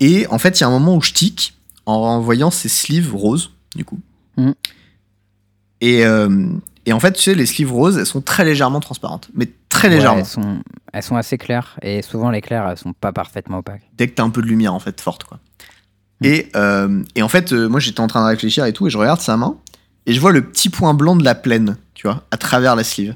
[0.00, 1.54] Et en fait, il y a un moment où je tic
[1.86, 4.00] en voyant ces sleeves roses, du coup.
[4.36, 4.54] Mhm.
[5.80, 6.48] Et, euh,
[6.86, 9.28] et en fait, tu sais, les sleeves roses, elles sont très légèrement transparentes.
[9.34, 10.20] Mais très Ouais, légèrement.
[10.20, 10.58] elles, sont,
[10.92, 13.82] elles sont assez claires et souvent les claires elles sont pas parfaitement opaques.
[13.98, 15.40] dès que t'as un peu de lumière en fait forte quoi.
[16.20, 16.24] Mm.
[16.26, 18.90] Et, euh, et en fait euh, moi j'étais en train de réfléchir et tout et
[18.90, 19.56] je regarde sa main
[20.06, 22.84] et je vois le petit point blanc de la plaine tu vois à travers la
[22.84, 23.14] sleeve.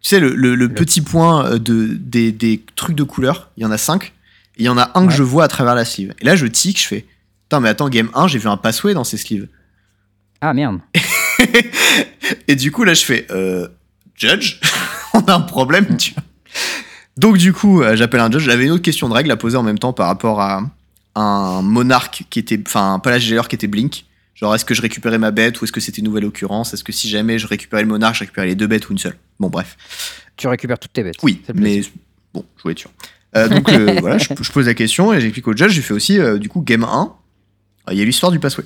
[0.00, 3.62] Tu sais le, le- le petit point euh, de, des, des trucs de couleur, il
[3.62, 4.14] y en a cinq
[4.56, 6.14] et il y en a un que je vois à travers la sleeve.
[6.20, 7.06] Et là je tic, je fais
[7.44, 9.48] Putain mais attends game 1 j'ai vu un passway dans ces sleeves.
[10.40, 10.80] Ah merde.
[12.48, 13.68] et du coup, là, je fais euh,
[14.14, 14.60] Judge,
[15.14, 16.22] on a un problème, tu vois.
[17.16, 18.44] Donc, du coup, euh, j'appelle un judge.
[18.44, 20.62] J'avais une autre question de règle à poser en même temps par rapport à
[21.14, 22.58] un monarque qui était.
[22.66, 24.06] Enfin, pas la jailer qui était Blink.
[24.40, 26.72] Genre, est-ce que je récupérais ma bête ou est-ce que c'était une nouvelle occurrence?
[26.72, 28.98] Est-ce que si jamais je récupérais le monarque, je récupérais les deux bêtes ou une
[28.98, 29.16] seule?
[29.38, 29.76] Bon, bref.
[30.36, 31.16] Tu récupères toutes tes bêtes.
[31.22, 31.82] Oui, mais
[32.32, 32.90] bon, je voulais être sûr.
[33.36, 35.72] Euh, donc, euh, voilà, je, je pose la question et j'explique au judge.
[35.72, 37.12] J'ai fait aussi, euh, du coup, game 1.
[37.88, 38.64] euh, Il y a l'histoire du passway.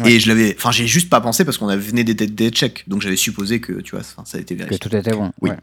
[0.00, 0.12] Ouais.
[0.12, 0.54] Et je l'avais.
[0.58, 2.84] Enfin, j'ai juste pas pensé parce qu'on venait des des checks.
[2.86, 4.78] Donc, j'avais supposé que, tu vois, ça a été Que vérifié.
[4.78, 5.32] tout était bon.
[5.40, 5.50] Oui.
[5.50, 5.56] ouais.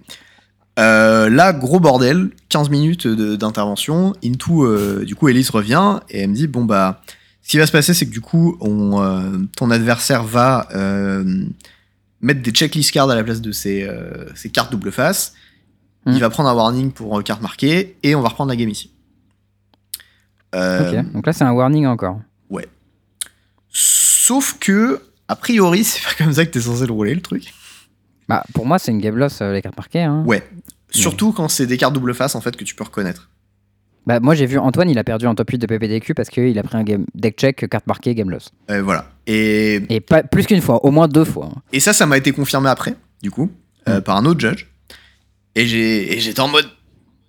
[0.80, 4.14] Euh, là, gros bordel, 15 minutes d'intervention.
[4.26, 7.04] Into, euh, du coup, Elise revient et elle me dit Bon, bah,
[7.44, 11.46] ce qui va se passer, c'est que du coup, on, euh, ton adversaire va euh,
[12.22, 15.34] mettre des checklist cards à la place de ses, euh, ses cartes double face.
[16.06, 16.14] Hmm.
[16.14, 18.92] Il va prendre un warning pour carte marquée et on va reprendre la game ici.
[20.54, 21.12] Ok.
[21.14, 22.20] Donc là c'est un warning encore.
[23.76, 27.54] Sauf que, a priori, c'est pas comme ça que t'es censé le rouler, le truc.
[28.30, 30.04] Bah pour moi c'est une game loss les cartes marquées.
[30.04, 30.24] Hein.
[30.26, 30.48] Ouais.
[30.92, 33.30] Surtout quand c'est des cartes double face, en fait, que tu peux reconnaître.
[34.06, 36.58] Bah moi j'ai vu Antoine il a perdu en top 8 de PPDQ parce qu'il
[36.60, 38.50] a pris un game deck check carte marquée game loss.
[38.70, 39.06] Euh, voilà.
[39.28, 41.50] Et Et pas plus qu'une fois, au moins deux fois.
[41.56, 41.62] hein.
[41.72, 43.50] Et ça, ça m'a été confirmé après, du coup,
[43.88, 44.02] euh, Mm.
[44.02, 44.66] par un autre judge.
[45.56, 45.66] Et
[46.20, 46.68] j'étais en mode,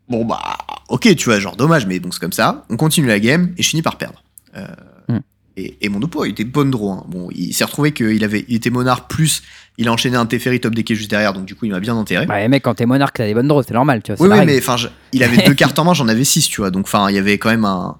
[0.09, 0.41] bon bah,
[0.89, 2.65] ok, tu vois, genre dommage, mais bon, c'est comme ça.
[2.71, 4.23] On continue la game et je finis par perdre.
[4.57, 4.67] Euh,
[5.09, 5.19] Mm.
[5.57, 6.91] Et, et mon oppo, il était bonne draw.
[6.93, 7.05] hein.
[7.09, 9.43] Bon, il s'est retrouvé qu'il avait, il était monarque plus,
[9.79, 11.95] il a enchaîné un Teferi top decké juste derrière, donc du coup, il m'a bien
[11.95, 12.27] enterré.
[12.27, 14.27] Bah les mecs quand t'es monarque t'as des bonnes draws, c'est normal tu vois.
[14.29, 14.77] oui, oui, mais enfin,
[15.13, 16.71] il avait deux cartes en main, j'en avais six, tu vois.
[16.71, 17.97] Donc, enfin, il y avait quand même un,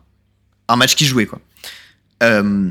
[0.69, 1.41] un match qui jouait, quoi.
[2.23, 2.71] Euh,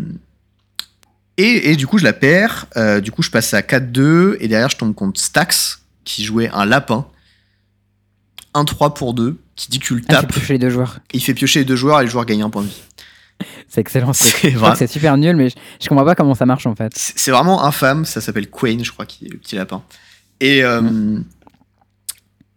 [1.38, 2.66] et, et du coup, je la perds.
[2.78, 4.38] Euh, du coup, je passe à 4-2.
[4.40, 7.08] Et derrière, je tombe contre Stax, qui jouait un lapin.
[8.56, 10.32] 1-3 pour 2, qui dit que tu le Ah, c'est tapes.
[10.32, 11.00] plus chez les deux joueurs.
[11.14, 12.82] il fait piocher les deux joueurs et le joueur gagne un point de vie.
[13.70, 14.14] C'est excellent.
[14.14, 14.88] c'est- vrai.
[14.88, 16.92] super nul mais je, je comprends pas comment ça marche en fait.
[16.96, 18.06] C'est vraiment infâme.
[18.06, 19.82] Ça s'appelle Quain, je crois, qui est le petit lapin.
[20.40, 21.20] Et, euh,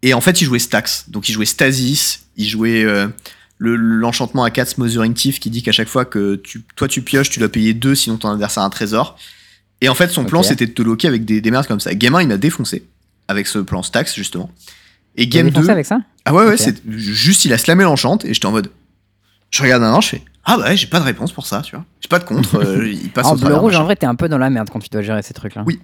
[0.02, 1.06] et en fait, il jouait Stax.
[1.08, 2.26] Donc, il jouait Stasis.
[2.36, 3.08] Il jouait euh,
[3.58, 7.02] le- l'enchantement à 4 Smothering Thief qui dit qu'à chaque fois que tu, toi tu
[7.02, 9.16] pioches, tu dois payer 2 sinon ton adversaire a un trésor.
[9.80, 11.94] Et en fait, son plan, c'était de te loquer avec des, des merdes comme ça.
[11.94, 12.84] Game 1, il m'a défoncé
[13.28, 14.50] avec ce plan Stax, justement.
[15.16, 15.50] Et Game 2.
[15.52, 16.00] défoncé avec ça?
[16.24, 16.58] Ah ouais, ouais, Ok.
[16.58, 18.70] c'est juste, il a slamé l'enchant et j'étais en mode.
[19.50, 21.62] Je regarde un an, je fais Ah bah ouais, j'ai pas de réponse pour ça,
[21.62, 21.84] tu vois.
[22.00, 23.82] J'ai pas de contre, euh, il passe En bleu rouge machin.
[23.82, 25.62] en vrai t'es un peu dans la merde quand tu dois gérer ces trucs là.
[25.66, 25.80] Oui.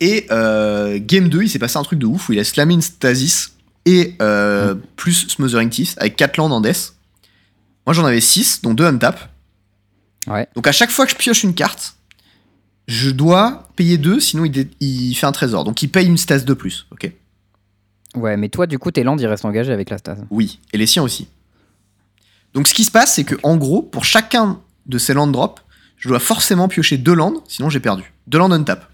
[0.00, 2.74] Et euh, Game 2, il s'est passé un truc de ouf où il a slamé
[2.74, 3.54] une Stasis
[3.86, 6.94] et euh, plus Smothering Thief avec 4 landes en death.
[7.86, 9.30] Moi j'en avais 6, dont 2 untap.
[10.26, 10.48] Ouais.
[10.54, 11.96] Donc à chaque fois que je pioche une carte,
[12.88, 15.64] je dois payer 2, sinon il, fait un trésor.
[15.64, 17.12] Donc il paye une stase de plus, ok
[18.14, 20.24] Ouais mais toi du coup tes landes ils restent engagés avec la stase.
[20.30, 21.28] Oui, et les siens aussi.
[22.54, 25.62] Donc ce qui se passe, c'est que en gros, pour chacun de ces land drops,
[25.96, 28.12] je dois forcément piocher deux landes, sinon j'ai perdu.
[28.26, 28.90] Deux landes untap.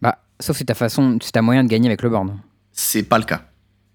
[0.00, 2.32] Bah sauf si t'as façon, si t'as moyen de gagner avec le board.
[2.72, 3.44] C'est pas le cas.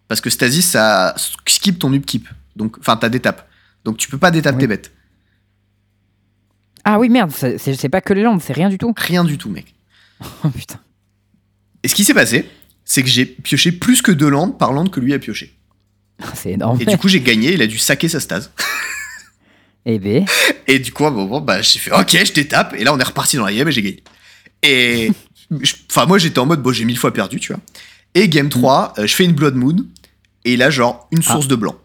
[0.08, 1.16] Parce que Stasis, ça
[1.48, 2.28] skip ton upkeep.
[2.56, 3.48] Donc, enfin, t'as des tapes.
[3.84, 4.62] Donc tu peux pas détaper Oui.
[4.62, 4.92] tes bêtes.
[6.84, 8.94] Ah oui merde, c'est pas que les landes, c'est rien du tout.
[8.98, 9.74] Rien du tout, mec.
[10.44, 10.80] Oh putain.
[11.84, 12.50] Et ce qui s'est passé,
[12.86, 15.57] c'est que j'ai pioché plus que deux landes par land que lui a pioché.
[16.34, 16.80] C'est énorme.
[16.82, 18.52] Et du coup, j'ai gagné, il a dû saquer sa stase.
[19.86, 20.26] Eh ben,
[20.68, 22.74] Et du coup, à un moment, bah, j'ai fait OK, je détape.
[22.78, 24.04] Et là, on est reparti dans la game et j'ai gagné.
[24.64, 25.12] Et
[25.90, 27.62] enfin, moi, j'étais en mode, bon, j'ai mille fois perdu, tu vois.
[28.14, 29.76] Et game 3, euh, je fais une Blood Moon.
[30.46, 31.32] Et il a genre une Ah.
[31.34, 31.76] source de blanc.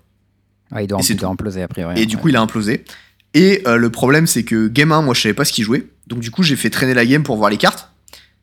[0.72, 2.01] ouais, il doit, il doit imploser a priori.
[2.01, 2.22] Et du ouais.
[2.22, 2.85] coup, il a implosé.
[3.35, 5.87] Et euh, le problème, c'est que game 1, moi, je savais pas ce qu'il jouait.
[6.07, 7.89] Donc, du coup, j'ai fait traîner la game pour voir les cartes.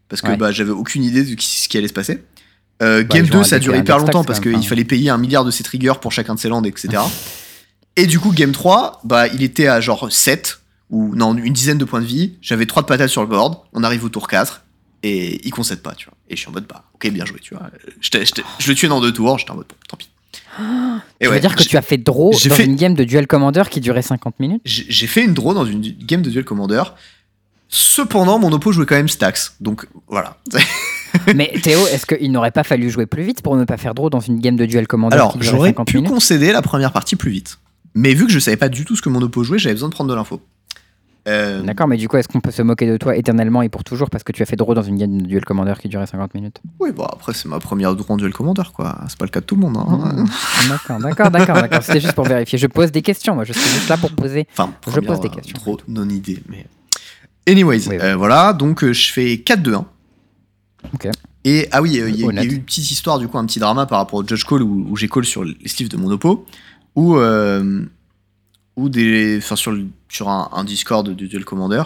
[0.08, 0.38] parce que Ouais.
[0.38, 2.24] bah, j'avais aucune idée de ce qui allait se passer.
[2.82, 4.84] Euh, Bah, game ils ont 2, un ça a duré hyper longtemps parce qu'il fallait
[4.86, 7.02] payer un milliard de ces triggers pour chacun de ces landes, etc.
[7.96, 10.60] Et du coup, game 3, bah, il était à genre 7,
[10.90, 12.36] ou non, une dizaine de points de vie.
[12.42, 13.58] J'avais 3 de patates sur le board.
[13.74, 14.64] On arrive au tour 4,
[15.04, 16.14] et il concède pas, tu vois.
[16.30, 17.70] Et je suis en mode, bah, ok, bien joué, tu vois.
[18.00, 19.98] Je, t'ai- je t'ai- je le tuais dans deux tours, j'étais en mode, bon, tant
[19.98, 20.10] pis.
[21.20, 22.94] Et Tu veux ouais, dire que tu as fait draw j'ai dans fait- une game
[22.94, 24.62] de Duel Commander qui durait 50 minutes?
[24.64, 26.84] J'ai j'ai fait une draw dans une game de Duel Commander.
[27.68, 29.40] Cependant, mon oppo jouait quand même Stacks.
[29.60, 30.38] Donc voilà.
[31.36, 34.10] Mais Théo, est-ce qu'il n'aurait pas fallu jouer plus vite pour ne pas faire draw
[34.10, 37.32] dans une game de Duel Commander Alors, j'aurais 50 pu concéder la première partie plus
[37.32, 37.60] vite.
[37.96, 39.90] Mais vu que je savais pas du tout ce que mon oppo jouait, j'avais besoin
[39.90, 40.42] de prendre de l'info.
[41.28, 43.84] Euh, D'accord, mais du coup, est-ce qu'on peut se moquer de toi éternellement et pour
[43.84, 46.08] toujours parce que tu as fait draw dans une game de Duel Commander qui durait
[46.08, 46.62] 50 minutes?
[46.80, 48.98] Oui, bon, après, c'est ma première draw en Duel Commander, quoi.
[49.10, 49.78] C'est pas le cas de tout le monde.
[49.78, 50.26] hein.
[50.70, 51.84] D'accord, d'accord, d'accord, d'accord.
[51.84, 52.58] C'était juste pour vérifier.
[52.58, 53.44] Je pose des questions, moi.
[53.44, 54.48] Je suis juste là pour poser.
[54.54, 55.56] Enfin, Je première, pose des questions.
[55.58, 56.66] Trop non-idée, mais.
[57.48, 57.98] Anyways, Oui, oui.
[58.02, 59.84] euh, voilà, donc euh, je fais 4-2-1.
[61.46, 63.46] Et ah oui, euh, il y, a- y eu une petite histoire, du coup, un
[63.46, 65.98] petit drama par rapport au Judge Call où, où j'ai call sur les sleeves de
[65.98, 66.46] mon oppo,
[66.96, 67.84] où, euh,
[68.76, 71.84] où des, enfin, sur, le- sur un, un Discord de Duel Commander,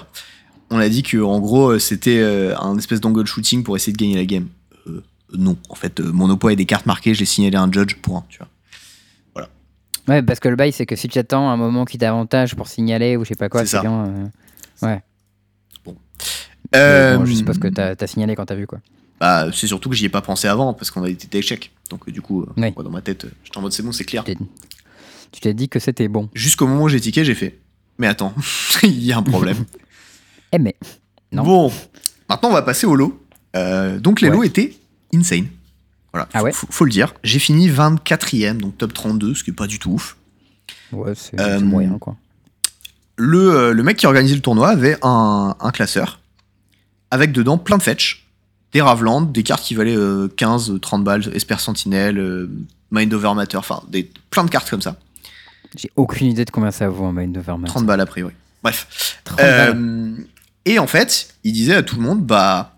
[0.70, 2.24] on a dit que en gros euh, c'était
[2.60, 4.48] un espèce d'angle shooting pour essayer de gagner la game.
[4.88, 8.24] Euh, non, en fait, mon oppo a des cartes marquées, j'ai signalé un Judge, point,
[8.30, 8.48] tu vois.
[10.10, 12.68] Ouais, parce que le bail, c'est que si tu attends un moment qui t'avantage pour
[12.68, 14.06] signaler ou je sais pas quoi, C'est bien.
[14.06, 14.26] euh,
[16.76, 18.80] Euh, bon, je suppose que t'as as signalé quand t'as vu quoi.
[19.20, 21.72] Bah, c'est surtout que j'y ai pas pensé avant parce qu'on a été d'échecs.
[21.90, 22.72] Donc, euh, du coup, euh, Oui.
[22.76, 24.24] moi, dans ma tête, euh, j'étais en mode c'est bon, c'est clair.
[25.32, 26.30] Tu t'es- dit que c'était bon.
[26.34, 27.58] Jusqu'au moment où j'ai tiqué, j'ai fait.
[28.00, 28.34] Mais attends,
[28.84, 29.58] il y a un problème.
[30.56, 30.76] Eh mais.
[31.32, 31.44] Non.
[31.44, 31.72] Bon,
[32.30, 33.20] maintenant on va passer au lot.
[33.56, 34.36] Euh, donc les Ouais.
[34.36, 34.76] lots étaient
[35.16, 35.48] insane.
[36.12, 37.16] Voilà, Ah ouais faut- faut le dire.
[37.24, 40.16] J'ai fini 24ème, donc top 32, ce qui est pas du tout ouf.
[40.92, 42.16] Ouais, c'est Euh, moyen quoi.
[43.16, 46.20] Le, le mec qui organisait le tournoi avait un, un classeur
[47.14, 48.26] avec dedans plein de fetch,
[48.72, 52.50] des Ravland, des cartes qui valaient euh, 15, 30 balles, Esper Sentinel, euh,
[52.90, 54.96] Mind Over Matter, enfin des, plein de cartes comme ça.
[55.76, 57.72] J'ai aucune idée de combien ça vaut en Mind Over Matter.
[57.72, 58.34] 30 balles a priori.
[58.64, 59.22] Bref.
[59.26, 59.76] 30 balles.
[59.78, 60.16] Euh,
[60.66, 62.76] et en fait, il disait à tout le monde, bah,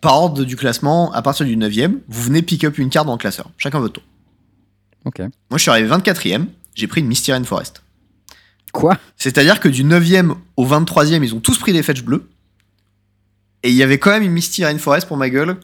[0.00, 3.12] par ordre du classement, à partir du 9ème, vous venez pick up une carte dans
[3.12, 3.50] le classeur.
[3.56, 4.04] Chacun votre tour.
[5.04, 5.20] Ok.
[5.20, 7.84] Moi, je suis arrivé 24ème, j'ai pris une Mysterian Forest.
[8.72, 8.98] Quoi?
[9.16, 12.28] C'est-à-dire que du 9ème au 23ème, ils ont tous pris des fetch bleus.
[13.62, 15.56] Et il y avait quand même une Mysterian Forest pour ma gueule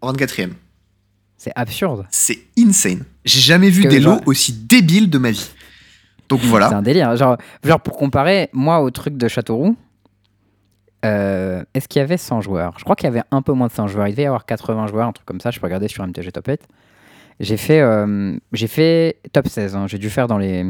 [0.00, 0.52] en 24ème.
[1.36, 2.06] C'est absurde.
[2.10, 3.04] C'est insane.
[3.24, 5.50] J'ai jamais vu des genre- lots aussi débiles de ma vie.
[6.28, 6.68] Donc C'est voilà.
[6.76, 7.14] un délire.
[7.16, 9.76] Genre, genre, pour comparer, moi, au truc de Châteauroux,
[11.04, 12.74] euh, est-ce qu'il y avait 100 joueurs?
[12.78, 14.08] Je crois qu'il y avait un peu moins de 100 joueurs.
[14.08, 15.50] Il devait y avoir 80 joueurs, un truc comme ça.
[15.52, 16.60] Je peux regarder sur MTG Top 8.
[17.38, 19.76] J'ai fait, euh, j'ai fait top 16.
[19.76, 19.86] hein.
[19.86, 20.64] J'ai dû faire dans les.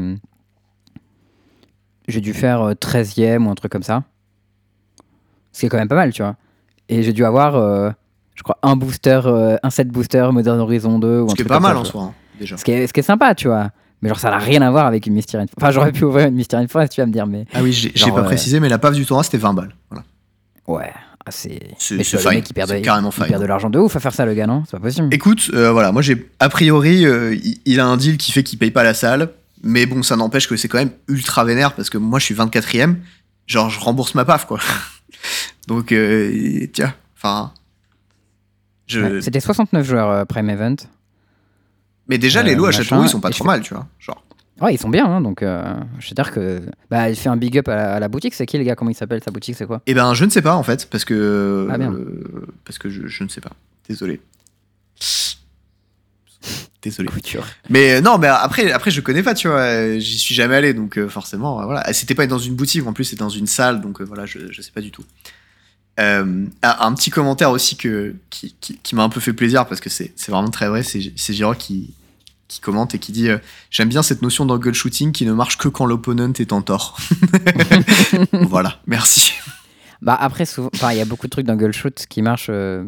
[2.07, 4.03] J'ai dû faire euh, 13e ou un truc comme ça.
[5.53, 6.35] Ce qui est quand même pas mal, tu vois.
[6.89, 7.89] Et j'ai dû avoir, euh,
[8.35, 11.21] je crois, un booster, euh, un set booster Modern Horizon 2.
[11.21, 12.57] Ou Ce qui est pas mal ça, en soi, hein, déjà.
[12.57, 13.69] Ce qui, est, ce qui est sympa, tu vois.
[14.01, 16.35] Mais genre, ça n'a rien à voir avec une Mysterian Enfin, j'aurais pu ouvrir une
[16.35, 18.77] Mysterian Forest, tu vas me dire, mais Ah oui, j'ai pas euh, précisé, mais la
[18.77, 19.75] pave du tournoi, c'était 20 balles.
[19.89, 20.05] Voilà.
[20.67, 20.93] ouais,
[21.25, 21.59] ah, c'est.
[21.91, 24.25] Le mec, il perd, de- carrément il perd de l'argent de ouf à faire ça,
[24.25, 24.63] le gars, non?
[24.65, 25.07] C'est pas possible.
[25.11, 28.43] Écoute, euh, voilà, moi j'ai a priori, euh, il, il a un deal qui fait
[28.43, 29.29] qu'il paye pas la salle,
[29.63, 32.35] mais bon, ça n'empêche que c'est quand même ultra vénère parce que moi je suis
[32.35, 32.95] 24ème,
[33.47, 34.59] genre je rembourse ma paf quoi.
[35.67, 37.51] Donc euh, tiens, enfin,
[38.87, 38.99] je.
[39.01, 40.75] Ouais, C'était 69 joueurs euh, Prime Event.
[42.07, 43.87] mais déjà euh, les lots à machin, Châteauroux ils sont pas trop mal, tu vois.
[43.99, 44.23] Genre,
[44.59, 46.61] Ouais, ils sont bien, hein, donc euh, je veux dire que.
[46.89, 48.33] Bah, il fait un big up à la, à la boutique.
[48.33, 49.81] C'est qui, les gars Comment il s'appelle sa boutique C'est quoi?
[49.85, 53.05] Eh ben je ne sais pas en fait parce que Ah, euh, parce que je,
[53.05, 53.51] je ne sais pas.
[53.87, 54.19] Désolé.
[56.81, 57.09] Désolé.
[57.69, 59.97] Mais euh, non, mais après, après je connais pas, tu vois.
[59.97, 61.91] J'y suis jamais allé, donc euh, forcément, euh, voilà.
[61.93, 64.51] C'était pas dans une boutique, en plus c'était dans une salle, donc euh, voilà, je,
[64.51, 65.03] je sais pas du tout.
[65.99, 69.65] Euh, ah, un petit commentaire aussi que, qui, qui, qui m'a un peu fait plaisir
[69.65, 70.83] parce que c'est vraiment très vrai.
[70.83, 71.95] C'est Giro qui,
[72.47, 73.39] qui commente et qui dit euh,
[73.71, 76.99] J'aime bien cette notion d'angle shooting qui ne marche que quand l'opponent est en tort.
[78.31, 79.33] voilà, merci.
[80.03, 80.43] Bah, après,
[80.91, 82.51] il y a beaucoup de trucs dans Gull Shoot qui marchent.
[82.51, 82.83] euh,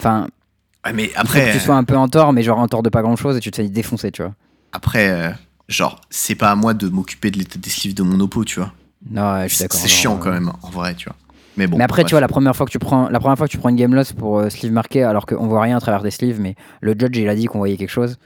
[0.00, 0.28] Enfin,
[0.86, 2.82] Ouais, mais faut que après, tu sois un peu en tort, mais genre en tort
[2.82, 4.32] de pas grand chose et tu te fais défoncer, tu vois.
[4.72, 5.30] après euh,
[5.68, 8.60] genre, c'est pas à moi de m'occuper de l'état des sleeves de mon oppo, tu
[8.60, 8.72] vois.
[9.10, 9.80] Non, ouais, je suis C'est d'accord.
[9.80, 11.16] c'est chiant euh, quand même, en vrai, tu vois.
[11.56, 11.78] Mais bon.
[11.78, 12.10] mais après, bref.
[12.10, 13.76] tu vois, la première fois que tu prends, la première fois que tu prends une
[13.76, 16.54] game loss pour euh, sleeve marqué, alors qu'on voit rien à travers des sleeves, mais
[16.82, 18.18] le judge il a dit qu'on voyait quelque chose.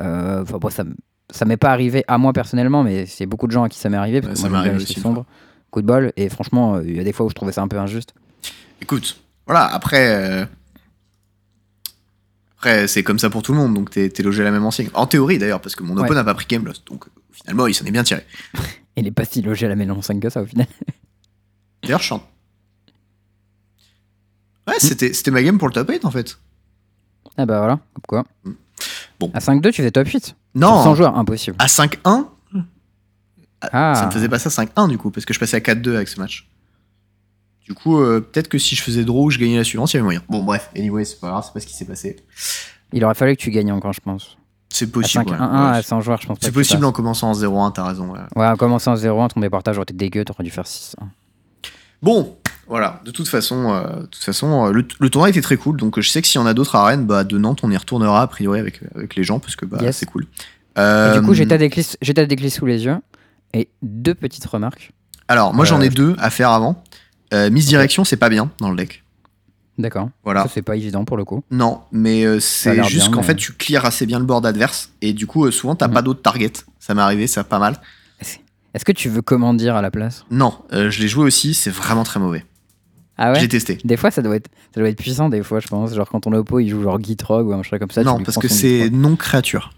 [0.00, 0.84] euh, Enfin, bon, ça,
[1.30, 3.88] ça m'est pas arrivé à moi personnellement, mais c'est beaucoup de gens à qui ça
[3.90, 5.24] m'est arrivé parce Ouais, que ça aussi sombres.
[5.70, 6.12] Coup de bol.
[6.16, 8.14] Et franchement, euh, il y a des fois où je trouvais ça un peu injuste.
[8.80, 10.48] Écoute, voilà, après.
[12.64, 14.64] Après, c'est comme ça pour tout le monde, donc t'es t'es logé à la même
[14.64, 14.88] enseigne.
[14.94, 16.14] En théorie d'ailleurs, parce que mon oppo Ouais.
[16.14, 18.24] n'a pas pris Game Lost, donc euh, finalement il s'en est bien tiré.
[18.96, 20.66] Il est pas si logé à la mélange 5 que ça au final.
[21.82, 22.22] D'ailleurs, je en-
[24.68, 26.38] Ouais, c'était c'était ma game pour le top 8 en fait.
[27.36, 28.24] Ah bah voilà, comme quoi.
[28.44, 28.50] Mm.
[29.18, 29.30] Bon.
[29.34, 30.36] À 5-2, tu faisais top 8.
[30.54, 31.56] Non, Sans joueur, impossible.
[31.58, 32.28] à 5-1,
[33.60, 35.96] Ah, ça me faisait passer à 5-1 du coup, parce que je passais à 4-2
[35.96, 36.48] avec ce match.
[37.64, 39.98] Du coup, euh, peut-être que si je faisais draw, je gagnais la suivante, il y
[39.98, 40.22] avait moyen.
[40.28, 42.16] Bon, bref, anyway, c'est pas grave, c'est pas ce qui s'est passé.
[42.92, 44.36] Il aurait fallu que tu gagnes encore, je pense.
[44.68, 45.24] C'est À possible.
[45.24, 45.36] 5-1, ouais.
[45.40, 45.82] à Ouais.
[45.82, 48.10] 100 joueurs, je pense C'est possible en commençant en 0-1, t'as raison.
[48.12, 48.18] ouais.
[48.36, 50.96] Ouais, en commençant en 0 ton départage aurait été dégueu, t'aurais dû faire 6.
[52.02, 52.36] Bon,
[52.66, 55.76] voilà, de toute façon, euh, de toute façon euh, le, le tournoi était très cool,
[55.76, 57.76] donc je sais que s'il y en a d'autres arènes, bah, de Nantes, on y
[57.76, 59.98] retournera a priori avec, avec les gens, parce que bah, Yes.
[59.98, 60.26] c'est cool.
[60.76, 62.96] Et du coup, j'ai ta déclisse sous les yeux.
[63.54, 64.92] Et deux petites remarques.
[65.28, 66.82] Alors, moi j'en ai deux à faire avant.
[67.32, 69.02] Euh, Misdirection, c'est pas bien dans le deck.
[69.78, 70.10] D'accord.
[70.22, 70.42] Voilà.
[70.42, 71.42] Ça, c'est pas évident pour le coup.
[71.50, 74.92] Non, mais euh, c'est juste qu'en mais- fait, tu clears assez bien le board adverse,
[75.00, 75.94] et du coup, euh, souvent, t'as Mhm.
[75.94, 76.52] pas d'autres targets.
[76.78, 77.76] Ça m'est arrivé, ça pas mal.
[78.74, 80.24] Est-ce que tu veux comment dire à la place?
[80.30, 82.44] Non, euh, je l'ai joué aussi, c'est vraiment très mauvais.
[83.18, 83.40] Ah ouais?
[83.40, 83.76] J'ai testé.
[83.84, 85.94] Des fois, ça doit, être, ça doit être puissant, des fois, je pense.
[85.94, 88.02] Genre, quand ton oppo, il joue genre Gitrog ou un truc comme ça.
[88.02, 89.72] non, parce que c'est non créature.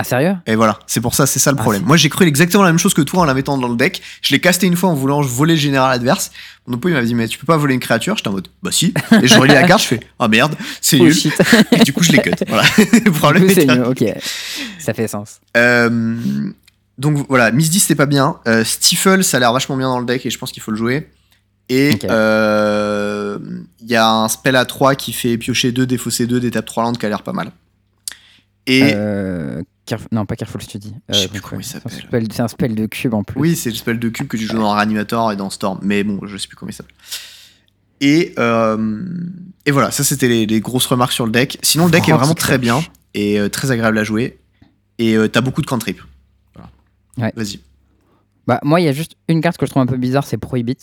[0.00, 0.36] Ah, sérieux?
[0.46, 1.82] Et voilà, c'est pour ça, c'est ça le Ah, problème.
[1.82, 3.74] c'est- Moi, j'ai cru exactement la même chose que toi en la mettant dans le
[3.74, 4.00] deck.
[4.22, 6.30] Je l'ai casté une fois en voulant voler le général adverse.
[6.68, 8.16] Mon oppo, il m'a dit, mais tu peux pas voler une créature?
[8.16, 8.94] J'étais en mode, bah si.
[9.22, 11.16] Et je relis la carte, je fais, ah merde, c'est Oh nul.
[11.72, 12.30] Et du coup, je l'ai cut.
[12.46, 12.62] Voilà.
[12.78, 14.04] le problème Du coup, c'est mieux, ok.
[14.78, 15.40] Ça fait sens.
[15.56, 16.14] Euh,
[16.96, 18.36] donc voilà, Miss 10 c'était pas bien.
[18.46, 20.70] Euh, Stifle, ça a l'air vachement bien dans le deck et je pense qu'il faut
[20.70, 21.08] le jouer.
[21.70, 23.38] Et euh,
[23.80, 26.84] il y a un spell à 3 qui fait piocher 2, défausser 2, d'étape 3
[26.84, 27.50] landes qui a l'air pas mal.
[28.66, 30.94] Et Euh, Caref- Non, pas Careful Study.
[31.08, 31.98] Je sais Euh, plus comment il c'est un s'appelle.
[31.98, 33.40] spell- C'est un spell de cube en plus.
[33.40, 35.78] oui, c'est le spell de cube que tu joues dans Reanimator et dans Storm.
[35.82, 36.94] Mais bon, je sais plus comment il s'appelle.
[38.00, 39.02] Et, euh,
[39.66, 41.58] et voilà, ça c'était les, les grosses remarques sur le deck.
[41.62, 42.80] Sinon, le deck est vraiment très bien
[43.14, 44.38] et euh, très agréable à jouer.
[44.98, 46.00] Et euh, t'as beaucoup de cantrips.
[46.54, 46.70] Voilà.
[47.18, 47.32] Ouais.
[47.36, 47.60] Vas-y.
[48.46, 50.38] Bah, moi, il y a juste une carte que je trouve un peu bizarre, c'est
[50.38, 50.76] Prohibit.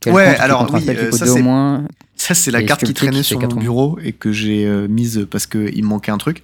[0.00, 1.86] Quel Ouais, alors, oui, euh, ça, c'est- moins.
[2.16, 3.60] Ça, c'est la Et carte qui traînait sur mon 80.
[3.60, 6.42] bureau et que j'ai euh, mise parce qu'il me manquait un truc.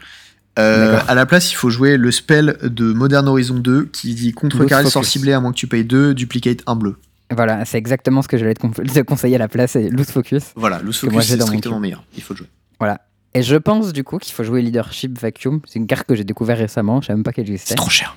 [0.58, 4.32] Euh, à la place, il faut jouer le spell de Modern Horizon 2 qui dit
[4.32, 6.96] contre Loose carré le sort ciblé à moins que tu payes 2, duplicate un bleu.
[7.30, 10.10] Voilà, c'est exactement ce que j'allais te, con- te conseiller à la place, c'est Loose
[10.10, 10.52] Focus.
[10.56, 12.04] Voilà, Loose Focus c'est strictement meilleur.
[12.16, 12.46] Il faut le jouer.
[12.78, 13.00] Voilà.
[13.34, 15.60] Et je pense du coup qu'il faut jouer Leadership Vacuum.
[15.66, 17.74] C'est une carte que j'ai découvert récemment, je savais même pas qu'elle C'est existait.
[17.74, 18.16] trop cher.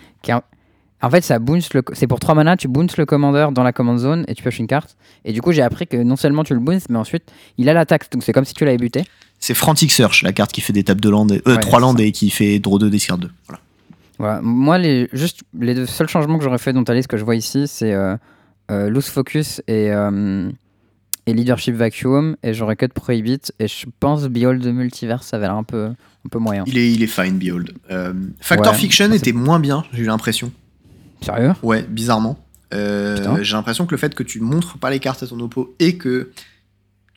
[1.01, 1.81] En fait, ça bounce le...
[1.93, 4.59] c'est pour 3 mana, tu bounces le commandeur dans la command zone et tu pioches
[4.59, 4.97] une carte.
[5.23, 7.23] Et du coup, j'ai appris que non seulement tu le bounces, mais ensuite
[7.57, 8.11] il a l'attaque.
[8.11, 9.03] Donc c'est comme si tu l'avais buté.
[9.39, 11.79] C'est Frantic Search, la carte qui fait des tables de land, et- euh, Ouais, 3
[11.79, 12.03] c'est landes ça.
[12.03, 13.29] et qui fait draw 2, discard 2.
[14.17, 14.41] Voilà.
[14.41, 15.07] Moi, les...
[15.13, 17.67] juste les deux seuls changements que j'aurais fait dans ta liste que je vois ici,
[17.67, 18.17] c'est euh,
[18.69, 20.49] euh, Loose Focus et, euh,
[21.25, 22.35] et Leadership Vacuum.
[22.43, 23.39] Et j'aurais cut Prohibit.
[23.59, 26.65] Et je pense Behold de Multiverse, ça avait l'air un peu, un peu moyen.
[26.67, 27.71] Il est, il est fine, Behold.
[27.91, 30.51] Euh, Factor Ouais, Fiction était moins bien, j'ai eu l'impression.
[31.21, 31.53] Sérieux?
[31.63, 32.37] Ouais, bizarrement.
[32.73, 35.73] Euh, j'ai l'impression que le fait que tu montres pas les cartes à ton oppo
[35.79, 36.31] et que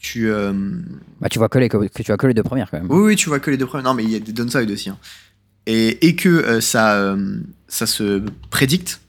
[0.02, 0.30] tu.
[0.30, 0.52] euh,
[1.20, 2.90] Bah, tu vois que les, que tu vois que les deux premières quand même.
[2.90, 3.84] Oui, oui, tu vois que les deux premiers.
[3.84, 4.90] Non, mais il y a des downside aussi.
[4.90, 4.98] hein.
[5.66, 7.38] Et, et que euh, ça, euh,
[7.68, 9.00] ça se prédicte,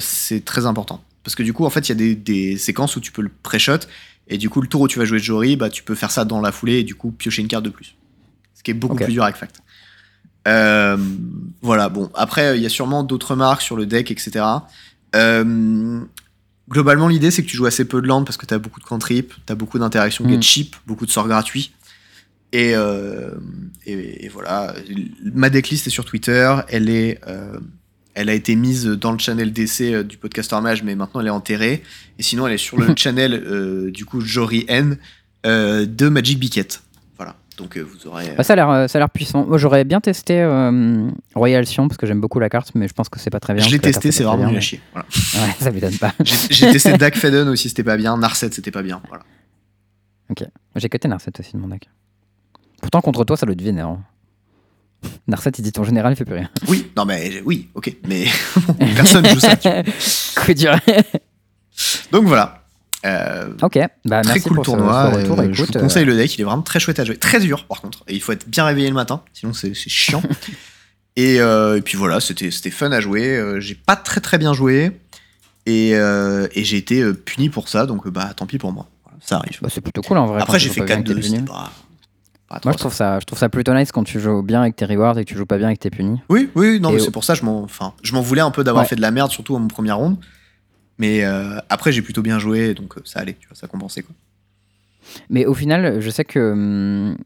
[0.00, 1.04] c'est très important.
[1.24, 3.20] Parce que du coup, en fait, il y a des, des séquences où tu peux
[3.20, 3.80] le pré-shot.
[4.28, 6.24] Et du coup, le tour où tu vas jouer Jory, bah, tu peux faire ça
[6.24, 7.96] dans la foulée et du coup, piocher une carte de plus.
[8.54, 9.60] Ce qui est beaucoup plus dur avec Fact.
[11.62, 12.10] Voilà, bon.
[12.14, 14.44] Après, il y a sûrement d'autres marques sur le deck, etc.
[15.16, 16.00] Euh,
[16.68, 18.80] globalement, l'idée, c'est que tu joues assez peu de land parce que tu as beaucoup
[18.80, 20.30] de cantrips, tu as beaucoup d'interactions Mm.
[20.30, 21.72] get cheap, beaucoup de sorts gratuits.
[22.52, 23.30] Et, euh,
[23.84, 24.74] et, et voilà,
[25.34, 26.54] ma decklist est sur Twitter.
[26.68, 27.58] Elle est, euh,
[28.14, 31.26] elle a été mise dans le channel DC euh, du podcaster Mage, mais maintenant elle
[31.26, 31.82] est enterrée.
[32.18, 34.98] Et sinon, elle est sur le channel euh, du coup Jory N
[35.44, 36.82] de Magic Biquette.
[37.58, 38.34] Donc euh, vous aurez.
[38.36, 39.44] Bah, ça a l'air, euh, ça a l'air puissant.
[39.44, 42.94] Moi, j'aurais bien testé euh, Royal Sion parce que j'aime beaucoup la carte, mais je
[42.94, 43.64] pense que c'est pas très bien.
[43.64, 44.80] je l'ai testé, c'est vraiment nul à bien, chier.
[44.92, 45.08] Voilà.
[45.34, 46.14] Ouais, ça m'étonne pas.
[46.24, 48.16] J'ai j'ai testé Dak Faden aussi, c'était pas bien.
[48.16, 49.02] Narset, c'était pas bien.
[49.08, 49.24] Voilà.
[50.76, 51.90] J'ai cuté Narset aussi de mon deck.
[52.80, 53.96] Pourtant, contre toi, ça doit être vénère.
[55.26, 56.50] Narset, il dit ton général, il fait plus rien.
[56.68, 58.26] Oui, non mais oui, ok, mais
[58.96, 59.56] personne joue ça.
[60.36, 60.76] Coup dur.
[62.12, 62.57] Donc voilà.
[63.06, 65.10] Euh, ok, bah très merci cool pour tournoi.
[65.12, 65.38] ce retour.
[65.40, 67.16] euh, je vous conseille le deck, il est vraiment très chouette à jouer.
[67.16, 68.02] Très dur par contre.
[68.08, 70.22] Et il faut être bien réveillé le matin, sinon c'est chiant.
[71.16, 73.36] et, euh, et puis voilà, c'était c'était fun à jouer.
[73.36, 75.00] Euh, j'ai pas très très bien joué.
[75.66, 78.72] Et, euh, et j'ai été euh, puni pour ça, donc euh, bah tant pis pour
[78.72, 78.86] moi.
[79.04, 79.52] Voilà, ça arrive.
[79.56, 80.40] euh, bah, c'est plutôt cool en vrai.
[80.42, 81.46] Après j'ai fait joues pas bien avec 4-2, tes c'était punis.
[81.46, 81.70] pas,
[82.48, 84.62] pas trop Moi, je trouve, ça, je trouve ça plutôt nice quand tu joues bien
[84.62, 86.20] avec tes rewards et que tu joues pas bien avec tes punis.
[86.30, 88.84] Oui, oui, non, c'est pour ça, je m'en, enfin, je m'en voulais un peu d'avoir
[88.84, 88.88] Ouais.
[88.88, 90.16] fait de la merde, surtout à mon premier round.
[90.98, 94.02] Mais euh, après, j'ai plutôt bien joué, donc euh, ça allait, tu vois, ça compensait
[94.02, 94.14] quoi.
[95.30, 96.52] Mais au final, je sais que.
[96.52, 97.16] hum,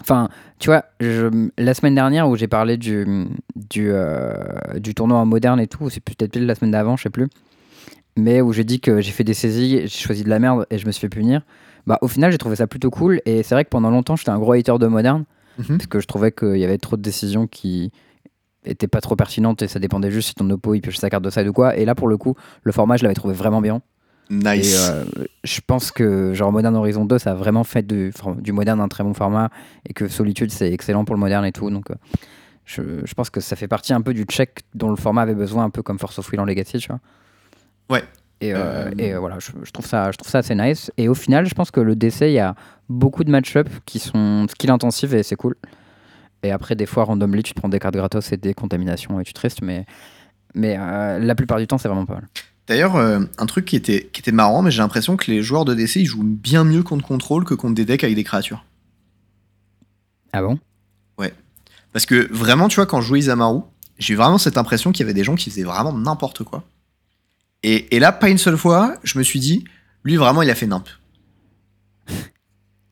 [0.00, 0.28] Enfin,
[0.60, 3.04] tu vois, je- la semaine dernière où j'ai parlé du,
[3.56, 4.32] du, euh,
[4.78, 7.26] du tournoi en moderne et tout, c'est peut-être la semaine d'avant, je sais plus.
[8.16, 10.78] Mais où j'ai dit que j'ai fait des saisies, j'ai choisi de la merde et
[10.78, 11.42] je me suis fait punir.
[11.86, 13.20] Bah, au final, j'ai trouvé ça plutôt cool.
[13.26, 15.24] Et c'est vrai que pendant longtemps, j'étais un gros hater de moderne.
[15.58, 15.78] Mhm.
[15.78, 17.90] Parce que je trouvais qu'il y avait trop de décisions qui
[18.64, 21.24] étaient pas trop pertinentes et ça dépendait juste si ton oppo il pioche sa carte
[21.24, 21.76] de side ou quoi.
[21.76, 23.80] Et là, pour le coup, le format, je l'avais trouvé vraiment bien.
[24.30, 24.74] Nice.
[24.74, 25.04] Et euh,
[25.44, 28.88] je pense que genre Modern Horizon 2, ça a vraiment fait du, du moderne un
[28.88, 29.50] très bon format
[29.88, 31.70] et que Solitude, c'est excellent pour le moderne et tout.
[31.70, 31.94] Donc, euh,
[32.64, 35.34] je, je pense que ça fait partie un peu du check dont le format avait
[35.34, 37.00] besoin, un peu comme Force of Will en Legacy, tu vois.
[37.88, 38.04] Ouais.
[38.40, 40.92] Et, euh, et voilà, je, je trouve ça, je trouve ça assez nice.
[40.96, 42.54] Et au final, je pense que le DC, il y a
[42.88, 45.56] beaucoup de match-up qui sont skill intensifs et c'est cool.
[46.42, 49.24] Et après, des fois, randomly, tu te prends des cartes gratos et des contaminations et
[49.24, 49.86] tu tristes, mais,
[50.54, 52.28] mais euh, la plupart du temps, c'est vraiment pas mal.
[52.66, 55.64] D'ailleurs, euh, un truc qui était, qui était marrant, mais j'ai l'impression que les joueurs
[55.64, 58.64] de DC ils jouent bien mieux contre contrôle que contre des decks avec des créatures.
[60.32, 60.58] Ah bon?
[61.92, 63.60] Parce que vraiment, tu vois, quand je jouais Isamaru,
[63.98, 66.62] j'ai eu vraiment cette impression qu'il y avait des gens qui faisaient vraiment n'importe quoi.
[67.62, 69.64] Et, et là, pas une seule fois, je me suis dit,
[70.04, 70.88] lui vraiment, il a fait nimp.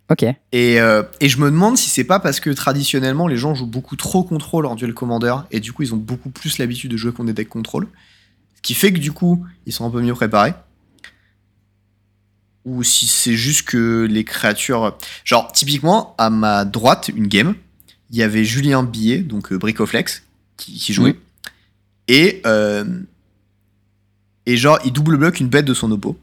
[0.09, 0.23] Ok.
[0.53, 3.67] Et, euh, et je me demande si c'est pas parce que traditionnellement les gens jouent
[3.67, 6.97] beaucoup trop contrôle en duel commander et du coup ils ont beaucoup plus l'habitude de
[6.97, 7.89] jouer contre des decks contrôle.
[8.55, 10.55] Ce qui fait que du coup ils sont un peu mieux préparés.
[12.65, 14.97] Ou si c'est juste que les créatures.
[15.25, 17.55] Genre typiquement à ma droite, une game,
[18.11, 20.23] il y avait Julien Billet, donc euh, Bricoflex,
[20.57, 21.13] qui, qui jouait.
[21.13, 21.21] Oui.
[22.09, 22.85] Et, euh,
[24.47, 26.17] et genre il double bloque une bête de son oppo.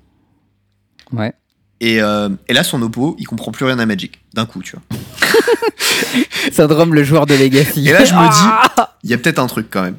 [1.11, 1.33] Ouais.
[1.79, 4.75] Et, euh, et là son oppo il comprend plus rien à Magic d'un coup tu
[4.77, 4.99] vois.
[6.51, 7.87] Syndrome le joueur de Legacy.
[7.87, 9.97] Et là, je me dis, il y a peut-être un truc quand même.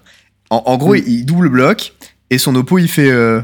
[0.51, 1.03] En, en gros, Mm.
[1.07, 1.95] il double bloc
[2.31, 3.41] et son oppo, il fait euh,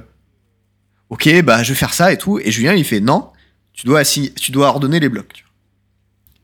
[1.09, 2.39] Ok, bah je vais faire ça et tout.
[2.39, 3.31] Et Julien, il fait Non,
[3.73, 5.33] tu dois, assigner- tu dois ordonner les blocs.
[5.33, 5.51] tu vois.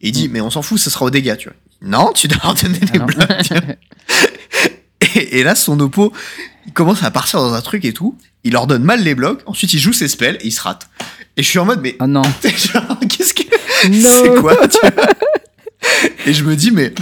[0.00, 1.36] Et il dit Mais on s'en fout, ça sera au dégâts.
[1.36, 1.56] Tu vois.
[1.82, 3.04] Non, tu dois ordonner les Ah non.
[3.06, 3.42] blocs.
[3.44, 3.62] tu vois.
[5.14, 6.12] et, et là, son oppo,
[6.66, 8.16] il commence à partir dans un truc et tout.
[8.44, 9.42] Il ordonne mal les blocs.
[9.46, 10.88] Ensuite, il joue ses spells et il se rate.
[11.36, 12.22] Et je suis en mode Mais Oh non.
[12.42, 13.42] genre, qu'est-ce que.
[13.90, 14.08] Non.
[14.34, 14.90] C'est quoi tu vois
[16.26, 16.92] Et je me dis, mais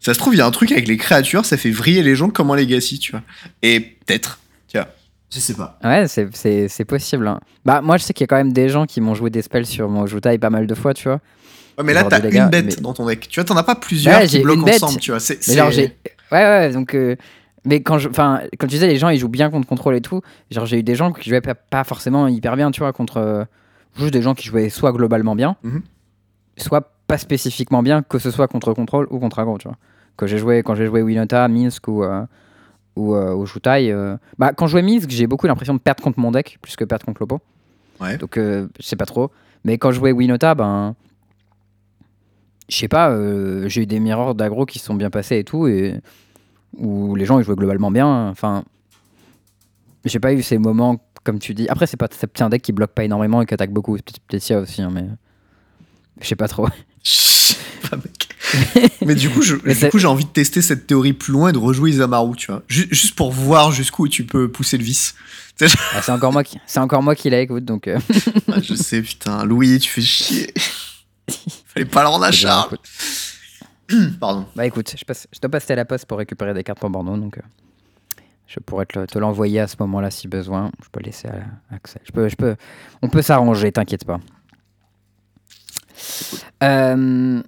[0.00, 2.14] ça se trouve, il y a un truc avec les créatures, ça fait vriller les
[2.16, 3.22] gens comme en Legacy, tu vois.
[3.62, 4.38] Et peut-être,
[4.68, 4.88] tu vois.
[5.32, 5.78] Je sais pas.
[5.84, 7.26] Ouais, c'est- c'est c'est possible.
[7.28, 7.40] hein.
[7.64, 9.42] Bah, moi, je sais qu'il y a quand même des gens qui m'ont joué des
[9.42, 11.20] spells sur mon Joutai pas mal de fois, tu vois.
[11.78, 13.28] Ouais, mais là, t'as une bête mais- dans ton deck.
[13.28, 14.82] Tu vois, t'en as pas plusieurs Ouais, qui bloquent une bête.
[14.82, 15.20] ensemble, tu vois.
[15.20, 15.96] C'est, Mais c'est- genre, j'ai.
[16.32, 16.94] Ouais, ouais, donc.
[16.94, 17.16] euh,
[17.64, 18.08] Mais quand je.
[18.08, 20.22] Enfin, comme tu disais, les gens, ils jouent bien contre contrôle et tout.
[20.50, 23.46] Genre, j'ai eu des gens qui jouaient pas, pas forcément hyper bien, tu vois, contre.
[23.98, 25.82] Juste des gens qui jouaient soit globalement bien, Mhm.
[26.58, 29.76] soit pas spécifiquement bien, que ce soit contre contrôle ou contre aggro, tu vois.
[30.16, 32.02] Que j'ai joué, quand j'ai joué Winota, Minsk ou.
[32.04, 32.24] euh,
[32.96, 36.30] Ou euh, euh, Bah, quand je jouais Minsk, j'ai beaucoup l'impression de perdre contre mon
[36.30, 37.26] deck, plus que perdre contre.
[38.00, 38.16] Ouais.
[38.16, 39.30] Donc, euh, je sais pas trop.
[39.64, 40.94] Mais quand je jouais Winota, ben.
[42.68, 43.14] Je sais pas,
[43.68, 46.00] j'ai eu des mirrors d'aggro qui se sont bien passés et tout, et
[46.78, 48.28] où les gens ils jouaient globalement bien.
[48.30, 48.64] Enfin,
[50.04, 50.96] j'ai pas eu ces moments,
[51.26, 51.68] comme tu dis.
[51.68, 53.96] Après, c'est pas c'est un deck qui bloque pas énormément et qui attaque beaucoup.
[54.28, 55.04] Peut-être Sia aussi, hein, mais.
[56.22, 56.66] Je sais pas trop.
[57.90, 58.28] Pas, mec.
[59.06, 61.32] mais du coup, je- Mais du c'est- coup, j'ai envie de tester cette théorie plus
[61.32, 62.62] loin et de rejouer Isamaru, tu vois.
[62.66, 65.14] Ju- juste pour voir jusqu'où tu peux pousser le vice.
[65.94, 67.86] Ah, c'est encore moi qui, c'est encore moi qui la écoute, donc.
[67.88, 67.98] euh,
[68.52, 69.44] Ah, je sais, putain.
[69.44, 70.52] Louis, tu fais chier.
[71.66, 72.74] Fallait pas le rendre à je Charles.
[72.74, 74.08] écoute.
[74.20, 74.46] Pardon.
[74.56, 76.90] Bah écoute, je, passe, je dois passer à la poste pour récupérer des cartes pour
[76.90, 77.42] Bordeaux, donc euh,
[78.46, 80.70] je pourrais te, le- te l'envoyer à ce moment-là si besoin.
[80.82, 81.76] Je peux laisser à-.
[82.04, 82.56] Je peux, je peux,
[83.02, 84.20] on peut s'arranger, t'inquiète pas.
[86.62, 87.42] Euh,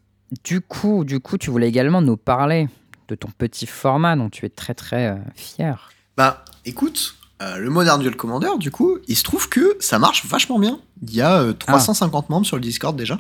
[0.45, 2.69] du coup, du coup, tu voulais également nous parler
[3.09, 5.91] de ton petit format dont tu es très très euh, fier.
[6.17, 10.27] Bah, écoute, euh, le Modern Duel Commander, du coup, il se trouve que ça marche
[10.27, 10.79] vachement bien.
[11.03, 13.19] Il y a euh, 350 membres sur le Discord déjà.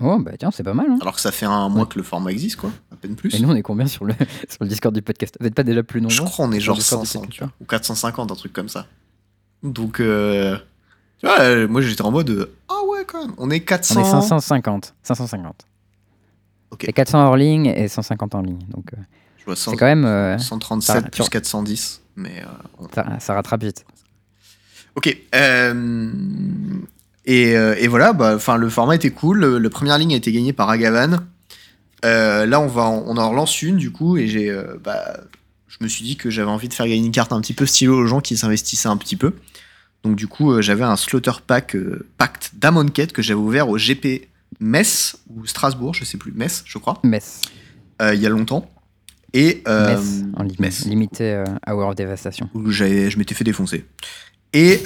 [0.00, 0.86] Oh bah tiens, c'est pas mal.
[0.90, 0.98] Hein.
[1.00, 2.70] Alors que ça fait un mois que le format existe, quoi.
[2.92, 3.34] À peine plus.
[3.34, 4.14] Et nous, on est combien sur le
[4.48, 5.36] sur le Discord du podcast?
[5.40, 6.14] Vous n'êtes pas déjà plus nombreux?
[6.14, 8.34] Je crois qu'on est genre le Discord du 500, podcast, tu vois, ou 450, un
[8.34, 8.86] truc comme ça.
[9.62, 10.56] Donc, euh,
[11.18, 14.00] tu vois, euh, moi j'étais en mode, euh, ah ouais, quand même, on est 400.
[14.00, 14.94] On est 550.
[15.02, 15.66] 550.
[16.70, 16.84] Ok.
[16.84, 18.60] Et 400 hors ligne et 150 en ligne.
[18.68, 18.96] Donc euh,
[19.38, 20.04] Je vois 100 c'est quand même.
[20.04, 22.02] euh, 137 ça- plus 410.
[22.14, 22.46] Mais, euh,
[22.78, 23.84] on- ça, ça rattrape vite.
[24.96, 25.16] Ok.
[25.34, 26.12] euh,
[27.28, 29.38] et, euh, et voilà, bah, le format était cool.
[29.38, 31.20] Le, le première ligne a été gagnée par Agavan.
[32.04, 35.20] Euh, là, on, va en- on en relance une, du coup, et j'ai, euh, bah,
[35.66, 37.66] je me suis dit que j'avais envie de faire gagner une carte un petit peu
[37.66, 39.34] stylo aux gens qui s'investissaient un petit peu.
[40.04, 41.76] Donc, du coup, euh, j'avais un Slaughter Pack
[42.16, 44.28] Pacte d'Amonkhet que j'avais ouvert au GP
[44.60, 47.42] Metz ou Strasbourg, je sais plus, Metz, je crois, Metz.
[48.00, 48.70] il y a longtemps.
[49.34, 52.48] Et Metz, en li- Metz limité euh, Hour of Devastation.
[52.54, 53.84] où je m'étais fait défoncer.
[54.54, 54.80] Et,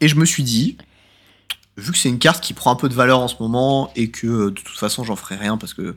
[0.00, 0.78] et je me suis dit,
[1.78, 4.10] vu que c'est une carte qui prend un peu de valeur en ce moment et
[4.10, 5.96] que euh, de toute façon j'en ferai rien parce que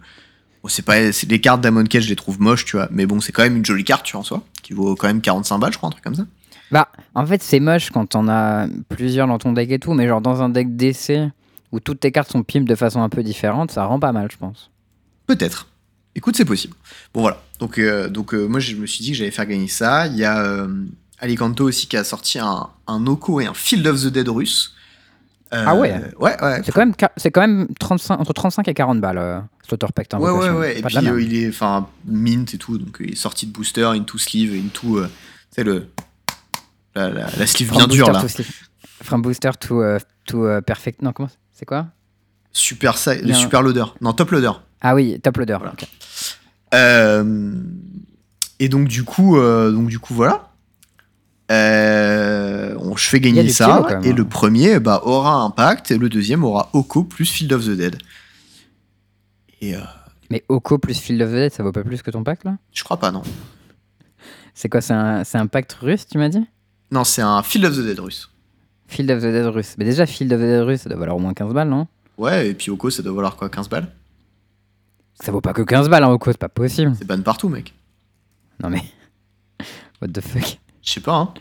[0.64, 3.20] bon, c'est pas les cartes d'Amon Cage, je les trouve moches, tu vois, mais bon,
[3.20, 5.58] c'est quand même une jolie carte, tu vois, en soi, qui vaut quand même 45
[5.58, 6.26] balles, je crois, un truc comme ça.
[6.72, 10.08] Bah, en fait, c'est moche quand on a plusieurs dans ton deck et tout, mais
[10.08, 11.30] genre dans un deck DC
[11.72, 14.30] où toutes tes cartes sont pimp de façon un peu différente, ça rend pas mal,
[14.32, 14.70] je pense.
[15.28, 15.68] Peut-être.
[16.16, 16.76] Écoute, c'est possible.
[17.14, 17.41] Bon, voilà.
[17.60, 20.08] Donc, euh, donc euh, moi, je me suis dit que j'allais faire gagner ça.
[20.08, 20.68] Il y a euh,
[21.20, 24.76] Alicanto aussi qui a sorti un, un Oko et un Field of the Dead russe.
[25.53, 26.61] Euh, Ah ouais Ouais, ouais.
[26.64, 30.14] C'est quand même, c'est quand même 35, entre 35 et 40 balles, euh, Slaughter Pact
[30.14, 30.80] Ouais, ouais, ouais.
[30.80, 32.78] Et puis, euh, il est enfin mint et tout.
[32.78, 35.03] Donc, il est sorti de booster, into sleeve, into.
[35.52, 35.88] sais, le.
[36.95, 38.23] La, la, la sleeve From bien dure, là.
[39.02, 39.84] From booster to,
[40.26, 41.02] to euh, perfect.
[41.02, 41.88] Non, comment C'est quoi?
[42.53, 43.86] Super, le super loader.
[44.02, 44.52] Non, top loader.
[44.82, 45.57] Ah oui, top loader.
[45.60, 47.23] Voilà.
[48.60, 50.51] et donc du coup, donc du coup voilà.
[51.52, 54.14] Euh, on, je fais gagner ça et hein.
[54.15, 57.98] le premier bah, aura Impact et le deuxième aura Oko plus Field of the Dead.
[59.60, 59.80] Et euh,
[60.30, 62.57] Mais Oko plus Field of the Dead, ça vaut pas plus que ton pacte là?
[62.72, 63.22] Je crois pas non.
[64.53, 66.45] C'est quoi C'est un, c'est un pacte russe, tu m'as dit?
[66.90, 68.30] Non, c'est un Field of the Dead russe.
[68.88, 69.76] Field of the Dead russe.
[69.78, 71.88] Mais déjà, Field of the Dead russe, ça doit valoir au moins 15 balles, non?
[72.18, 73.91] Ouais, et puis Oko ça doit valoir quoi 15 balles?
[75.22, 76.94] Ça vaut pas que 15 balles, hein, Oko, c'est pas possible.
[76.98, 77.73] C'est ban partout mec.
[78.64, 78.84] Non mais.
[80.02, 80.61] What the fuck?
[80.84, 81.34] Je sais pas hein.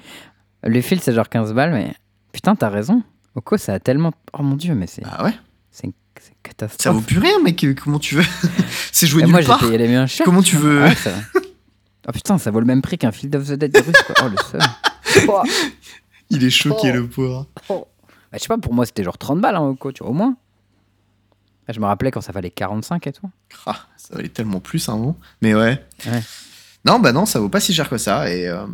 [0.62, 1.94] Le field, c'est genre 15 balles, mais.
[2.32, 3.02] Putain, t'as raison.
[3.34, 4.12] Oko, ça a tellement.
[4.32, 5.34] Oh mon dieu, mais c'est Bah ouais.
[5.70, 5.92] c'est une,
[6.42, 6.82] catastrophe.
[6.82, 8.24] Ça vaut plus rien mec, comment tu veux
[8.92, 9.60] C'est joué Et nulle moi, j'ai part.
[9.60, 10.24] payé les miens chers.
[10.26, 11.12] Comment tu veux Ah ouais, ça...
[12.08, 14.14] Oh putain, ça vaut le même prix qu'un Field of the Dead russe, quoi.
[14.24, 14.60] Oh le seul.
[15.28, 15.42] Oh.
[16.30, 16.96] Il est choqué Oh.
[16.96, 17.46] le pauvre.
[17.68, 17.76] Bah,
[18.34, 20.36] je sais pas, pour moi, c'était genre 30 balles, hein, Oko, tu vois, au moins.
[21.68, 23.30] Ah, Je me rappelais quand ça valait 45 et tout.
[23.66, 25.16] Ah, ça valait tellement plus un moment.
[25.42, 25.82] Mais ouais.
[26.06, 26.22] Ouais.
[26.84, 28.30] Non, bah non, ça vaut pas si cher que ça.
[28.32, 28.66] Et, euh,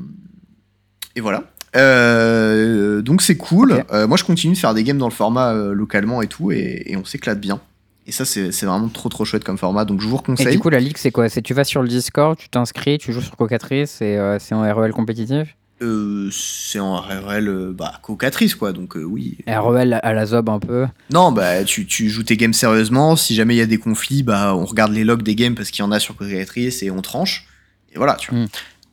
[1.16, 1.42] et voilà.
[1.74, 3.84] Euh, donc c'est cool.
[3.92, 6.52] Euh, moi, je continue de faire des games dans le format euh, localement et tout.
[6.52, 7.60] Et, et on s'éclate bien.
[8.06, 9.84] Et ça, c'est vraiment trop trop chouette comme format.
[9.84, 10.52] Donc je vous Et conseille.
[10.52, 11.28] du coup, la ligue, c'est quoi?
[11.28, 14.62] C'est tu vas sur le Discord, tu t'inscris, tu joues sur Cocatrice, et c'est en
[14.62, 15.56] REL compétitif?
[15.80, 18.72] C'est en euh, bah, cocatrice, quoi.
[18.72, 19.38] Donc oui.
[19.46, 20.86] REL à la Zob un peu.
[21.12, 23.16] Non, bah tu, tu joues tes games sérieusement.
[23.16, 25.70] Si jamais il y a des conflits, bah on regarde les logs des games parce
[25.70, 27.46] qu'il y en a sur cocatrice et on tranche.
[27.92, 28.40] Et voilà, tu vois.
[28.40, 28.48] Mm.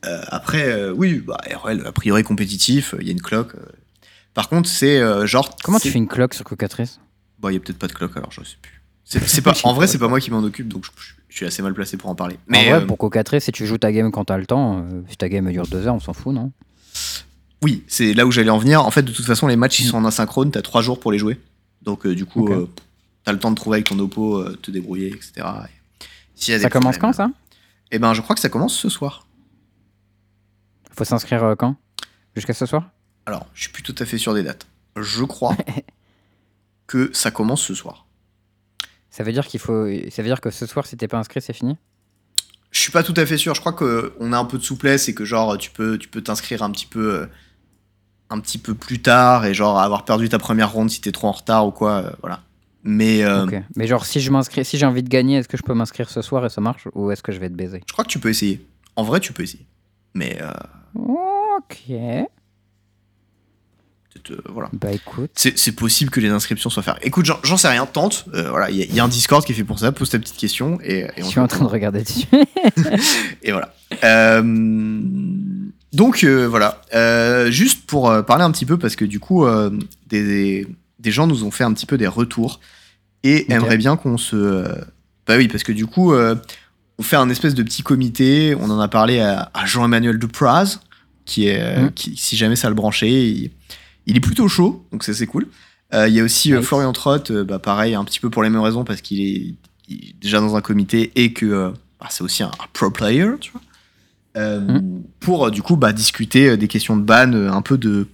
[0.06, 3.54] Euh, après, euh, oui, bah, RL, a priori compétitif, il y a une cloque.
[3.54, 3.60] euh.
[4.34, 5.56] Par contre, c'est euh, genre.
[5.62, 7.00] Comment tu fais une cloque sur Cocatrice?
[7.40, 8.80] Bah, il y a peut-être pas de cloque alors, je sais plus.
[9.04, 10.90] C'est pas, en vrai, c'est pas moi qui m'en occupe, donc je,
[11.28, 12.38] je suis assez mal placé pour en parler.
[12.48, 14.78] Mais en vrai, euh, pour Cocatrice, si tu joues ta game quand t'as le temps,
[14.78, 16.52] euh, si ta game dure deux heures, on s'en fout, non?
[17.62, 18.84] Oui, c'est là où j'allais en venir.
[18.84, 19.90] En fait, de toute façon, les matchs ils Mm.
[19.90, 21.40] sont en asynchrone, t'as trois jours pour les jouer.
[21.82, 22.50] Donc, euh, du coup, Ok.
[22.52, 22.66] euh,
[23.24, 25.32] t'as le temps de trouver avec ton oppo, euh, te débrouiller, etc.
[26.48, 27.30] Et Ça commence problèmes, quand ça?
[27.90, 29.23] Eh ben, je crois que ça commence ce soir.
[30.96, 31.76] Faut s'inscrire euh, quand?
[32.34, 32.90] Jusqu'à ce soir?
[33.26, 34.66] Alors, je suis plus tout à fait sûr des dates.
[34.96, 35.56] Je crois
[36.86, 38.06] que ça commence ce soir.
[39.10, 39.86] Ça veut dire qu'il faut.
[40.10, 41.76] Ça veut dire que ce soir, si t'es pas inscrit, c'est fini?
[42.70, 43.54] Je suis pas tout à fait sûr.
[43.54, 46.22] Je crois qu'on a un peu de souplesse et que genre tu peux tu peux
[46.22, 47.26] t'inscrire un petit peu euh,
[48.30, 51.28] un petit peu plus tard et genre avoir perdu ta première ronde si t'es trop
[51.28, 51.92] en retard ou quoi.
[51.92, 52.42] euh, voilà.
[52.82, 53.46] Mais euh.
[53.76, 56.10] Mais genre, si je m'inscris, si j'ai envie de gagner, est-ce que je peux m'inscrire
[56.10, 56.88] ce soir et ça marche?
[56.94, 58.66] Ou est-ce que je vais te baiser je crois que tu peux essayer.
[58.96, 59.66] En vrai, tu peux essayer.
[60.12, 60.50] Mais euh,
[60.94, 61.90] Ok.
[64.30, 64.70] euh, voilà.
[64.72, 65.30] Bah écoute.
[65.34, 66.94] C'est possible que les inscriptions soient faites.
[67.02, 67.84] Écoute, j'en sais rien.
[67.84, 68.26] Tente.
[68.32, 69.92] Euh, voilà, il y, a- il y a un Discord qui est fait pour ça.
[69.92, 72.26] Pose ta petite question et, et Je on suis en train de regarder dessus.
[73.42, 73.74] Et voilà.
[74.04, 74.42] Euh,
[75.92, 76.80] donc voilà.
[77.50, 79.44] Juste pour parler un petit peu, parce que du coup,
[80.06, 80.66] des,
[80.98, 82.60] des gens nous ont fait un petit peu des retours
[83.22, 83.50] et Ok.
[83.50, 84.64] aimeraient bien qu'on se.
[85.26, 86.14] bah oui, parce que du coup,
[86.98, 88.54] on fait un espèce de petit comité.
[88.60, 90.78] On en a parlé à, à Jean-Emmanuel Dupraz,
[91.24, 91.92] qui est, euh, Mhm.
[91.92, 93.50] qui, si jamais ça le branchait, il,
[94.06, 95.48] il est plutôt chaud, donc ça c'est cool.
[95.92, 96.62] Euh, Il y a aussi euh.
[96.62, 99.54] Florian Trott, bah, pareil, un petit peu pour les mêmes raisons, parce qu'il est,
[99.88, 103.28] il est déjà dans un comité et que bah, c'est aussi un, un pro player,
[103.40, 103.60] tu vois.
[104.36, 105.02] Euh, Mhm.
[105.20, 108.08] Pour du coup bah, discuter des questions de ban, un peu de,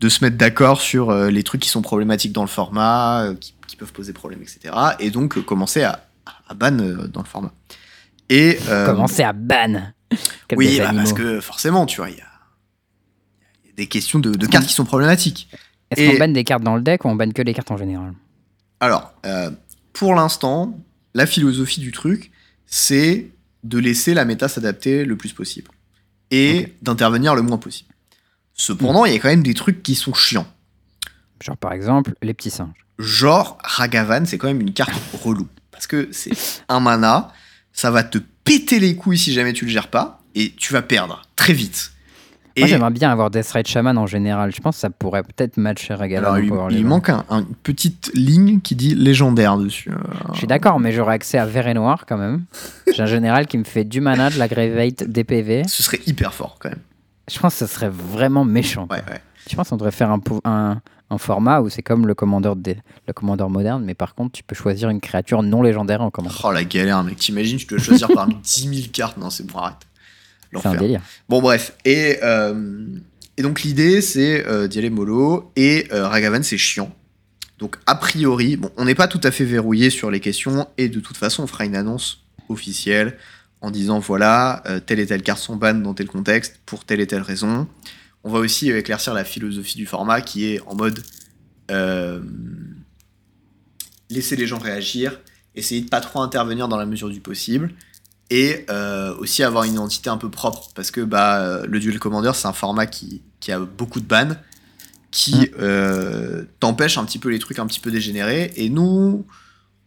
[0.00, 3.76] de se mettre d'accord sur les trucs qui sont problématiques dans le format, qui, qui
[3.76, 4.74] peuvent poser problème, etc.
[5.00, 6.04] Et donc commencer à,
[6.48, 7.52] à ban dans le format.
[8.32, 9.92] Et, euh, Commencer à ban.
[10.48, 12.26] Comme oui, bah, parce que forcément, tu vois, il y a,
[13.64, 15.48] il y a des questions de, de cartes qui sont problématiques.
[15.90, 17.76] Est-ce qu'on banne des cartes dans le deck ou on banne que les cartes en
[17.76, 18.14] général?
[18.80, 19.50] Alors, euh,
[19.92, 20.78] pour l'instant,
[21.14, 22.30] la philosophie du truc,
[22.66, 23.30] c'est
[23.64, 25.70] de laisser la méta s'adapter le plus possible
[26.30, 27.90] et d'intervenir le moins possible.
[28.54, 30.46] Cependant, il y a quand même des trucs qui sont chiants.
[31.42, 32.86] Genre par exemple, les petits singes.
[32.98, 34.92] Genre, Ragavan, c'est quand même une carte
[35.22, 35.48] relou.
[35.70, 36.32] Parce que c'est
[36.68, 37.32] un mana,
[37.72, 40.82] ça va te péter les couilles si jamais tu le gères pas, et tu vas
[40.82, 41.92] perdre très vite.
[42.56, 44.54] Moi Et j'aimerais bien avoir Death Ride Shaman en général.
[44.54, 48.10] Je pense que ça pourrait peut-être matcher Regalan il, il manque un- un- une petite
[48.14, 49.90] ligne qui dit légendaire dessus.
[49.90, 49.94] Euh,
[50.34, 52.44] Je suis d'accord, mais j'aurais accès à Vert et Noir quand même.
[52.94, 55.62] J'ai un général qui me fait du mana, de la Gravate, des PV.
[55.66, 56.80] Ce serait hyper fort quand même.
[57.32, 58.86] Je pense que ce serait vraiment méchant.
[58.90, 59.20] Ouais, ouais.
[59.48, 60.80] Je pense qu'on devrait faire un, un,
[61.12, 64.42] un format où c'est comme le commandeur, des, le commandeur moderne, mais par contre, tu
[64.42, 66.40] peux choisir une créature non légendaire en commandeur.
[66.44, 67.18] Oh la galère, mec.
[67.18, 69.18] T'imagines, tu dois choisir parmi 10 000 cartes.
[69.18, 69.76] Non, c'est bon, arrête.
[70.54, 71.02] C'est un délire.
[71.28, 71.76] Bon, bref.
[71.84, 72.86] Et, euh,
[73.36, 75.50] et donc, l'idée, c'est euh, d'y aller mollo.
[75.56, 76.94] Et euh, Ragavan, c'est chiant.
[77.58, 80.66] Donc, a priori, bon, on n'est pas tout à fait verrouillé sur les questions.
[80.78, 83.16] Et de toute façon, on fera une annonce officielle
[83.60, 87.06] en disant voilà, telle et telle carte sont ban dans tel contexte pour telle et
[87.06, 87.68] telle raison.
[88.24, 91.02] On va aussi éclaircir la philosophie du format qui est en mode
[91.70, 92.20] euh,
[94.10, 95.18] laisser les gens réagir,
[95.54, 97.74] essayer de pas trop intervenir dans la mesure du possible
[98.30, 101.98] et euh, aussi avoir une identité un peu propre parce que bah, euh, le Duel
[101.98, 104.36] Commander c'est un format qui, qui a beaucoup de bans
[105.10, 109.26] qui euh, t'empêche un petit peu les trucs un petit peu dégénérés et nous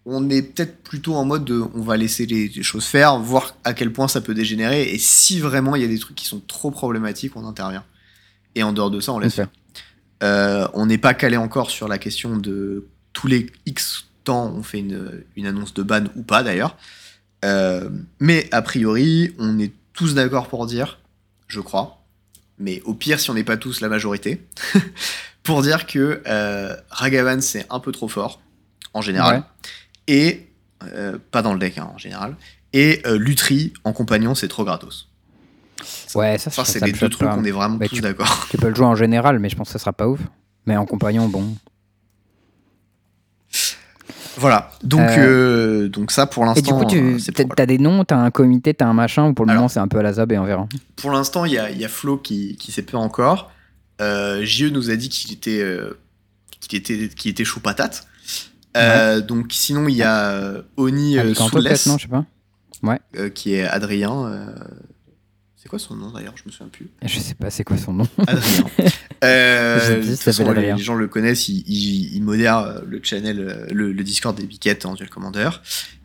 [0.05, 3.55] on est peut-être plutôt en mode de on va laisser les, les choses faire voir
[3.63, 6.27] à quel point ça peut dégénérer et si vraiment il y a des trucs qui
[6.27, 7.83] sont trop problématiques on intervient
[8.55, 9.47] et en dehors de ça on laisse Ok.
[10.23, 14.63] euh, on n'est pas calé encore sur la question de tous les X temps on
[14.63, 16.77] fait une, une annonce de ban ou pas d'ailleurs.
[17.43, 20.97] Euh, mais a priori, on est tous d'accord pour dire,
[21.47, 22.03] je crois,
[22.57, 24.41] mais au pire si on n'est pas tous la majorité,
[25.43, 28.41] pour dire que euh, Ragavan c'est un peu trop fort
[28.95, 29.43] en général Ouais.
[30.07, 30.47] et
[30.83, 32.35] euh, pas dans le deck hein, en général
[32.73, 35.09] et euh, Lutri en compagnon c'est trop gratos.
[36.15, 37.35] Ouais, ça, Ça ça, c'est les deux trucs pas.
[37.37, 38.47] on est vraiment Mais tous d'accord.
[38.51, 40.19] Tu peux le jouer en général, mais je pense que ça sera pas ouf.
[40.65, 41.55] Mais en compagnon, bon.
[44.37, 47.77] Voilà, donc, Euh, euh, donc ça pour Et du l'instant coup, tu euh, t'as des
[47.77, 49.97] noms, t'as un comité, t'as un machin, ou pour le Alors- moment c'est un peu
[49.99, 50.67] à la zab et on verra.
[50.97, 53.51] Pour l'instant, il y a, y a Flo qui, qui sait pas encore.
[54.01, 55.63] Euh, JE nous a dit qu'il était,
[56.59, 58.07] qu'il était, qu'il était chaud patate.
[59.25, 62.25] Donc sinon, il y a Oni peut-être, non Je sais pas.
[63.17, 64.39] euh, qui est Adrien.
[65.65, 66.35] C'est quoi son nom d'ailleurs?
[66.37, 66.87] Je me souviens plus.
[67.03, 68.07] Je sais pas c'est quoi son nom?
[69.23, 72.99] Euh, de toute façon, s'appelle les, gens le connaissent, il, il- il modère euh, le
[73.01, 75.49] channel, euh, le, le Discord des biquettes en Duel Commander.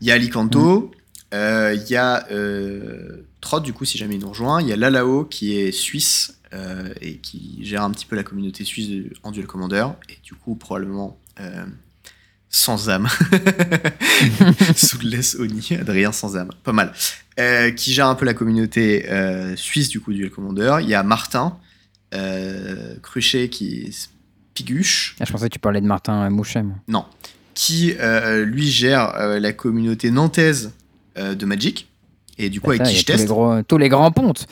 [0.01, 0.91] Il y a Alicanto,
[1.35, 4.63] euh, il y a euh, Trott, du coup, si jamais il nous rejoint.
[4.63, 6.39] Il y a Lalao qui est suisse
[7.03, 8.89] et qui gère un petit peu la communauté suisse
[9.23, 9.87] en Duel Commander.
[10.09, 11.19] Et du coup, probablement
[12.51, 13.09] sans âme.
[14.77, 16.51] Soudless Oni, Adrien sans âme.
[16.65, 16.93] Pas mal.
[17.39, 20.79] Euh, qui gère un peu la communauté euh, suisse du coup Duel Commander.
[20.83, 21.57] Il y a Martin
[22.13, 24.11] euh, Cruchet qui est
[24.53, 26.63] Piguche, Ah, je pensais que tu parlais de Martin Mouchet.
[26.63, 26.75] moi.
[26.89, 27.05] non,
[27.55, 27.95] qui
[28.45, 30.73] lui gère la communauté nantaise
[31.17, 31.89] de Magic
[32.37, 34.47] et du coup avec Ça, qui je tous les, teste, gros, tous les grands pontes.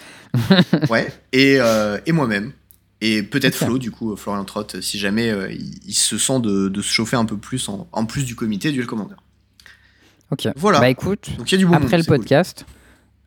[0.89, 1.59] ouais, et,
[2.07, 2.53] et moi-même.
[3.01, 3.55] Et peut-être.
[3.57, 6.91] Flo, du coup, Florian Trott, si jamais euh, il, il se sent de, de se
[6.93, 9.15] chauffer un peu plus en, en plus du comité Duel Commander.
[10.31, 10.49] Ok.
[10.57, 10.81] Voilà.
[10.81, 12.17] Bah écoute, Donc y a du bon après monde, le cool.
[12.19, 12.67] podcast,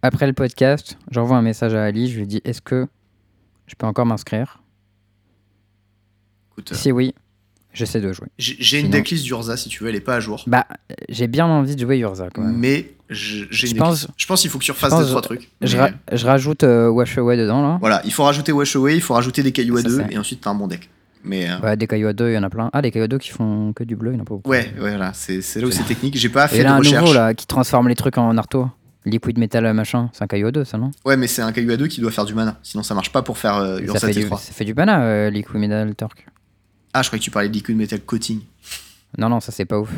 [0.02, 2.12] après le podcast, j'envoie un message à Ali.
[2.12, 2.88] Je lui dis est-ce que
[3.66, 4.62] je peux encore m'inscrire?
[6.52, 7.16] Écoute, euh, Si oui,
[7.74, 8.28] j'essaie de jouer.
[8.38, 10.44] j'ai une sinon- decklist d'Urza si tu veux, elle est pas à jour.
[10.48, 10.66] Bah,
[11.10, 12.56] j'ai bien envie de jouer Urza quand même.
[12.58, 14.08] Mais je- j'ai Je une pense-.
[14.18, 15.50] Je pense qu'il faut que tu refasses deux trois trucs.
[15.62, 17.78] Je, Mais- ra- je rajoute euh, Wash Away dedans là.
[17.82, 20.18] Voilà, il faut rajouter Wash Away, il faut rajouter des cailloux à Ça, deux, et
[20.18, 20.90] ensuite t'as un bon deck.
[21.24, 22.70] Mais euh, Ouais, des cailloux à deux, il y en a plein.
[22.74, 24.34] Ah, des cailloux à deux qui font que du bleu, il y en a pas
[24.36, 24.50] beaucoup.
[24.50, 26.18] ouais, ouais, voilà, c'est là où c'est technique.
[26.18, 27.02] J'ai pas Et fait là, de un recherche.
[27.02, 28.68] nouveau là qui transforme les trucs en arto.
[29.04, 30.92] Liquid Metal machin, c'est un caillou à deux, ça non?
[31.06, 32.60] Ouais, mais c'est un caillou à deux qui doit faire du mana.
[32.62, 34.40] Sinon ça marche pas pour faire euh, ça Ursa fait, du, T3.
[34.40, 36.28] ça fait du euh, Liquid Metal Torque.
[36.94, 38.42] Ah, je croyais que tu parlais de Liquid Metal Coating.
[39.18, 39.90] Non, non, ça c'est pas ouf.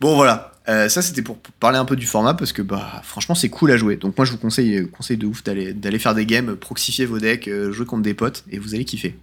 [0.00, 0.52] Bon, voilà.
[0.68, 3.70] Euh, ça, c'était pour parler un peu du format parce que, bah, franchement, c'est cool
[3.70, 3.96] à jouer.
[3.96, 7.18] Donc, moi, je vous conseille, conseille de ouf d'aller d'aller faire des games, proxifier vos
[7.18, 9.16] decks, euh, jouer contre des potes et vous allez kiffer.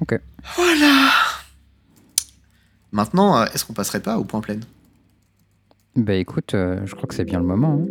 [0.00, 0.20] Ok.
[0.56, 1.10] Voilà.
[2.92, 4.60] Maintenant, euh, est-ce qu'on passerait pas au point plein?
[5.96, 7.80] Bah écoute, euh, je crois que c'est bien le moment.
[7.82, 7.86] hein.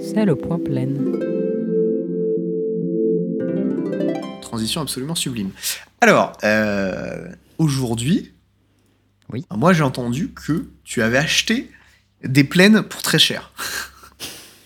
[0.00, 0.88] C'est le point plein.
[4.50, 5.50] Transition absolument sublime.
[6.00, 7.28] Alors, euh,
[7.58, 8.32] aujourd'hui,
[9.32, 9.46] Oui.
[9.56, 11.70] moi j'ai entendu que tu avais acheté
[12.24, 13.52] des plaines pour très cher.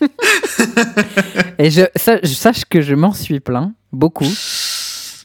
[1.59, 4.27] Et je, sa- je- sache que je m'en suis plaint beaucoup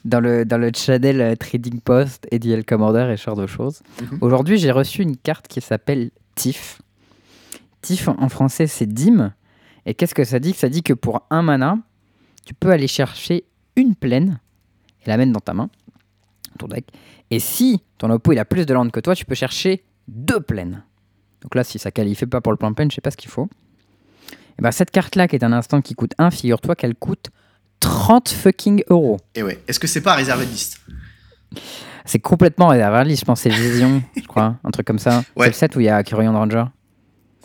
[0.06, 3.48] dans le, dans le channel euh, Trading Post et DL Commander et ce genre de
[3.48, 3.80] choses.
[4.02, 4.18] Mhm.
[4.22, 6.82] Aujourd'hui, j'ai reçu une carte qui s'appelle TIF.
[7.82, 9.34] TIF en français, c'est DIM.
[9.86, 10.54] Et qu'est-ce que ça dit?
[10.54, 11.78] Ça dit que pour un mana,
[12.46, 13.46] tu peux aller chercher
[13.78, 14.40] une plaine
[15.06, 15.70] et la mettre dans ta main,
[16.58, 16.86] ton deck.
[17.32, 20.40] Et si ton oppo il a plus de land que toi, tu peux chercher deux
[20.40, 20.84] plaines.
[21.42, 23.30] Donc là, si ça qualifie pas pour le plan plein, je sais pas ce qu'il
[23.30, 23.50] faut.
[24.58, 27.30] Et ben cette carte-là, qui est un instant qui coûte 1, figure-toi qu'elle coûte
[27.80, 29.18] 30 fucking euros.
[29.36, 30.82] Et ouais, est-ce que c'est pas réservé de liste
[32.04, 35.24] C'est complètement réservé, je pense c'est Vision, je crois, un truc comme ça.
[35.38, 35.46] Ouais.
[35.46, 36.66] C'est le set où il y a Kyrian Ranger.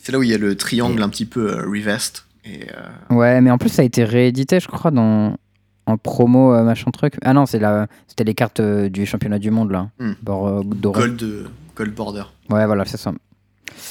[0.03, 2.19] C'est là où il y a le triangle un petit peu euh, reversed.
[2.45, 5.37] Et, euh, Ouais, mais en plus ça a été réédité, je crois, dans
[5.87, 7.15] en promo, euh, machin truc.
[7.23, 7.87] Ah non, c'est la...
[8.07, 9.89] c'était les cartes euh, du championnat du monde, là.
[9.99, 10.13] Hmm.
[10.23, 10.63] Bord, euh.
[10.65, 12.23] Gold, Gold Border.
[12.51, 13.13] Ouais, voilà, c'est ça.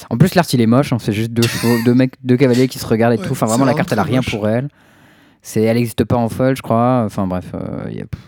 [0.10, 0.91] En plus, l'art, il est moche.
[0.94, 3.34] hein, C'est juste deux chevaux, deux mecs, deux cavaliers qui se regardent et Ouais, tout.
[3.34, 4.32] Enfin, vraiment, la carte, elle a rien moche.
[4.32, 4.70] pour elle.
[5.41, 7.03] C'est, elle n'existe pas en folle, je crois.
[7.06, 8.22] Enfin, bref, euh, y a- pff,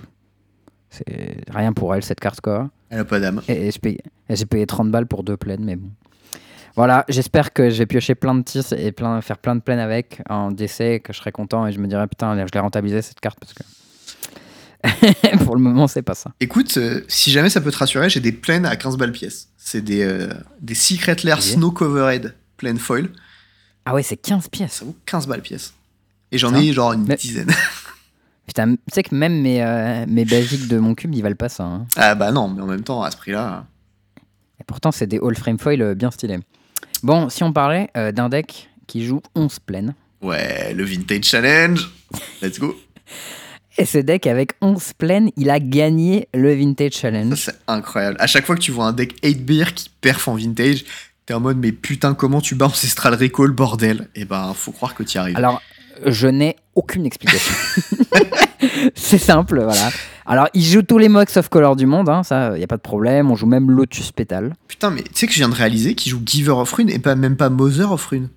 [0.89, 2.69] c'est rien pour elle, cette carte, quoi.
[2.89, 3.41] Elle a pas d'âme.
[3.47, 5.89] Et, et j'ai payé, et j'ai payé 30 balles pour deux plaines, mais bon.
[6.75, 10.21] Voilà, j'espère que j'ai pioché plein de tis et plein, faire plein de plaines avec
[10.29, 13.19] en décès, que je serai content et je me dirai putain, je l'ai rentabilisé cette
[13.19, 13.63] carte parce que.
[15.45, 16.31] pour le moment, c'est pas ça.
[16.39, 19.47] Écoute, euh, si jamais ça peut te rassurer, j'ai des plaines à 15 balles pièce.
[19.57, 20.29] C'est des, euh,
[20.61, 21.41] des Secret Lair.
[21.41, 23.09] Snow Covered plaine foil.
[23.85, 24.73] Ah ouais, c'est 15 pièces.
[24.73, 25.73] Ça vaut 15 balles pièce.
[26.31, 27.51] Et j'en ai genre une Mais- dizaine.
[28.47, 31.49] Putain, tu sais que même mes, euh, mes basiques de mon cube, ils valent pas
[31.49, 31.63] ça.
[31.63, 31.87] hein.
[31.95, 33.65] ah bah non, mais en même temps, à ce prix-là.
[34.59, 36.37] Et pourtant, c'est des all frame foil euh, bien stylés.
[37.05, 39.93] Bon, si on parlait euh, d'un deck qui joue 11 plaines.
[40.23, 41.87] Ouais, le Vintage Challenge.
[42.41, 42.75] Let's go.
[43.77, 47.35] Et ce deck avec 11 plaines, il a gagné le Vintage Challenge.
[47.35, 48.17] c'est incroyable.
[48.19, 50.83] À chaque fois que tu vois un deck 8 beer qui perf en vintage,
[51.27, 54.07] t'es en mode, mais putain, comment tu bats Ancestral Recall, bordel?
[54.15, 55.37] Et ben, faut croire que t'y arrives.
[55.37, 55.61] Alors,
[56.07, 57.53] je n'ai aucune explication.
[58.95, 59.91] c'est simple, voilà.
[60.25, 62.67] Alors, il joue tous les Mox of Color du monde, hein, ça, il n'y a
[62.67, 63.29] pas de problème.
[63.29, 64.53] On joue même Lotus Pétale.
[64.67, 66.97] Putain, mais tu sais que je viens de réaliser qu'il joue Giver of Rune et
[66.99, 68.29] pas même pas Mother of Rune.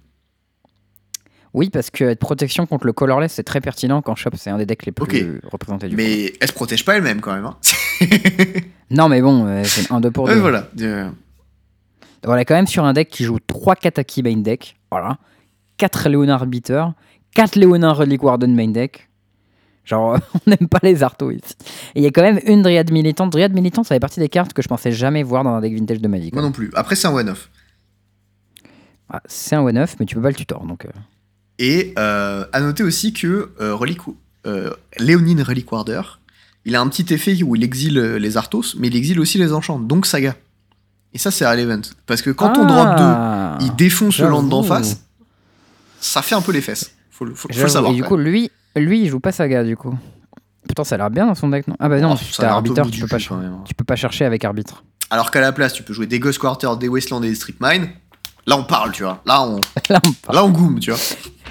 [1.55, 4.59] Oui, parce que être protection contre le colorless, c'est très pertinent quand Shop, c'est un
[4.59, 6.03] des decks les plus représentés du coup.
[6.03, 7.47] Mais elle se protège pas elle-même quand même.
[7.47, 7.57] Hein.
[8.91, 10.41] Non, mais bon, euh, c'est un 2 pour Ouais, 2.
[10.41, 10.69] voilà.
[10.81, 11.11] Euh,
[12.25, 15.19] Voilà, quand même sur un deck qui joue 3 Kataki main deck, voilà,
[15.79, 16.93] 4 Léonard Beater,
[17.35, 19.08] 4 Léonard Relic Warden main deck.
[19.89, 21.55] Genre, on n'aime pas les Arthos ici.
[21.95, 23.33] Et il y a quand même une Dryad militante.
[23.33, 25.73] Dryad militante, ça fait partie des cartes que je pensais jamais voir dans un deck
[25.75, 26.33] vintage de Magic.
[26.35, 26.71] moi non plus.
[26.75, 27.49] Après, c'est un one-off.
[29.11, 30.85] Ah, c'est un one-off, mais tu peux pas le tutor, donc...
[30.85, 30.91] euh,
[31.59, 34.01] Et euh, à noter aussi que euh, Relic,
[34.47, 36.03] euh, Léonine Relic Warder,
[36.67, 39.55] il a un petit effet où il exile les Arthos, mais il exile aussi les
[39.55, 40.37] enchants, donc Saga.
[41.15, 41.81] Et ça, c'est relevant.
[42.05, 45.03] Parce que quand on drop 2, Ah il défonce le land d'en face,
[46.01, 46.93] ça fait un peu les fesses.
[47.11, 47.93] Faut, faut, faut le savoir.
[47.93, 49.95] Et du coup, lui, lui, il joue pas Saga, du coup.
[50.67, 51.77] Pourtant, ça a l'air bien dans son deck, non?
[51.81, 53.03] Ah bah non, Oh, si ça t'as a l'air un peu arbitre, bout tu du
[53.03, 53.53] peux, pas cul, ch- quand même.
[53.53, 53.65] hein.
[53.67, 54.85] tu peux pas chercher avec arbitre.
[55.11, 57.57] Alors qu'à la place, tu peux jouer des Ghost Quarter, des Wasteland et des Strip
[57.61, 57.89] Mine.
[58.47, 59.23] Là, on parle, tu vois.
[59.27, 59.57] Là, on,
[59.91, 60.37] Là, on parle.
[60.37, 61.01] là, on goome, tu vois.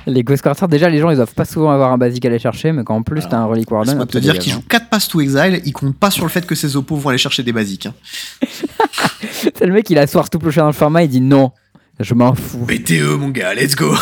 [0.05, 2.39] Les Ghost Quarter, déjà, les gens, ils doivent pas souvent avoir un basique à aller
[2.39, 4.43] chercher, mais quand en plus t'as un Relic Warden, Laisse-moi hop, te ça dire dégage,
[4.43, 6.95] qu'il joue 4 passes to exile, il compte pas sur le fait que ses oppos
[6.95, 7.87] vont aller chercher des basiques.
[7.87, 7.93] hein.
[9.31, 11.51] C'est le mec, il a soir tout ploché dans le format, il dit non,
[11.99, 12.65] je m'en fous.
[12.65, 13.93] BTE, mon gars, let's go.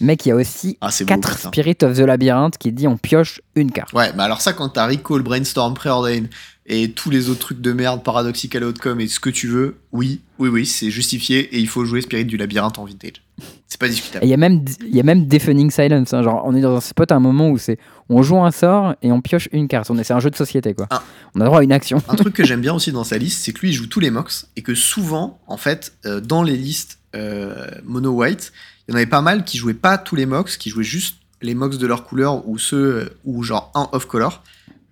[0.00, 1.08] Mec, il y a aussi Ah, c'est beau.
[1.14, 1.48] 4 putain.
[1.48, 3.92] Spirit of the Labyrinth qui dit on pioche une carte.
[3.92, 6.24] Ouais, mais alors ça, quand t'as Recall, Brainstorm, Preordain
[6.68, 10.20] et tous les autres trucs de merde, Paradoxical Outcome et ce que tu veux, oui,
[10.38, 13.22] oui, oui, c'est justifié et il faut jouer Spirit du Labyrinthe en vintage.
[13.68, 14.24] C'est pas discutable.
[14.24, 16.12] il y a même, il y a même Deafening Silence.
[16.12, 17.78] hein, genre, on est dans un spot à un moment où c'est
[18.08, 19.90] on joue un sort et on pioche une carte.
[20.02, 20.86] C'est un jeu de société, quoi.
[20.90, 21.02] Ah.
[21.34, 22.02] On a droit à une action.
[22.08, 24.00] Un truc que j'aime bien aussi dans sa liste, c'est que lui, il joue tous
[24.00, 28.52] les mox et que souvent, en fait, euh, dans les listes euh, mono white,
[28.88, 31.16] il y en avait pas mal qui jouaient pas tous les mox, qui jouaient juste
[31.42, 34.42] les mox de leur couleur ou ceux euh, ou genre un off color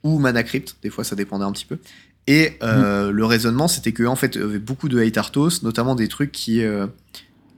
[0.03, 0.77] ou mana crypt.
[0.83, 1.79] Des fois, ça dépendait un petit peu.
[2.27, 5.63] Et euh, le raisonnement, c'était que en fait, il y avait beaucoup de hate Arthos,
[5.63, 6.87] notamment des trucs qui euh,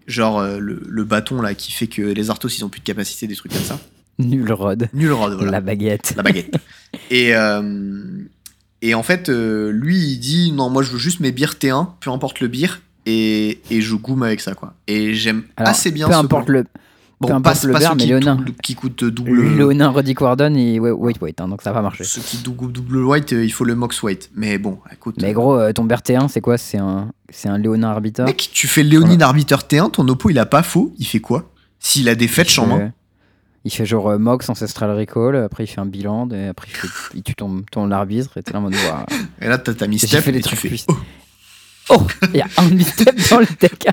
[0.06, 3.26] genre le, le bâton là qui fait que les Arthos ils ont plus de capacité,
[3.26, 3.78] des trucs comme ça.
[4.18, 4.88] Nul rod.
[4.92, 6.14] Nul rod, voilà La baguette.
[6.16, 6.56] la baguette.
[7.10, 7.34] et,
[8.82, 11.88] et en fait, euh, lui, il dit non, moi je veux juste mes bières T1,
[12.00, 14.74] peu importe le beer, et, et je goûme avec ça, quoi.
[14.86, 16.58] Et j'aime assez bien peu ce importe plan.
[16.58, 16.64] le.
[17.18, 18.44] Bon, peu pas, importe le pas beurre, ceux mais qui, Léonin.
[18.62, 19.56] qui coûtent double.
[19.56, 22.04] Léonin, Roddick Warden et wait, wait, wait, hein, donc ça va marcher.
[22.04, 24.30] Ceux qui double, double white, euh, il faut le mox white.
[24.34, 25.16] Mais bon, écoute.
[25.22, 26.58] Mais gros, euh, ton BRT1, c'est quoi?
[26.58, 28.24] C'est un, c'est un Léonin Arbiter?
[28.24, 31.50] Mec, tu fais Léonine Arbiter T1, ton oppo il a pas faux, il fait quoi?
[31.78, 32.80] S'il a des fetch en main.
[32.80, 32.88] Euh,
[33.64, 36.76] Il fait genre euh, Mox, Ancestral Recall, après il fait un bilan, et après il,
[36.76, 38.74] fait, il tue ton, ton arbitre, et t'es là en mode.
[39.40, 40.84] Et là, t'as ta J'ai misstep fait des et tu trucs fais.
[40.88, 40.96] Oh,
[41.90, 43.86] Oh Il y a un misstep dans le deck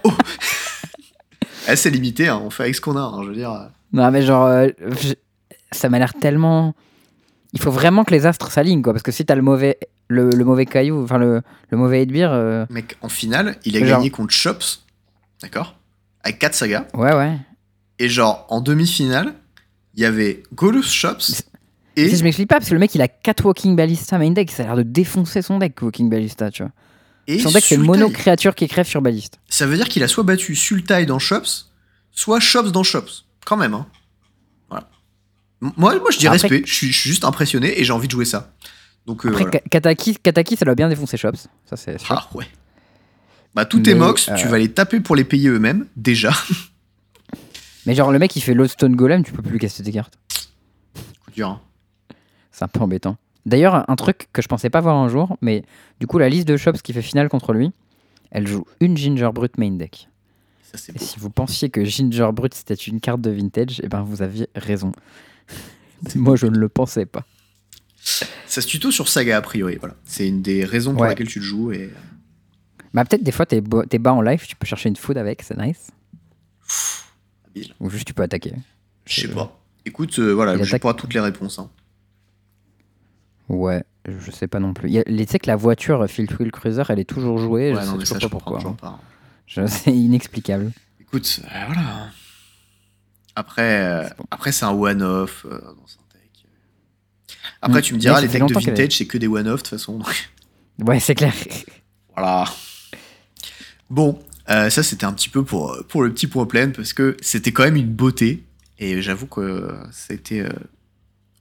[1.69, 3.69] eh, c'est limité, hein, on fait avec ce qu'on a, hein, je veux dire.
[3.91, 4.67] Non, mais genre, euh,
[5.01, 5.13] je-
[5.71, 6.73] ça m'a l'air tellement.
[7.53, 10.29] Il faut vraiment que les astres s'alignent, quoi, parce que si t'as le mauvais, le,
[10.31, 13.99] le mauvais caillou, enfin le, le mauvais Edbir, euh, Mec, en finale, il a Genre-
[13.99, 14.81] gagné contre Shops,
[15.41, 15.75] d'accord
[16.23, 16.85] Avec 4 sagas.
[16.95, 17.37] ouais, ouais.
[17.99, 19.33] Et genre, en demi-finale,
[19.93, 21.43] il y avait Golus Shops
[21.95, 22.09] et.
[22.09, 24.49] Si je m'explique pas, parce que le mec il a 4 Walking Ballista main deck,
[24.49, 26.71] ça a l'air de défoncer son deck, Walking Ballista, tu vois.
[27.27, 27.99] Et Son deck c'est le Sultai.
[27.99, 29.37] mono créature qui crève sur Ballista.
[29.49, 31.69] Ça veut dire qu'il a soit battu Sultai dans Shops,
[32.11, 33.25] soit Shops dans Shops.
[33.45, 33.87] Quand même, hein.
[34.69, 34.89] Voilà.
[35.61, 38.07] Moi, moi je dis Après- respect, je suis, je suis juste impressionné et j'ai envie
[38.07, 38.53] de jouer ça.
[39.05, 39.59] Donc, euh, Après, voilà.
[39.59, 42.15] Ka- Kataki, Kataki, ça doit bien défoncer Shops, ça c'est sûr.
[42.15, 42.47] Ah ouais.
[43.53, 46.31] Bah, tous tes Mais, mox, tu euh, vas les taper pour les payer eux-mêmes, déjà.
[47.85, 50.17] Mais genre, le mec il fait Lodestone Golem, tu peux plus lui casser tes cartes.
[51.23, 51.61] Coup dur, hein.
[52.51, 53.17] C'est un peu embêtant.
[53.45, 55.63] D'ailleurs, un truc que je pensais pas voir un jour, mais
[55.99, 57.71] du coup, la liste de shops qui fait finale contre lui,
[58.31, 60.07] elle joue une Ginger Brut main deck.
[60.63, 64.01] Ça, Et si vous pensiez que Ginger Brut c'était une carte de vintage, eh ben
[64.01, 64.91] vous aviez raison.
[66.15, 67.25] Moi, je ne le pensais pas.
[68.47, 69.77] Ça se tuto sur Saga, a priori.
[69.79, 69.95] Voilà.
[70.03, 71.09] C'est une des raisons pour Ouais.
[71.09, 71.71] laquelle tu le joues.
[71.71, 71.91] Et...
[72.93, 75.57] Bah, peut-être des fois, t'es bas en live, tu peux chercher une food avec, c'est
[75.57, 75.91] nice.
[77.79, 78.53] Ou juste tu peux attaquer.
[79.05, 79.59] Je sais pas.
[79.85, 81.59] Écoute, euh, voilà, Il j'ai attaque- pas toutes les réponses.
[81.59, 81.69] hein.
[83.49, 84.89] Ouais, je sais pas non plus.
[84.89, 87.71] Il y a- Tu sais que la voiture Field Wheel Cruiser, elle est toujours jouée.
[87.71, 88.57] je Ouais, sais non, toujours ça, pas comprends pourquoi.
[88.57, 88.77] toujours hein.
[88.81, 88.99] pas.
[89.47, 90.71] Je- C'est inexplicable.
[91.01, 92.09] Écoute, euh, voilà.
[93.35, 94.23] Après, euh, C'est bon.
[94.31, 95.83] après c'est un one-off euh, dans.
[97.61, 97.83] Après, Mm.
[97.83, 99.63] tu me diras, ça les fait decks de longtemps qu'elle vintage, c'est que des one-off
[99.63, 99.97] de toute façon.
[99.97, 100.29] donc
[100.79, 101.33] Ouais, c'est clair.
[102.15, 102.45] voilà.
[103.89, 107.15] Bon, euh, ça c'était un petit peu pour, pour le petit point plein parce que
[107.21, 108.43] c'était quand même une beauté.
[108.79, 110.49] Et j'avoue que euh, ça a été euh,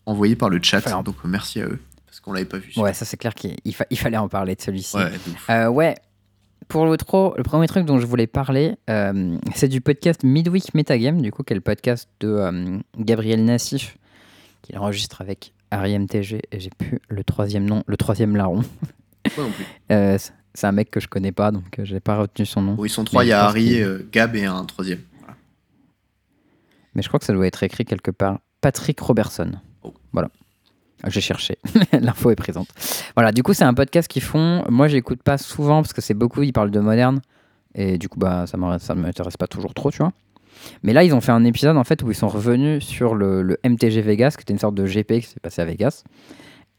[0.07, 0.81] envoyé par le chat.
[1.03, 1.81] Donc euh, merci à eux.
[2.12, 2.74] Parce qu'on l'avait pas vu.
[2.76, 4.98] Ouais, ça c'est clair qu'il il fa- il fallait en parler de celui-ci.
[4.98, 5.10] Ouais.
[5.48, 5.94] Euh, ouais.
[6.68, 11.22] Pour l'outro, le premier truc dont je voulais parler, euh, c'est du podcast Midweek Metagame,
[11.22, 13.97] du coup, qui est le podcast de euh, Gabriel Nassif,
[14.60, 18.60] qu'il enregistre avec Harry MTG, et j'ai plus le troisième nom, le troisième larron.
[19.36, 19.64] Moi non plus.
[20.55, 22.74] C'est- un mec que je connais pas, donc j'ai pas retenu son nom.
[22.74, 23.80] Bon, ils sont trois, il y a Harry,
[24.12, 25.01] Gab et un troisième.
[25.20, 25.34] Voilà.
[26.94, 28.39] Mais je crois que ça doit être écrit quelque part.
[28.60, 29.52] Patrick Robertson.
[29.82, 29.94] Oh.
[30.12, 30.28] Voilà.
[31.07, 31.59] J'ai cherché.
[31.93, 32.69] L'info est présente.
[33.16, 34.65] Voilà, du coup, c'est un podcast qu'ils font.
[34.69, 37.20] Moi, j'écoute pas souvent parce que c'est beaucoup, ils parlent de moderne.
[37.74, 40.12] Et du coup, bah, ça ça m'intéresse pas toujours trop, tu vois.
[40.83, 43.43] Mais là, ils ont fait un épisode en fait où ils sont revenus sur le,
[43.43, 46.05] le MTG Vegas, qui était une sorte de GP qui s'est passé à Vegas.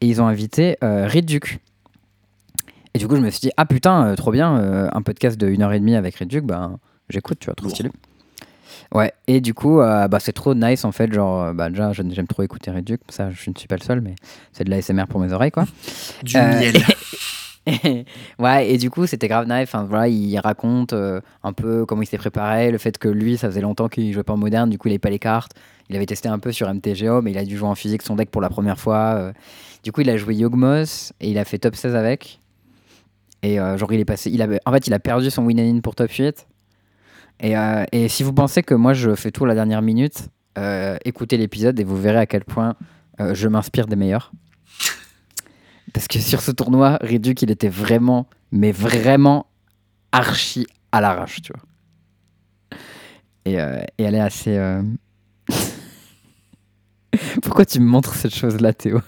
[0.02, 1.60] Et ils ont invité euh, Riduc.
[2.94, 5.40] Et du coup, je me suis dit, ah putain, euh, trop bien, euh, un podcast
[5.40, 6.72] de 1h30 avec Riduc, bah,
[7.10, 7.90] j'écoute, tu vois, trop stylé.
[8.94, 11.11] Ouais, et du coup, euh, bah, c'est trop nice en fait.
[11.11, 14.02] Genre, euh, bah, déjà, j'aime trop écouter Reduc, ça, je ne suis pas le seul,
[14.02, 14.14] mais
[14.52, 15.65] c'est de l'ASMR pour mes oreilles, quoi.
[16.24, 16.76] Du Euh, miel.
[18.40, 19.64] ouais, et du coup, c'était grave nice.
[19.64, 23.38] Enfin, voilà, il raconte euh, un peu comment il s'est préparé, le fait que lui,
[23.38, 25.53] ça faisait longtemps qu'il jouait pas en moderne, du coup, il avait pas les cartes.
[25.90, 28.15] Il avait testé un peu sur MTGO, mais il a dû jouer en physique son
[28.15, 29.15] deck pour la première fois.
[29.18, 29.34] euh.
[29.84, 32.40] Du coup, il a joué Yogmos et il a fait top 16 avec.
[33.41, 34.30] Et euh, genre, il est passé.
[34.32, 36.48] Il avait, en fait, il a perdu son win in pour top 8.
[37.39, 40.30] Et, euh, et si vous pensez que moi, je fais tout à la dernière minute,
[40.57, 42.76] euh, écoutez l'épisode et vous verrez à quel point
[43.19, 44.31] euh, je m'inspire des meilleurs.
[45.93, 49.47] Parce que sur ce tournoi, Riduc, il était vraiment, mais vraiment
[50.11, 51.64] archi à l'arrache, tu vois.
[53.45, 53.55] Et,
[53.97, 54.57] et elle est assez.
[57.43, 59.01] Pourquoi tu me montres cette chose-là, Théo?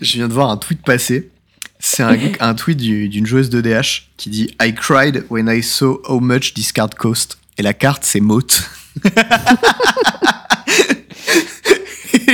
[0.00, 1.30] Je viens de voir un tweet passer.
[1.78, 5.62] C'est un, un tweet du- d'une joueuse de DH qui dit I cried when I
[5.62, 7.38] saw how much this card cost.
[7.60, 8.62] Et la carte, c'est Mote.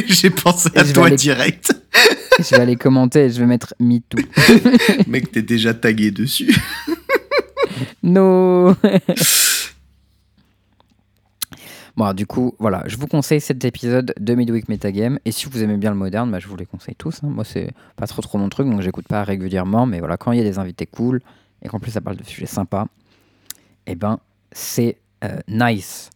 [0.07, 1.75] J'ai pensé Et à toi aller- direct.
[2.39, 4.19] Je vais aller commenter et je vais mettre MeToo.
[5.09, 6.55] Mec, t'es déjà tagué dessus.
[8.05, 8.77] No
[11.97, 15.19] Bon, alors, du coup, voilà, je vous conseille cet épisode de Midweek Metagame.
[15.25, 17.17] Et si vous aimez bien le moderne, bah, je vous les conseille tous.
[17.25, 17.29] hein.
[17.31, 19.87] Moi, c'est pas trop trop mon truc, donc j'écoute pas régulièrement.
[19.87, 21.21] Mais voilà, quand il y a des invités cool
[21.63, 22.87] et qu'en plus ça parle de sujets sympas,
[23.89, 24.21] eh ben,
[24.53, 26.11] c'est euh, nice.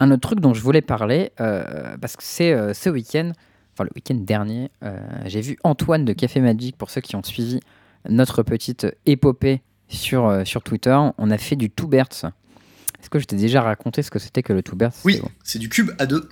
[0.00, 3.32] Un autre truc dont je voulais parler, euh, parce que c'est euh, ce week-end,
[3.72, 4.70] enfin le week-end dernier,
[5.26, 7.60] j'ai vu Antoine de Café Magic, pour ceux qui ont suivi
[8.08, 12.24] notre petite épopée sur, sur Twitter, on a fait du Two Birds.
[13.00, 15.58] Est-ce que je t'ai déjà raconté ce que c'était que le Two Birds Oui, C'est
[15.58, 16.28] du cube à deux.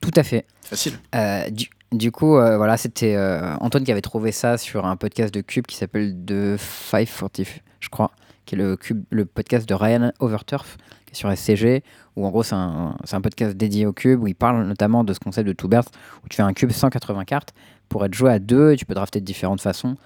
[0.00, 0.46] Tout à fait.
[0.62, 0.94] Facile.
[1.50, 5.32] Du, du coup, euh, voilà, c'était euh, Antoine qui avait trouvé ça sur un podcast
[5.32, 7.40] de Cube qui s'appelle The 540,
[7.80, 8.12] je crois,
[8.44, 10.76] qui est le, Cube, le podcast de Ryan Overturf,
[11.18, 11.82] sur SCG,
[12.16, 15.12] où en gros c'est un, un podcast dédié au Cube, où il parle notamment de
[15.12, 15.88] ce concept de Two Birds,
[16.24, 17.52] où tu fais un Cube 180 cartes
[17.88, 19.96] pour être joué à deux, et tu peux drafter de différentes façons.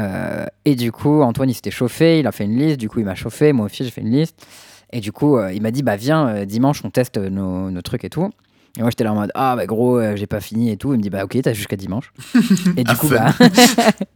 [0.00, 2.98] Euh, et du coup, Antoine il s'était chauffé, il a fait une liste, du coup
[3.00, 4.46] il m'a chauffé, moi aussi j'ai fait une liste.
[4.92, 7.82] Et du coup, euh, il m'a dit, bah viens, euh, dimanche on teste nos, nos
[7.82, 8.30] trucs et tout.
[8.78, 10.92] Et moi j'étais là en mode, ah bah gros, j'ai pas fini et tout.
[10.92, 12.12] Il me dit, bah ok, t'as jusqu'à dimanche.
[12.76, 13.32] et du coup, bah.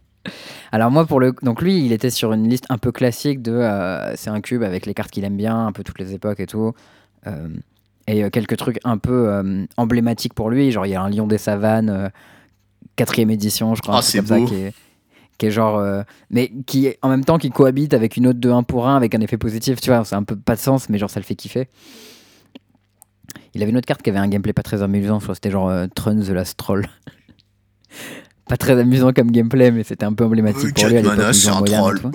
[0.72, 1.34] Alors moi, pour le.
[1.42, 3.52] Donc lui, il était sur une liste un peu classique de.
[3.52, 6.40] euh, c'est un cube avec les cartes qu'il aime bien, un peu toutes les époques
[6.40, 6.72] et tout.
[7.26, 7.48] Euh,
[8.06, 9.42] et euh, quelques trucs un peu
[9.76, 10.70] emblématiques pour lui.
[10.70, 12.10] Genre, il y a un Lion des Savanes,
[12.97, 13.97] quatrième édition, je crois.
[13.97, 14.74] Ah, truc c'est comme ça, qui est,
[15.38, 15.82] qui est genre.
[16.30, 19.14] mais qui en même temps qui cohabite avec une autre de 1 pour 1 avec
[19.14, 20.05] un effet positif, tu vois.
[20.05, 21.68] C'est un peu pas de sens, mais genre ça le fait kiffer.
[23.55, 25.36] Il avait une autre carte qui avait un gameplay pas très amusant, je crois que
[25.36, 26.86] c'était genre euh, Trun the Last Troll.
[28.51, 30.97] pas très amusant comme gameplay, mais c'était un peu emblématique pour lui
[31.32, 32.01] c'est un troll.
[32.02, 32.10] Bah,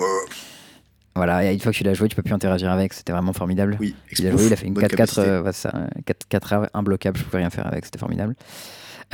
[1.14, 3.32] Voilà, et une fois que tu l'as joué, tu peux plus interagir avec, c'était vraiment
[3.32, 3.78] formidable.
[3.80, 5.20] Oui, Il a joué, il a fait une bonne 4-4, capacité.
[5.22, 5.72] euh, ouais, ça,
[6.06, 8.36] 4-4 imbloquable, je pouvais rien faire avec, c'était formidable.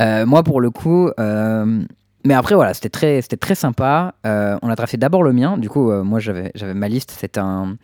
[0.01, 1.81] Euh, moi, pour le coup, euh,
[2.25, 4.15] mais après, voilà, c'était très, c'était très sympa.
[4.25, 5.57] Euh, on a tracé d'abord le mien.
[5.57, 7.15] Du coup, moi, j'avais, j'avais ma liste.
[7.17, 7.77] C'est un,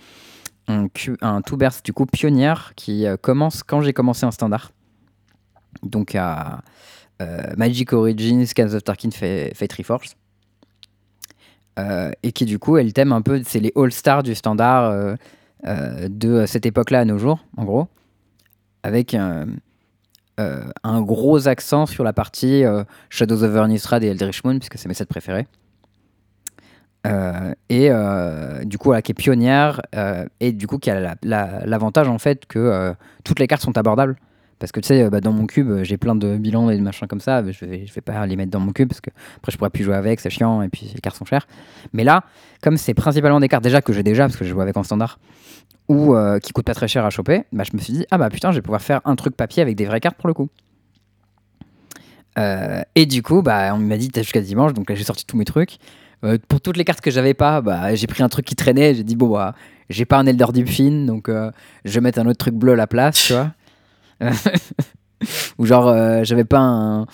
[0.68, 0.88] un,
[1.22, 1.42] un
[1.86, 4.72] du coup, pionnière qui commence quand j'ai commencé en standard.
[5.82, 6.60] Donc, à
[7.58, 10.14] Magic Origins, Scans of Tarkin, Fa- Fate Reforged.
[11.78, 14.86] Euh, et qui, du coup, est le thème un peu, c'est les all-stars du standard
[14.92, 15.16] euh,
[15.68, 17.88] euh, de cette époque-là à nos jours, en gros.
[18.84, 19.48] Avec un,
[20.40, 24.88] euh, gros accent sur la partie euh, Shadows of Vernistrad et Eldritch Moon, puisque c'est
[24.88, 25.48] mes sets préférés.
[27.08, 31.00] Euh, et euh, du coup, voilà, qui est pionnière, euh, et du coup, qui a
[31.00, 32.94] la- la- l'avantage en fait que euh,
[33.24, 34.18] toutes les cartes sont abordables.
[34.60, 36.78] Parce que tu sais, euh, bah, dans mon cube, euh, j'ai plein de bilans et
[36.78, 37.42] de machins comme ça.
[37.50, 39.70] Je vais, je vais pas les mettre dans mon cube parce que après, je pourrais
[39.70, 41.48] plus jouer avec, c'est chiant, et puis les cartes sont chères.
[41.94, 42.24] Mais là,
[42.62, 44.84] comme c'est principalement des cartes déjà que j'ai déjà, parce que je joue avec en
[44.84, 45.18] standard,
[45.88, 48.18] ou euh, qui coûtent pas très cher à choper, bah, je me suis dit, ah
[48.18, 50.34] bah putain, je vais pouvoir faire un truc papier avec des vraies cartes pour le
[50.34, 50.50] coup.
[52.96, 55.36] Et du coup, bah, on m'a dit, t'as jusqu'à dimanche, donc là j'ai sorti tous
[55.36, 55.78] mes trucs.
[56.48, 59.04] Pour toutes les cartes que j'avais pas, bah, j'ai pris un truc qui traînait, j'ai
[59.04, 59.56] dit, bon, bah,
[59.90, 62.76] j'ai pas un Elder Deep Fin, donc je vais mettre un autre truc bleu à
[62.78, 63.52] la place, tu vois.
[65.58, 67.06] Ou genre, euh, j'avais pas un.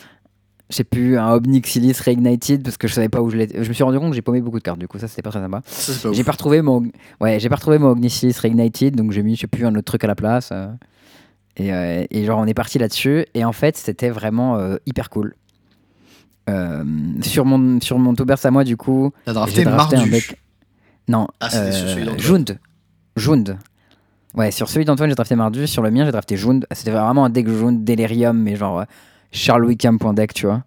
[0.72, 3.64] J'ai plus un Obnixilis Reignited parce que je savais pas où je l'étais.
[3.64, 5.22] Je me suis rendu compte que j'ai paumé beaucoup de cartes, du coup, ça c'était
[5.22, 5.62] pas très sympa.
[6.12, 6.84] J'ai pas retrouvé mon,
[7.22, 9.84] ouais, j'ai pas retrouvé mon Ognisis Reignited, donc j'ai mis, je sais plus, un autre
[9.86, 10.50] truc à la place.
[10.52, 10.68] euh,
[11.58, 13.26] et, euh, et genre, on est parti là-dessus.
[13.36, 15.36] Et en fait, c'était vraiment euh, hyper cool.
[16.50, 16.84] Euh,
[17.22, 20.12] sur mon sur mon Toubers à moi, du coup, T'as j'ai drafté drafté un Mardu.
[20.12, 20.38] deck.
[21.08, 22.18] Non, Ah, c'était sur celui euh.
[22.18, 23.58] Jund.
[24.36, 25.66] Ouais, sur celui d'Antoine, j'ai drafté Mardu.
[25.68, 26.66] Sur le mien, j'ai drafté Jund.
[26.72, 28.84] C'était vraiment un deck Jund Delirium, mais genre euh,
[29.32, 30.64] Charles Wickham.deck, tu vois.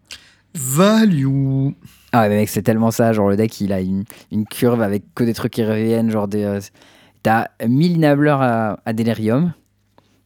[0.54, 1.70] Value.
[2.12, 3.12] Ah ouais, mais mec, c'est tellement ça.
[3.12, 6.10] Genre, le deck, il a une, une curve avec que des trucs qui reviennent.
[6.10, 6.42] Genre, des.
[6.44, 6.60] euh,
[7.22, 9.52] t'as 1000 enablers à, à Delirium.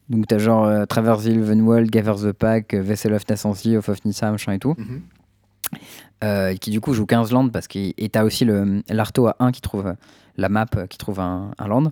[0.09, 3.89] Donc, t'as genre euh, Traverse the Elvenwald, Gather the Pack, euh, Vessel of Nascency, Oath
[3.89, 4.75] of Nissa, machin et tout.
[4.77, 5.01] Mhm.
[6.61, 7.49] Qui du coup joue 15 lands.
[7.49, 9.93] Parce que, et t'as aussi le- l'Arto à 1 qui trouve
[10.37, 11.91] la map, qui trouve un, un land.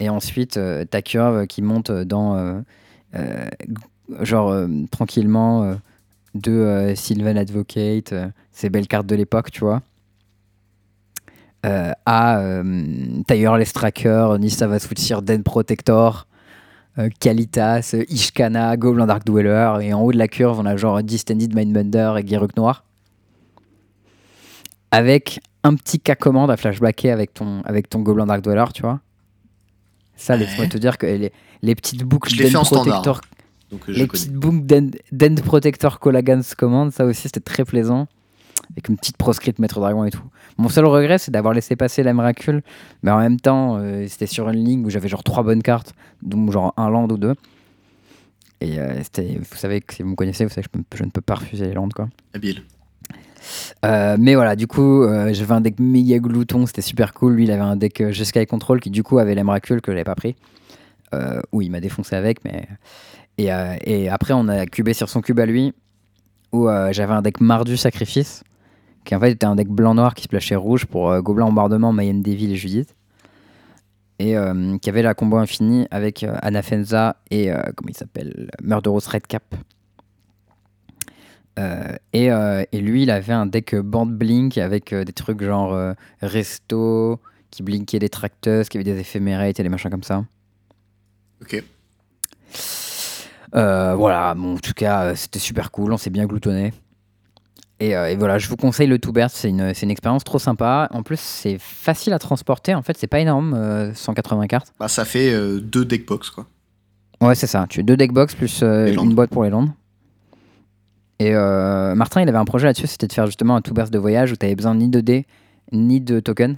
[0.00, 2.36] Et ensuite, euh, ta curve qui monte dans.
[2.36, 2.60] euh,
[3.14, 3.46] euh,
[4.22, 4.54] genre,
[4.90, 5.76] tranquillement.
[6.34, 8.14] de Sylvan Advocate,
[8.52, 9.82] ces belles cartes de l'époque, tu vois.
[11.64, 12.62] À
[13.26, 16.26] Tireless Tracker, Nissa Vasutsir, Den Protector,
[17.18, 21.54] Kalitas, Ishkana, Goblin Dark Dweller, et en haut de la curve, on a genre Distended
[21.54, 22.84] Mindbender et Guerruk Noir.
[24.92, 28.82] Avec un petit cas commande à flashbacker avec ton, avec ton Goblin Dark Dweller, tu
[28.82, 29.00] vois.
[30.20, 30.40] Ça, Ouais.
[30.40, 31.32] laisse-moi te dire que les,
[31.62, 33.20] les petites boucles standard, Protector
[33.70, 34.06] Donc euh, les connais.
[34.08, 38.06] petites boucles d'End d'End Protector Colagans Command, ça aussi c'était très plaisant.
[38.72, 40.22] Avec une petite proscrite Maître Dragon et tout.
[40.58, 42.60] Mon seul regret c'est d'avoir laissé passer la Miracle,
[43.02, 45.94] mais en même temps euh, c'était sur une ligne où j'avais genre trois bonnes cartes,
[46.22, 47.34] dont genre un land ou deux.
[48.60, 50.96] Et euh, c'était, vous savez que si vous me connaissez, vous savez que je, peux-
[50.98, 52.08] je ne peux pas refuser les lands quoi.
[52.34, 52.62] Habile.
[53.84, 57.34] Euh, mais voilà, du coup, euh, j'avais un deck méga glouton, c'était super cool.
[57.34, 60.04] Lui, il avait un deck euh, Jeskai Control qui, du coup, avait l'Emracule que j'avais
[60.04, 60.36] pas pris.
[61.12, 62.68] Euh, où il m'a défoncé avec, mais.
[63.36, 65.72] Et, euh, et après, on a cubé sur son cube à lui,
[66.52, 68.44] où j'avais un deck Mardu Sacrifice,
[69.04, 72.52] qui en fait était un deck blanc-noir qui splashait rouge pour Gobelin Bombardement, Mayhem Devil
[72.52, 72.94] et Judith.
[74.18, 74.34] Et
[74.82, 78.50] qui avait la combo infinie avec Anafenza et, comment il s'appelle?
[78.62, 79.54] Murderous Redcap.
[79.54, 79.56] Euh,
[82.12, 85.42] et, euh, et lui, il avait un deck euh, Band Blink avec euh, des trucs
[85.42, 85.92] genre euh,
[86.22, 87.20] Resto,
[87.50, 90.24] qui blinkait des tracteurs, qui avait des éphémérites et des machins comme ça.
[91.42, 91.62] Ok.
[93.54, 96.72] Euh, voilà, bon, en tout cas, euh, c'était super cool, on s'est bien gloutonné.
[97.80, 100.88] Et, euh, et voilà, je vous conseille le Birds, c'est une, expérience trop sympa.
[100.92, 104.72] En plus, c'est facile à transporter, en fait, c'est pas énorme, euh, 180 cartes.
[104.78, 106.46] Bah, ça fait euh, deux deckbox, quoi.
[107.22, 109.70] Ouais, c'est ça, tu as deux deckbox plus euh, une boîte pour les landes.
[111.20, 113.98] Et euh, Martin, il avait un projet là-dessus, c'était de faire justement un Birds de
[113.98, 115.26] voyage où tu besoin ni de dés,
[115.70, 116.56] ni de tokens.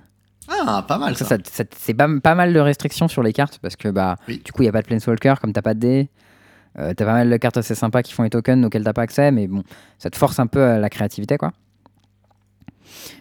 [0.48, 1.36] Ah, pas mal, Ça, ça.
[1.76, 4.40] c'est pas, pas mal de restrictions sur les cartes parce que bah, Oui.
[4.44, 6.08] du coup, il n'y a pas de Planeswalker comme t'as pas de dés.
[6.78, 9.02] Euh, t'as pas mal de cartes assez sympas qui font les tokens auxquels t'as pas
[9.02, 9.64] accès, mais bon,
[9.98, 11.52] ça te force un peu à la créativité quoi.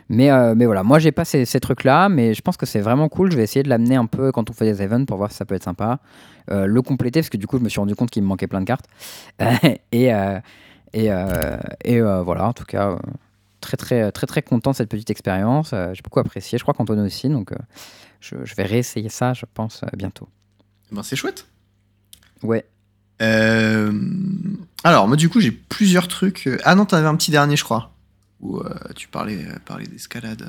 [0.10, 2.82] Mais, euh, mais voilà, moi j'ai pas ces, ces trucs-là, mais je pense que c'est
[2.82, 3.32] vraiment cool.
[3.32, 5.38] Je vais essayer de l'amener un peu quand on fait des events pour voir si
[5.38, 6.00] ça peut être sympa.
[6.52, 8.48] Euh, le compléter, parce que du coup, je me suis rendu compte qu'il me manquait
[8.48, 8.86] plein de cartes.
[9.92, 10.12] et
[10.94, 12.98] et, euh, et euh, voilà, en tout cas, euh,
[13.62, 15.74] très très très très content de cette petite expérience.
[15.94, 16.58] J'ai beaucoup apprécié.
[16.58, 17.54] Je crois qu'Antoine aussi, donc
[18.20, 20.28] je, je vais réessayer ça, je pense, bientôt.
[20.92, 21.48] Eh Ben, c'est chouette.
[22.44, 22.66] Ouais.
[23.22, 23.94] Euh,
[24.84, 26.50] Alors, moi, du coup, j'ai plusieurs trucs.
[26.64, 27.94] Ah non, t'en avais un petit dernier, je crois.
[28.40, 30.44] Où euh, tu parlais, euh, parlais d'escalade.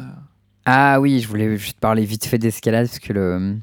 [0.64, 3.59] Ah oui, je voulais juste parler vite fait d'escalade parce que le,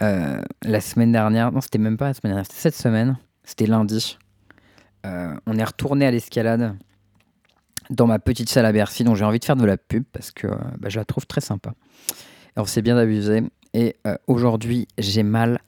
[0.00, 4.16] la semaine dernière, non, c'était même pas la semaine dernière, c'était cette semaine, c'était lundi.
[5.06, 6.76] Euh, on est retourné à l'escalade
[7.90, 10.30] dans ma petite salle à Bercy dont j'ai envie de faire de la pub parce
[10.30, 11.72] que euh, bah, je la trouve très sympa.
[12.56, 13.42] Et on s'est bien amusé.
[13.74, 15.60] Et euh, aujourd'hui, j'ai mal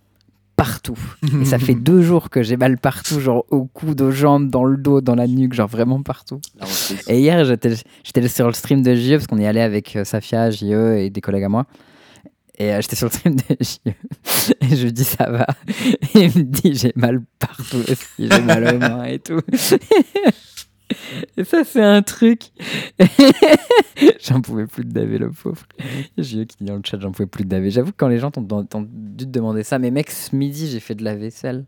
[0.57, 0.99] partout.
[1.41, 4.65] Et ça fait deux jours que j'ai mal partout, genre au coude, aux jambes, dans
[4.65, 6.41] le dos, dans la nuque, genre vraiment partout.
[6.61, 7.03] Reprise.
[7.09, 10.99] Et hier, j'étais sur le stream de JE parce qu'on y allait avec Safia, JE
[10.99, 11.67] et des collègues à moi.
[12.61, 13.79] Et euh, j'étais sur le stream de JE.
[14.61, 15.47] Et je lui dis ça va.
[16.15, 19.41] Et il me dit j'ai mal partout aussi, j'ai mal aux mains et tout.
[21.37, 22.43] Et ça, c'est un truc.
[24.21, 25.63] j'en pouvais plus de David, le pauvre.
[26.19, 27.71] JE qui dit dans le chat j'en pouvais plus de David.
[27.71, 30.69] J'avoue que quand les gens t'ont t'ont dû te demander ça, mais mec, ce midi,
[30.69, 31.65] j'ai fait de la vaisselle.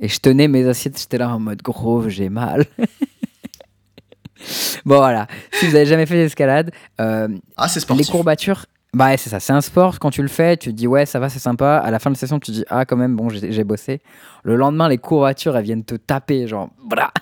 [0.00, 2.66] Et je tenais mes assiettes, j'étais là en mode gros, j'ai mal.
[4.84, 5.28] bon, voilà.
[5.52, 9.52] Si vous avez jamais fait d'escalade, euh, Ah, les courbatures, bah ouais, c'est ça, c'est
[9.52, 9.98] un sport.
[9.98, 11.78] Quand tu le fais, tu te dis ouais, ça va, c'est sympa.
[11.78, 14.00] À la fin de la session, tu te dis ah, quand même, bon, j'ai bossé.
[14.42, 17.12] Le lendemain, les courbatures, elles viennent te taper, genre, bra.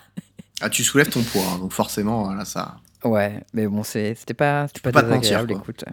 [0.60, 2.76] Ah, tu soulèves ton poids, hein, donc forcément, voilà, ça.
[3.04, 5.84] Ouais, mais bon, c'était pas, peux pas te écoute.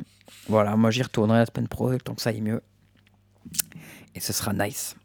[0.47, 2.61] Voilà, moi j'y retournerai la semaine pro, tant que ça aille mieux.
[4.15, 4.95] Et ce sera nice.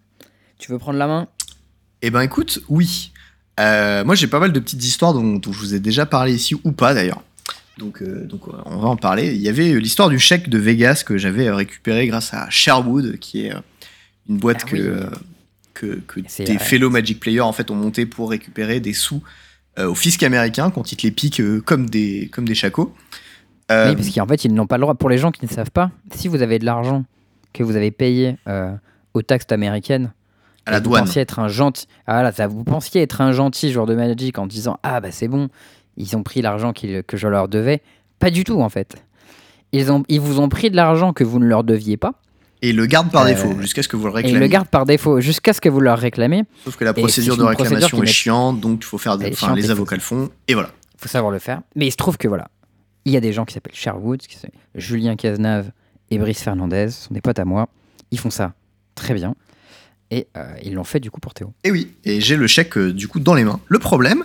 [0.58, 1.28] Tu veux prendre la main?
[2.02, 3.12] Eh ben, écoute, oui.
[3.60, 6.34] Euh, moi, j'ai pas mal de petites histoires dont, dont je vous ai déjà parlé
[6.34, 7.22] ici, ou pas d'ailleurs.
[7.78, 9.34] Donc, euh, donc, euh, on va en parler.
[9.34, 13.18] Il y avait l'histoire du chèque de Vegas que j'avais euh, récupéré grâce à Sherwood,
[13.18, 13.52] qui est
[14.28, 14.82] une boîte Ah que, oui.
[14.82, 15.06] euh,
[16.06, 16.58] que, des vrai.
[16.64, 19.22] fellow Magic Players en fait, ont monté pour récupérer des sous
[19.78, 22.94] euh, au fisc américain quand ils te les piquent comme des, comme des chacos.
[23.70, 24.94] Oui, parce qu'en fait, ils n'ont pas le droit.
[24.94, 27.04] Pour les gens qui ne savent pas, si vous avez de l'argent
[27.52, 28.36] que vous avez payé
[29.14, 30.12] aux taxes américaines,
[30.66, 31.04] à la vous douane.
[31.04, 34.38] pensiez être un gentil, ah là, ça, vous pensiez être un gentil joueur de Magic
[34.38, 35.48] en disant ah bah c'est bon,
[35.96, 37.82] ils ont pris l'argent que je leur devais.
[38.18, 38.96] Pas du tout en fait.
[39.72, 42.14] Ils, ont, ils vous ont pris de l'argent que vous ne leur deviez pas
[42.62, 44.36] Et ils le gardent par Euh, défaut jusqu'à ce que vous le et réclamiez.
[44.36, 46.44] ils le gardent par défaut jusqu'à ce que vous leur réclamez.
[46.64, 49.56] Sauf que la Et procédure de réclamation est chiante, donc il faut faire des, chiante
[49.56, 50.70] les et avocats le font, et voilà.
[50.96, 51.60] faut savoir le faire.
[51.74, 52.48] Mais il se trouve que voilà,
[53.04, 54.38] il y a des gens qui s'appellent Sherwood, qui
[54.74, 55.70] Julien Cazenave
[56.10, 57.68] et Brice Fernandez, ce sont des potes à moi.
[58.10, 58.54] Ils font ça
[58.94, 59.34] très bien.
[60.10, 61.52] Et euh, ils l'ont fait du coup pour Théo.
[61.64, 63.58] Et oui, et j'ai le chèque euh, du coup dans les mains.
[63.66, 64.22] Le problème,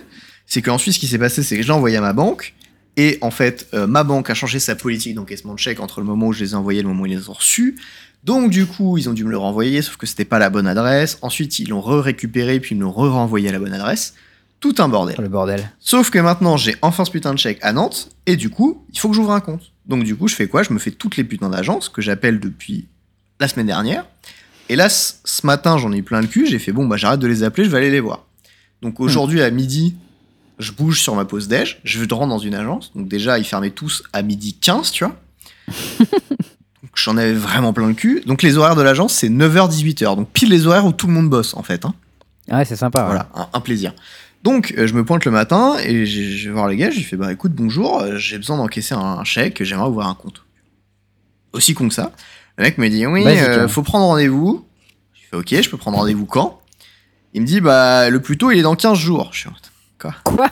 [0.50, 2.54] c'est qu'ensuite ce qui s'est passé, c'est que je l'ai envoyé à ma banque,
[2.96, 6.06] et en fait, euh, ma banque a changé sa politique d'encaissement de chèque entre le
[6.06, 7.76] moment où je les ai envoyés et le moment où ils les ont reçus.
[8.24, 10.66] Donc du coup, ils ont dû me le renvoyer, sauf que c'était pas la bonne
[10.66, 11.18] adresse.
[11.22, 14.14] Ensuite, ils l'ont re-récupéré, puis ils me l'ont re-renvoyé à la bonne adresse.
[14.58, 15.14] Tout un bordel.
[15.18, 15.70] Oh, le bordel.
[15.78, 18.98] Sauf que maintenant, j'ai enfin ce putain de chèque à Nantes, et du coup, il
[18.98, 19.70] faut que j'ouvre un compte.
[19.86, 20.64] Donc du coup, je fais quoi?
[20.64, 22.88] Je me fais toutes les putains d'agences que j'appelle depuis
[23.38, 24.04] la semaine dernière.
[24.68, 27.20] Et là, ce matin, j'en ai eu plein le cul, j'ai fait bon, bah j'arrête
[27.20, 28.26] de les appeler, je vais aller les voir.
[28.82, 29.94] Donc aujourd'hui, à midi,
[30.60, 32.92] je bouge sur ma pause déj, je rentre dans une agence.
[32.94, 35.16] Donc déjà, ils fermaient tous à midi 15, tu vois.
[36.82, 38.22] Donc j'en avais vraiment plein le cul.
[38.26, 40.16] Donc les horaires de l'agence, c'est 9h-18h.
[40.16, 41.84] Donc pile les horaires où tout le monde bosse, en fait.
[41.84, 41.94] hein.
[42.50, 43.00] Ouais, c'est sympa.
[43.00, 43.06] ouais.
[43.06, 43.92] Voilà, un, un plaisir.
[44.42, 46.90] Donc, euh, je me pointe le matin et je vais voir les gars.
[46.90, 50.14] J'ai fait bah écoute, bonjour, euh, j'ai besoin d'encaisser un, un chèque, j'aimerais ouvrir un
[50.14, 50.42] compte.
[51.52, 52.12] Aussi con que ça.
[52.56, 54.64] Le mec me dit oui, Basique, euh, faut prendre rendez-vous.
[55.12, 56.60] Je fais ok, je peux prendre rendez-vous quand?
[57.34, 59.28] Il me dit bah le plus tôt il est dans 15 jours.
[59.32, 59.48] Je suis
[60.08, 60.50] en mode, Quoi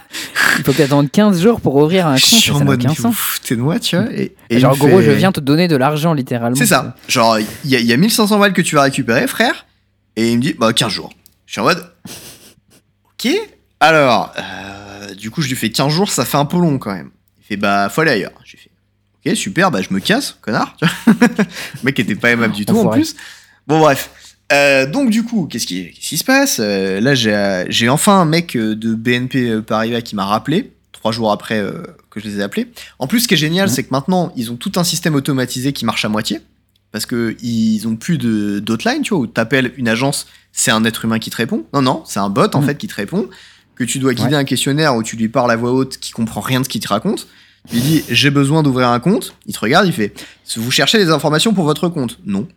[0.59, 2.39] Il faut attendre 15 jours pour ouvrir un je compte.
[2.41, 4.07] suis ça en mode de moi, tu vois.
[4.12, 6.57] Et, et il Genre, me gros, fait- je viens te donner de l'argent littéralement.
[6.57, 6.95] C'est ça.
[7.09, 9.66] Genre, il y, y a 1500 balles que tu vas récupérer, frère.
[10.16, 11.12] Et il me dit, bah, 15 jours.
[11.47, 11.85] Je suis en mode,
[13.15, 13.33] ok.
[13.81, 16.93] Alors, euh, du coup, je lui fais 15 jours, ça fait un peu long quand
[16.93, 17.11] même.
[17.41, 18.33] Il fait, bah, faut aller ailleurs.
[18.45, 18.70] J'ai fait,
[19.31, 20.77] ok, super, bah, je me casse, connard.
[21.07, 21.15] Le
[21.85, 23.15] mec était pas aimable du tout en plus.
[23.66, 24.11] Bon, bref.
[24.53, 26.59] Euh, donc, du coup, qu'est-ce qui, qu'est-ce qui se passe?
[26.61, 30.73] Euh, Là, j'ai euh, j'ai enfin un mec euh, de BNP Paribas qui m'a rappelé,
[30.93, 32.69] trois jours après euh, que je les ai appelés.
[32.99, 33.75] En plus, ce qui est génial, Mhm.
[33.75, 36.41] c'est que maintenant, ils ont tout un système automatisé qui marche à moitié.
[36.91, 40.83] Parce que ils ont plus de d'hotline, tu vois, où t'appelles une agence, c'est un
[40.87, 41.65] être humain qui te répond.
[41.75, 42.66] Non, non, c'est un bot en Mhm.
[42.66, 43.29] fait qui te répond.
[43.75, 44.37] Que tu dois guider Ouais.
[44.37, 46.81] un questionnaire où tu lui parles à voix haute, qui comprend rien de ce qu'il
[46.81, 47.29] te raconte.
[47.70, 49.35] Lui dis j'ai besoin d'ouvrir un compte.
[49.47, 50.15] Il te regarde, il fait
[50.57, 52.19] vous cherchez des informations pour votre compte?
[52.25, 52.49] Non.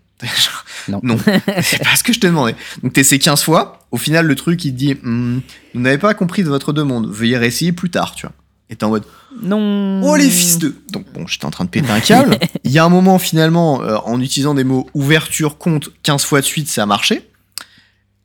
[0.88, 0.99] Non.
[1.03, 1.18] non,
[1.61, 2.56] c'est pas ce que je t'ai demandé.
[2.84, 3.80] Donc t'essaies 15 fois.
[3.91, 5.39] Au final, le truc il te dit Hmm,
[5.73, 7.10] vous n'avez pas compris de votre demande.
[7.11, 8.35] Veuillez réessayer plus tard, tu vois.
[8.69, 9.03] Et t'es en mode
[9.43, 10.02] Non.
[10.03, 12.38] Oh les fils de Donc bon, j'étais en train de péter un câble.
[12.64, 16.39] Il y a un moment finalement, euh, en utilisant des mots ouverture, compte 15 fois
[16.39, 17.30] de suite, ça a marché.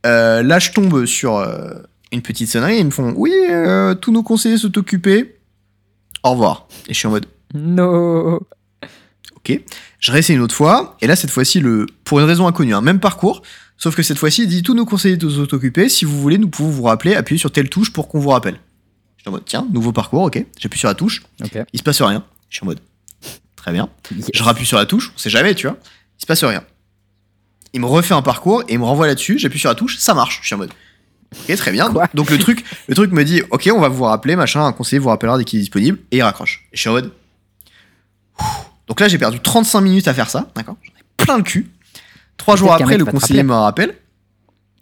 [0.07, 1.75] Euh, là, je tombe sur euh,
[2.13, 2.79] une petite sonnerie.
[2.79, 3.33] Ils me font Oui,
[4.01, 5.37] tous nos conseillers sont occupés.
[6.23, 6.69] Au revoir.
[6.89, 8.39] Et je suis en mode Non.
[9.37, 9.61] Ok.
[10.07, 10.97] Je réessaye une autre fois.
[11.01, 13.43] Et là, cette fois-ci, le pour une raison inconnue, un même parcours.
[13.77, 15.89] Sauf que cette fois-ci, il dit Tous nos conseillers sont occupés.
[15.89, 17.17] Si vous voulez, nous pouvons vous rappeler.
[17.17, 18.61] Appuyez sur telle touche pour qu'on vous rappelle.
[19.17, 20.47] Je suis en mode Tiens, nouveau parcours, ok.
[20.61, 21.25] J'appuie sur la touche.
[21.43, 21.59] Ok.
[21.73, 22.25] Il se passe rien.
[22.49, 22.79] Je suis en mode
[23.57, 23.89] Très bien.
[24.33, 25.77] Je rappuie sur la touche, on sait jamais, tu vois.
[26.19, 26.63] Il se passe rien.
[27.73, 30.15] Il me refait un parcours et il me renvoie là-dessus, j'appuie sur la touche, ça
[30.15, 30.39] marche.
[30.41, 30.71] Je suis en mode
[31.33, 31.91] Ok, très bien.
[31.91, 34.73] Quoi Donc le truc, le truc me dit, ok, on va vous rappeler, machin, un
[34.73, 36.65] conseiller vous rappellera dès qu'il est disponible, et il raccroche.
[36.73, 37.11] Et je suis en mode.
[38.87, 40.77] Donc là, j'ai perdu 35 minutes à faire ça, d'accord?
[40.83, 41.71] J'en ai plein le cul.
[42.37, 43.97] Trois jours après, le conseiller me rappelle.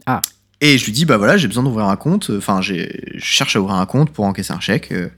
[0.06, 0.20] Ah.
[0.60, 2.30] Et je lui dis, bah voilà, j'ai besoin d'ouvrir un compte.
[2.36, 2.74] Enfin, je
[3.18, 4.92] cherche à ouvrir un compte pour encaisser un chèque.
[4.92, 5.08] euh,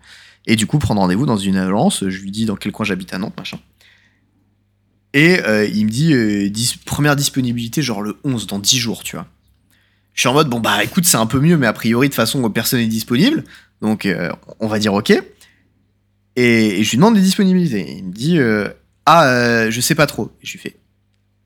[0.46, 2.08] Et du coup, prendre rendez-vous dans une agence.
[2.08, 3.58] Je lui dis dans quel coin j'habite à Nantes, machin.
[5.14, 9.02] Et euh, il me dit, euh, dis- première disponibilité, genre le 11, dans 10 jours,
[9.02, 9.26] tu vois.
[10.14, 12.12] Je suis en mode, bon, bah écoute, c'est un peu mieux, mais a priori, de
[12.12, 13.44] toute façon, personne n'est disponible.
[13.82, 14.08] Donc,
[14.60, 15.12] on va dire OK.
[16.36, 17.96] Et, et je lui demande des disponibilités.
[17.98, 18.68] Il me dit, euh,
[19.06, 20.30] ah, euh, je sais pas trop.
[20.42, 20.76] Et je lui fais,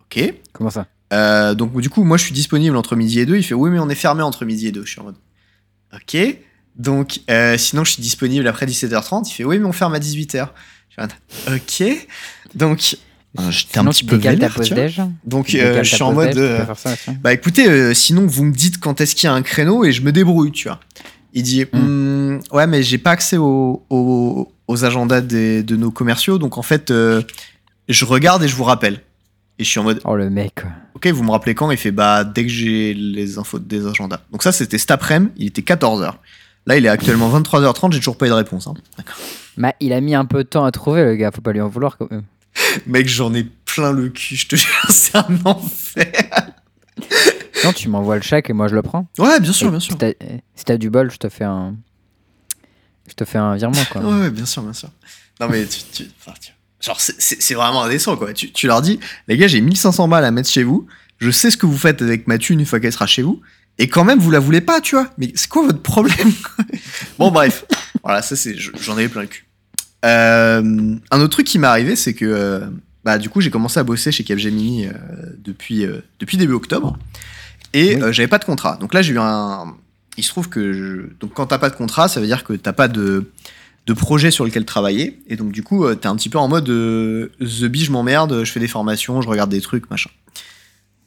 [0.02, 0.34] OK.
[0.52, 0.86] Comment ça?
[1.12, 3.36] Euh, donc du coup, moi je suis disponible entre midi et deux.
[3.36, 4.84] Il fait oui, mais on est fermé entre midi et deux.
[4.84, 5.16] Je suis en mode
[5.92, 6.16] ok.
[6.76, 9.28] Donc euh, sinon, je suis disponible après 17h30.
[9.28, 10.48] Il fait oui, mais on ferme à 18h.
[10.88, 11.12] Je suis en mode
[11.48, 12.06] ok.
[12.54, 12.96] Donc
[13.50, 14.56] j'étais un petit peu vénère.
[15.24, 18.78] Donc euh, je suis en mode euh, ça bah écoutez, euh, sinon vous me dites
[18.80, 20.80] quand est-ce qu'il y a un créneau et je me débrouille, tu vois.
[21.32, 21.78] Il dit Hmm.
[21.78, 26.58] Hmm, ouais, mais j'ai pas accès aux, aux, aux agendas des- de nos commerciaux, donc
[26.58, 27.22] en fait euh,
[27.88, 29.00] je regarde et je vous rappelle.
[29.58, 30.62] Et je suis en mode Oh le mec.
[30.94, 31.70] Ok, vous me rappelez quand?
[31.70, 34.20] Il fait bah dès que j'ai les infos des agendas.
[34.32, 36.14] Donc ça c'était cet après-midi, il était 14h.
[36.66, 38.66] Là il est actuellement 23h30, j'ai toujours pas eu de réponse.
[38.66, 38.74] hein.
[39.56, 41.60] Bah, il a mis un peu de temps à trouver le gars, faut pas lui
[41.60, 42.22] en vouloir quand même.
[42.86, 46.12] Mec, j'en ai plein le cul, je te jure, c'est un enfer.
[47.64, 49.08] Non, tu m'envoies le chèque et moi je le prends.
[49.18, 49.92] Ouais, bien sûr, Et bien sûr.
[49.92, 49.98] Si
[50.64, 51.76] t'as si du bol, je te fais un.
[53.08, 54.02] Je te fais un virement quoi.
[54.02, 54.88] Ouais, ouais, bien sûr, bien sûr.
[55.40, 58.32] Non mais tu, tu- enfin, tu- genre c'est- vraiment indécent quoi.
[58.32, 60.86] Tu, tu leur dis, les gars, j'ai 1500 balles à mettre chez vous.
[61.18, 63.40] Je sais ce que vous faites avec ma thune une fois qu'elle sera chez vous.
[63.78, 65.10] Et quand même, vous la voulez pas, tu vois.
[65.18, 66.32] Mais c'est quoi votre problème
[67.18, 67.64] Bon, bref.
[68.02, 69.46] Voilà, ça c'est, je- j'en avais plein le cul.
[70.04, 72.66] Euh, un autre truc qui m'est arrivé, c'est que euh,
[73.04, 74.92] bah du coup j'ai commencé à bosser chez Capgemini euh,
[75.38, 76.98] depuis euh, depuis début octobre
[77.72, 78.02] et Oui.
[78.02, 78.76] euh, j'avais pas de contrat.
[78.76, 79.74] Donc là j'ai eu un,
[80.16, 81.12] il se trouve que je...
[81.20, 83.30] donc quand t'as pas de contrat, ça veut dire que t'as pas de
[83.86, 86.48] de projet sur lequel travailler et donc du coup euh, t'es un petit peu en
[86.48, 90.10] mode euh, the bee je m'emmerde, je fais des formations, je regarde des trucs machin.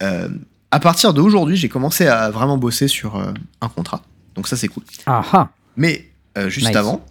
[0.02, 0.27] Euh,
[0.72, 3.15] à partir d'aujourd'hui, j'ai commencé à vraiment bosser sur
[3.61, 4.02] un contrat.
[4.35, 4.84] Donc ça c'est cool.
[5.06, 6.10] Ah ah Mais
[6.48, 6.76] juste Nice.
[6.76, 7.06] avant,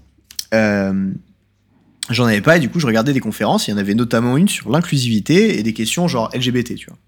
[2.10, 3.68] j'en avais pas et du coup je regardais des conférences.
[3.68, 6.98] Il y en avait notamment une sur l'inclusivité et des questions genre LGBT, tu vois.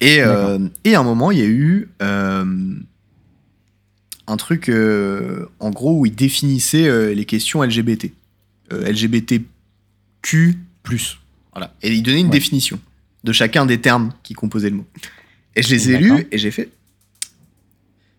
[0.00, 2.44] Et, euh, et à un moment, il y a eu euh,
[4.26, 8.12] un truc euh, en gros où il définissait les questions LGBT.
[8.70, 10.58] LGBTQ.
[11.52, 11.72] Voilà.
[11.82, 12.32] Et il donnait une Ouais.
[12.32, 12.78] définition
[13.24, 14.86] de chacun des termes qui composaient le mot.
[15.54, 16.70] Et je les ai lus et j'ai fait.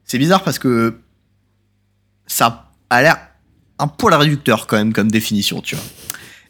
[0.06, 0.98] C'est bizarre parce que
[2.26, 3.18] ça a l'air
[3.80, 5.84] un poil réducteur quand même comme définition, tu vois.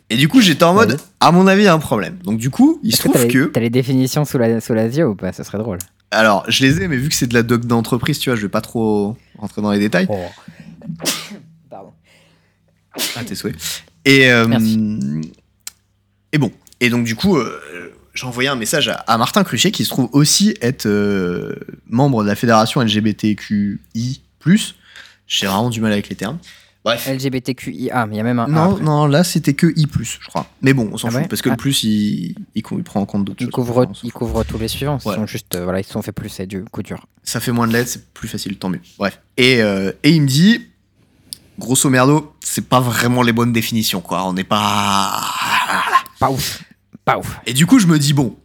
[0.09, 2.17] Et du coup, j'étais en mode, à mon avis, il y a un problème.
[2.23, 3.45] Donc du coup, il se trouve que...
[3.45, 5.33] t'as les définitions sous la sous yeux ou pas?
[5.33, 5.79] Ça serait drôle.
[6.11, 8.43] Alors, je les ai, mais vu que c'est de la doc d'entreprise, tu vois, je
[8.43, 10.07] vais pas trop rentrer dans les détails.
[10.09, 10.15] Oh.
[11.69, 11.91] Pardon.
[13.17, 13.55] Ah, tes souhaits.
[14.05, 14.47] Et, euh,
[16.31, 16.51] et bon.
[16.79, 19.89] Et donc, du coup, euh, j'ai envoyé un message à, à Martin Cruchet, qui se
[19.89, 21.55] trouve aussi être euh,
[21.87, 24.21] membre de la fédération LGBTQI.
[25.27, 26.39] J'ai vraiment du mal avec les termes.
[26.87, 27.07] Bref.
[27.07, 28.83] LGBTQIA, mais il y a même un A Non, après.
[28.83, 30.47] non, là, c'était que I, je crois.
[30.61, 31.53] Mais bon, on s'en Ah fout, ouais parce que Ah.
[31.53, 33.51] le plus, il, il, il prend en compte d'autres Ils choses.
[33.53, 34.19] couvrent, On s'en ils fout.
[34.19, 34.97] couvrent tous les suivants.
[35.05, 37.05] Ils sont juste, euh, voilà, ils se sont fait plus et du coup dur.
[37.23, 38.81] ça fait moins de lettres, c'est plus facile, tant mieux.
[38.97, 39.19] Bref.
[39.37, 40.65] Et, euh, et il me dit,
[41.59, 44.23] grosso merdo, c'est pas vraiment les bonnes définitions, quoi.
[44.25, 45.21] On n'est pas.
[46.19, 46.63] Pas ouf.
[47.05, 47.39] Pas ouf.
[47.45, 48.35] Et du coup, je me dis, bon,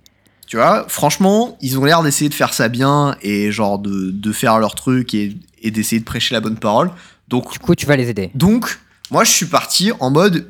[0.46, 4.32] tu vois, franchement, ils ont l'air d'essayer de faire ça bien et genre de, de
[4.32, 6.90] faire leur truc et, et d'essayer de prêcher la bonne parole.
[7.32, 8.30] Donc, Du coup, tu vas les aider.
[8.34, 8.78] donc,
[9.10, 10.48] moi, je suis parti en mode,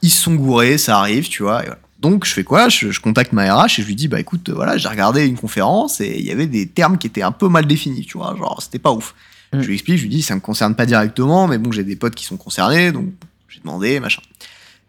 [0.00, 1.62] ils sont gourés, ça arrive, tu vois.
[1.62, 1.80] et voilà.
[1.98, 2.68] Donc, je fais quoi?
[2.68, 5.36] Je, je contacte ma RH et je lui dis, bah écoute, voilà, j'ai regardé une
[5.36, 8.34] conférence et il y avait des termes qui étaient un peu mal définis, tu vois.
[8.36, 9.14] Genre, c'était pas ouf.
[9.52, 9.60] Mm.
[9.60, 11.96] Je lui explique, je lui dis, ça me concerne pas directement, mais bon, j'ai des
[11.96, 13.06] potes qui sont concernés, donc
[13.48, 14.22] j'ai demandé, machin.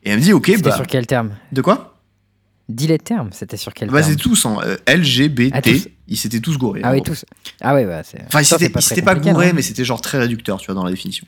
[0.03, 0.76] Et elle me dit, ok, bah.
[0.76, 1.31] sur quel terme?
[1.51, 1.90] De quoi?
[2.76, 3.30] Dis les termes.
[3.31, 5.88] C'était sur quel Bah, terme c'est tous, hein, euh, LGBT, Ah, tous.
[6.07, 6.81] ils s'étaient tous gourés.
[6.84, 7.26] Ah en oui, tous.
[7.61, 8.22] Ah oui, bah c'est.
[8.27, 8.69] Enfin, ils s'étaient
[9.02, 11.26] pas compliqué, gourés, mais c'était genre très réducteur, tu vois, dans la définition.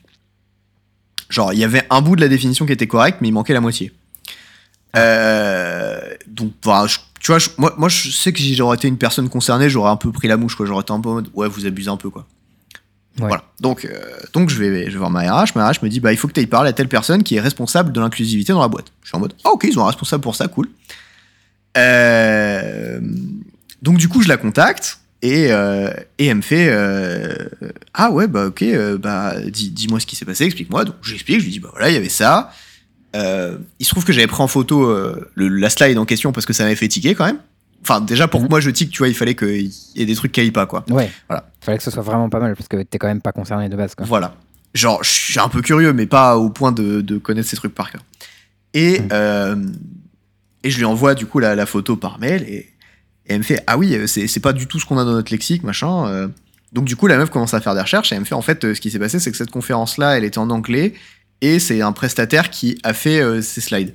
[1.30, 3.54] Genre, il y avait un bout de la définition qui était correct, mais il manquait
[3.54, 3.92] la moitié.
[4.96, 8.98] Euh, donc, je- tu vois, je- moi, moi, je sais que si j'aurais été une
[8.98, 10.66] personne concernée, j'aurais un peu pris la mouche, quoi.
[10.66, 12.26] J'aurais été un peu en mode, ouais, vous abusez un peu, quoi.
[13.18, 13.28] Ouais.
[13.28, 13.44] Voilà.
[13.60, 13.90] Donc, euh,
[14.32, 15.52] donc je, vais, je vais voir ma RH.
[15.54, 17.36] Ma RH me dit, bah, il faut que tu ailles parler à telle personne qui
[17.36, 18.86] est responsable de l'inclusivité dans la boîte.
[19.02, 20.68] Je suis en mode, ah, ok, ils ont un responsable pour ça, cool.
[21.76, 23.00] Euh,
[23.82, 24.98] donc, du coup, je la contacte.
[25.22, 27.34] Et, euh, et elle me fait euh,
[27.94, 28.62] Ah ouais, bah ok,
[28.98, 30.84] bah dis- dis-moi ce qui s'est passé, explique-moi.
[30.84, 32.50] Donc j'explique, je lui dis Bah voilà, il y avait ça.
[33.14, 34.94] Il se trouve que j'avais pris en photo
[35.34, 37.38] le- la slide en question parce que ça m'avait fait tiquer quand même.
[37.80, 40.14] Enfin, déjà, pour que moi je tic, tu vois, il fallait qu'il y ait des
[40.14, 40.84] trucs qui aillent pas, quoi.
[40.90, 41.10] Ouais.
[41.28, 41.48] Voilà.
[41.62, 43.76] Fallait que ce soit vraiment pas mal parce que t'es quand même pas concerné de
[43.76, 43.94] base.
[43.94, 44.04] Quoi.
[44.04, 44.34] Voilà.
[44.74, 47.74] Genre, je suis un peu curieux, mais pas au point de, de connaître ces trucs
[47.74, 48.02] par cœur.
[48.74, 49.56] Et, euh,
[50.64, 52.68] et je lui envoie du coup la, la photo par mail et, et
[53.26, 55.30] elle me fait Ah oui, euh, c'est pas du tout ce qu'on a dans notre
[55.30, 56.08] lexique, machin.
[56.08, 56.28] euh.
[56.72, 58.42] Donc, du coup, la meuf commence à faire des recherches et elle me fait En
[58.42, 60.94] fait, euh, ce qui s'est passé, c'est que cette conférence-là, elle était en anglais
[61.40, 63.94] et c'est un prestataire qui a fait euh, ces slides.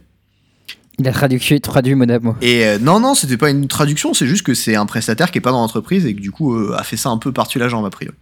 [0.98, 2.36] Il a traduit, traduit mot à mot.
[2.42, 5.38] Et euh, non, non, c'était pas une traduction, c'est juste que c'est un prestataire qui
[5.38, 7.60] est pas dans l'entreprise et que du coup euh, a fait ça un peu par-dessus
[7.60, 8.16] la jambe a priori.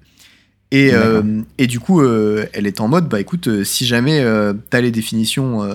[0.72, 0.92] Et,
[1.58, 4.22] et du coup, elle est en mode, bah écoute, si jamais
[4.70, 5.66] t'as les définitions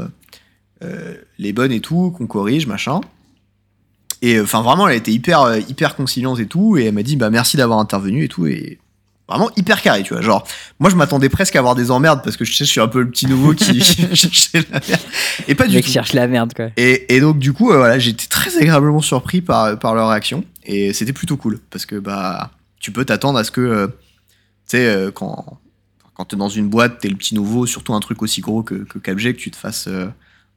[1.39, 3.01] les bonnes et tout, qu'on corrige, machin.
[4.23, 6.77] Et euh, enfin, vraiment, elle a été hyper, euh, hyper conciliante et tout.
[6.77, 8.47] Et elle m'a dit, bah merci d'avoir intervenu et tout.
[8.47, 8.79] Et
[9.29, 10.23] vraiment hyper carré, tu vois.
[10.23, 10.47] Genre,
[10.79, 12.89] moi, je m'attendais presque à avoir des emmerdes parce que je sais, je suis un
[12.89, 13.81] peu le petit nouveau qui
[14.15, 15.01] cherchait la merde.
[15.49, 15.91] Et pas Le du mec tout.
[15.91, 16.67] cherche la merde, quoi.
[16.77, 20.45] Et, et donc du coup, euh, voilà, j'étais très agréablement surpris par, par leur réaction
[20.65, 23.93] et c'était plutôt cool parce que bah tu peux t'attendre à ce que euh, tu
[24.67, 25.59] sais euh, quand
[26.15, 28.75] quand t'es dans une boîte, t'es le petit nouveau, surtout un truc aussi gros que,
[28.75, 30.07] que Capgec, tu te fasses euh,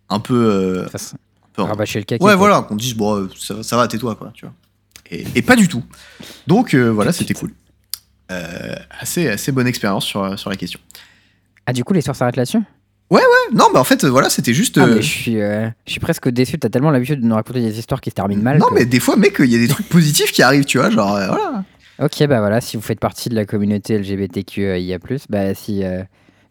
[0.10, 1.16] un peu, euh, Ça,
[1.54, 2.24] peu- rabâcher le caquet.
[2.24, 2.36] ouais quoi.
[2.36, 4.54] voilà, qu'on dise bon euh, ça, va- ça va, tais-toi quoi, tu vois.
[5.12, 5.84] Et, et pas du tout.
[6.48, 7.52] Donc euh, voilà, c'était cool.
[8.32, 10.80] Euh, assez assez bonne expérience sur sur la question.
[11.68, 12.60] Ah, du coup, l'histoire s'arrête là-dessus?
[13.54, 14.80] Non, mais en fait voilà, c'était juste.
[14.80, 16.58] Ah, mais je suis, euh, je suis presque déçu.
[16.58, 18.58] T'as tellement l'habitude de nous raconter des histoires qui se terminent mal.
[18.58, 20.80] non que- mais des fois mec, il y a des trucs positifs qui arrivent, tu
[20.80, 21.64] vois, genre voilà.
[22.00, 24.98] Ok, bah voilà, si vous faites partie de la communauté LGBTQIA,
[25.30, 25.84] bah si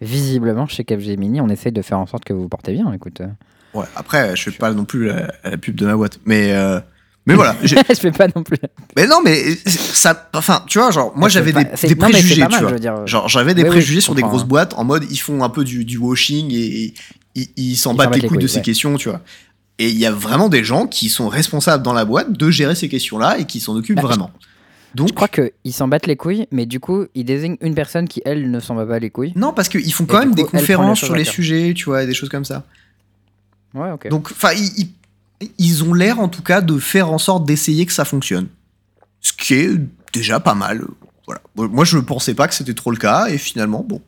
[0.00, 3.20] visiblement chez Capgemini, on essaye de faire en sorte que vous vous portez bien, écoute.
[3.20, 3.26] euh.
[3.74, 6.20] Ouais, après, je fais pas non plus la, la pub de ma boîte.
[6.24, 6.78] Mais, euh,
[7.26, 7.56] mais voilà.
[7.64, 8.56] je fais pas non plus.
[8.96, 10.28] mais non, mais ça.
[10.34, 12.58] Enfin, tu vois, genre, moi j'avais des, non, préjugés, tu vois.
[12.60, 13.06] je veux dire.
[13.06, 15.64] Genre, j'avais des Oui, préjugés sur des grosses boîtes en mode ils font un peu
[15.64, 16.94] du, du washing et
[17.34, 19.20] ils- ils s'en battent les couilles de ces questions, tu vois.
[19.80, 22.76] Et il y a vraiment des gens qui sont responsables dans la boîte de gérer
[22.76, 24.30] ces questions-là et qui s'en occupent Bah, je- vraiment.
[24.94, 28.06] Donc, Je crois qu'ils s'en battent les couilles, mais du coup, ils désignent une personne
[28.08, 29.32] qui, elle, ne s'en bat pas les couilles.
[29.36, 31.86] non, parce qu'ils font quand Et même des coup, les conférences sur les sujets, tu
[31.86, 32.64] vois, et des choses comme ça.
[33.74, 34.08] Ouais, ok.
[34.08, 34.70] Donc, enfin, ils,
[35.40, 38.46] ils- ils ont l'air en tout cas de faire en sorte d'essayer que ça fonctionne.
[39.20, 39.70] Ce qui est
[40.12, 40.84] déjà pas mal.
[41.26, 41.40] Voilà.
[41.56, 44.00] Moi, je ne pensais pas que c'était trop le cas, et finalement, bon,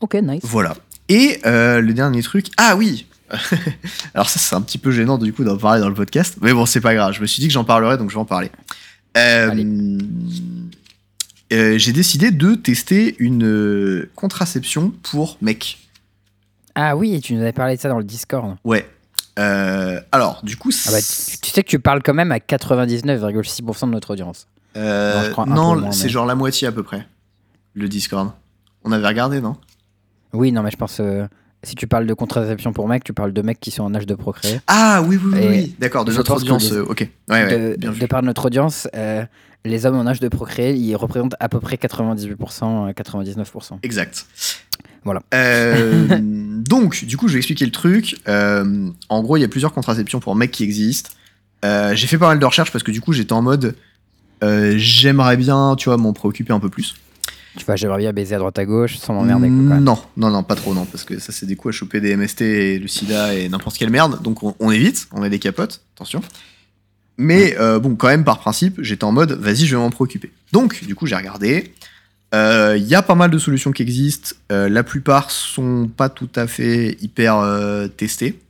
[0.00, 0.42] ok, nice.
[0.44, 0.74] voilà.
[1.08, 3.06] Et euh, le dernier truc, ah oui
[4.14, 6.52] Alors, ça, c'est un petit peu gênant du coup d'en parler dans le podcast, mais
[6.52, 7.14] bon, c'est pas grave.
[7.14, 8.50] Je me suis dit que j'en parlerais, donc je vais en parler.
[9.16, 9.98] Euh,
[11.52, 15.78] euh, J'ai décidé de tester une euh, contraception pour mecs.
[16.74, 18.56] Ah oui, tu nous avais parlé de ça dans le Discord.
[18.64, 18.88] Ouais.
[19.38, 22.38] Euh, alors, du coup, Ah bah, tu, tu sais que tu parles quand même à
[22.38, 24.46] 99,6% de notre audience.
[24.76, 27.06] Euh, Non, non, c'est mais- genre la moitié à peu près.
[27.74, 28.32] Le Discord.
[28.84, 29.56] On avait regardé, non?
[30.32, 30.98] Oui, non, mais je pense.
[31.00, 31.26] euh,
[31.62, 34.06] si tu parles de contraception pour mecs, tu parles de mecs qui sont en âge
[34.06, 34.60] de procréer.
[34.66, 35.76] Ah oui, oui, oui, oui.
[35.78, 36.70] D'accord, de notre audience.
[36.70, 37.08] les- euh, ok.
[37.30, 38.00] Ouais, ouais, de, bien vu.
[38.00, 39.24] de par notre audience, euh,
[39.64, 43.78] les hommes en âge de procréer, ils représentent à peu près 98%, euh, 99%.
[43.82, 44.26] Exact.
[45.04, 45.20] Voilà.
[45.34, 48.16] Euh, donc, du coup, je vais expliquer le truc.
[48.28, 51.10] Euh, en gros, il y a plusieurs contraceptions pour mecs qui existent.
[51.64, 53.76] Euh, j'ai fait pas mal de recherches parce que du coup, j'étais en mode.
[54.42, 56.96] euh, J'aimerais bien, tu vois, m'en préoccuper un peu plus.
[57.56, 59.48] Tu vois, j'aimerais bien baiser à droite à gauche sans m'emmerder.
[59.48, 62.16] Non, non, non, pas trop, non, parce que ça, c'est des coups à choper des
[62.16, 64.22] MST et le sida et n'importe quelle merde.
[64.22, 66.22] Donc, on, on évite, on a des capotes, attention.
[67.18, 70.32] Mais euh, bon, quand même, par principe, j'étais en mode, vas-y, je vais m'en préoccuper.
[70.52, 71.74] Donc, du coup, j'ai regardé.
[72.34, 74.30] Euh, Il y a pas mal de solutions qui existent.
[74.50, 78.40] Euh, la plupart sont pas tout à fait hyper euh, testées.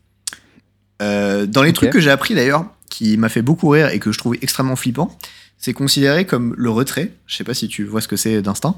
[1.02, 4.12] Euh, dans les trucs que j'ai appris d'ailleurs, qui m'a fait beaucoup rire et que
[4.12, 5.18] je trouve extrêmement flippant,
[5.62, 7.12] c'est considéré comme le retrait.
[7.26, 8.74] Je sais pas si tu vois ce que c'est d'instinct.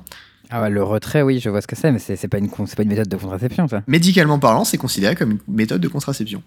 [0.50, 2.82] Ah ouais, le retrait, oui, je vois ce que c'est, mais c'est pas, une pas
[2.82, 3.82] une méthode de contraception, ça.
[3.88, 6.42] Médicalement parlant, c'est considéré comme une méthode de contraception.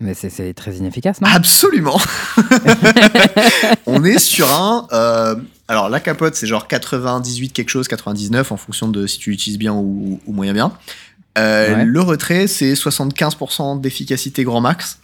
[0.00, 1.28] Mais c'est- c'est très inefficace, non?
[1.32, 1.98] Absolument.
[3.86, 4.86] On est sur un.
[4.92, 5.36] euh,
[5.68, 9.58] alors la capote, c'est genre 98 quelque chose, 99 en fonction de si tu l'utilises
[9.58, 10.72] bien ou, ou moyen bien.
[11.38, 11.84] Euh, Ouais.
[11.84, 14.98] Le retrait, c'est 75% d'efficacité grand max.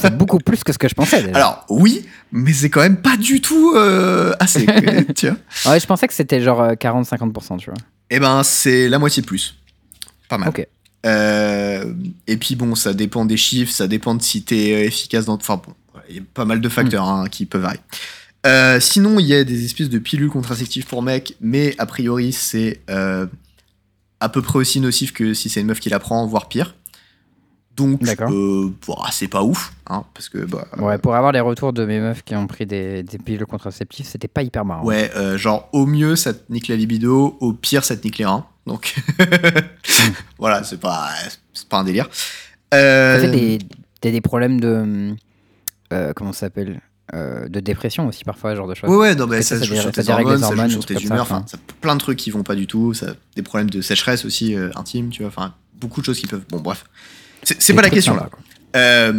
[0.00, 1.22] C'est beaucoup plus que ce que je pensais.
[1.22, 1.36] déjà.
[1.36, 4.66] Alors oui, mais c'est quand même pas du tout euh, assez.
[5.16, 5.72] tu vois.
[5.72, 7.78] Ouais, je pensais que c'était genre euh, 40-50%, tu vois.
[8.10, 9.56] Eh ben, c'est la moitié de plus.
[10.28, 10.48] Pas mal.
[10.48, 10.66] Ok.
[11.04, 11.92] Euh,
[12.26, 15.34] et puis bon, ça dépend des chiffres, ça dépend de si t'es euh, efficace dans.
[15.34, 15.72] Enfin bon,
[16.08, 17.80] il y a pas mal de facteurs hein, qui peuvent varier.
[18.46, 22.32] Euh, sinon, il y a des espèces de pilules contraceptives pour mecs, mais a priori,
[22.32, 23.26] c'est euh,
[24.20, 26.74] à peu près aussi nocif que si c'est une meuf qui la prend, voire pire.
[27.76, 31.74] Donc, euh, bon, c'est pas ouf, hein, parce que bah, Ouais, pour avoir les retours
[31.74, 34.82] de mes meufs qui ont pris des, des pilules contraceptives, c'était pas hyper marrant.
[34.84, 38.16] ouais, euh, genre au mieux ça te nique la libido, au pire ça te nique
[38.18, 38.46] les reins.
[38.66, 38.94] Donc
[40.38, 41.08] voilà, c'est pas,
[41.68, 42.08] pas un délire.
[42.74, 43.58] Euh, fait des,
[44.02, 45.14] des, des problèmes de.
[45.92, 46.80] euh, comment ça s'appelle
[47.14, 48.90] euh, de dépression aussi parfois, genre de choses.
[48.90, 51.22] Ouais, ouais, non, que ça, ça joue sur tes hormones, ça joue sur tes humeurs,
[51.22, 54.24] enfin, ça, plein de trucs qui vont pas du tout, ça, des problèmes de sécheresse
[54.24, 56.44] aussi, euh, intimes, tu vois, enfin, beaucoup de choses qui peuvent.
[56.48, 56.84] Bon, bref.
[57.58, 58.28] C'est pas la question là.
[58.74, 59.12] Euh,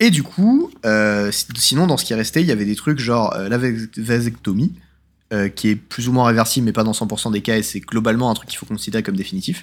[0.00, 2.74] Et du coup, euh, si- sinon, dans ce qui est resté, il y avait des
[2.74, 4.74] trucs genre euh, la vas- vasectomie,
[5.54, 8.28] qui est plus ou moins réversible, mais pas dans 100% des cas, et c'est globalement
[8.30, 9.62] un truc qu'il faut considérer comme définitif.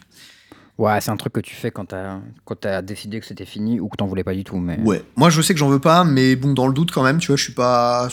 [0.79, 3.79] Ouais, c'est un truc que tu fais quand t'as quand t'as décidé que c'était fini
[3.79, 4.57] ou que t'en voulais pas du tout.
[4.57, 7.03] Mais Ouais, moi je sais que j'en veux pas, mais bon, dans le doute quand
[7.03, 8.07] même, tu vois, je suis pas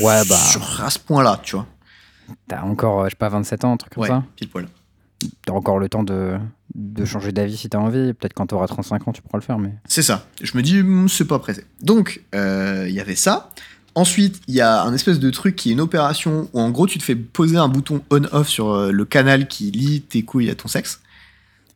[0.00, 0.36] Ouais, bah.
[0.36, 1.66] sur à ce point-là, tu vois.
[2.46, 4.22] t'as encore, je sais pas, 27 ans, un truc comme Ouais, ça.
[4.36, 4.68] pile poil.
[5.46, 6.38] T'as encore le temps de,
[6.74, 8.12] de changer d'avis si t'as envie.
[8.14, 9.58] Peut-être quand t'auras 35 ans, tu pourras le faire.
[9.58, 10.26] Mais C'est ça.
[10.42, 11.64] Je me dis, hmm, c'est pas pressé.
[11.82, 13.50] Donc, euh, il y avait ça.
[13.96, 16.86] Ensuite, il y a un espèce de truc qui est une opération où en gros,
[16.88, 20.50] tu te fais poser un bouton on-off sur euh, le canal qui lie tes couilles
[20.50, 21.00] à ton sexe.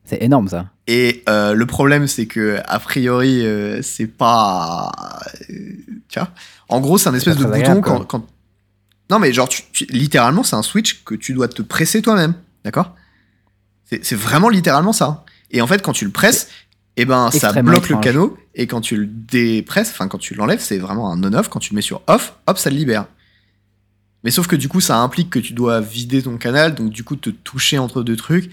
[0.04, 0.66] c'est énorme ça.
[0.88, 4.90] Et euh, le problème, c'est que, a priori, euh, c'est pas.
[6.08, 6.30] tu vois
[6.68, 8.26] En gros, c'est un espèce de bouton quand, quand-
[9.10, 12.34] Non, mais genre, tu- tu- littéralement, c'est un switch que tu dois te presser toi-même.
[12.64, 12.96] D'accord?
[14.02, 15.24] C'est vraiment littéralement ça.
[15.50, 16.48] Et en fait, quand tu le presses,
[16.96, 18.38] eh ben, ça bloque le canot.
[18.54, 21.48] Et quand tu le dépresses, enfin, quand tu l'enlèves, c'est vraiment un on-off.
[21.48, 23.06] Quand tu le mets sur off, hop, ça le libère.
[24.24, 27.04] Mais sauf que du coup, ça implique que tu dois vider ton canal, donc du
[27.04, 28.50] coup, te toucher entre deux trucs.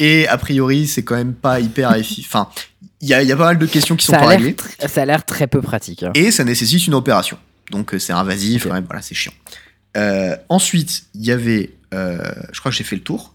[0.00, 2.26] Et a priori, c'est quand même pas hyper efficace.
[2.26, 2.48] Enfin,
[3.00, 4.56] il y a, il y a pas mal de questions qui sont pas réglées.
[4.88, 6.02] ça a l'air très peu pratique.
[6.02, 6.10] hein.
[6.14, 7.38] Et ça nécessite une opération.
[7.70, 9.32] Donc euh, c'est invasif, voilà, c'est chiant.
[9.96, 11.70] Euh, ensuite, il y avait.
[11.94, 12.18] euh,
[12.52, 13.33] je crois que j'ai fait le tour.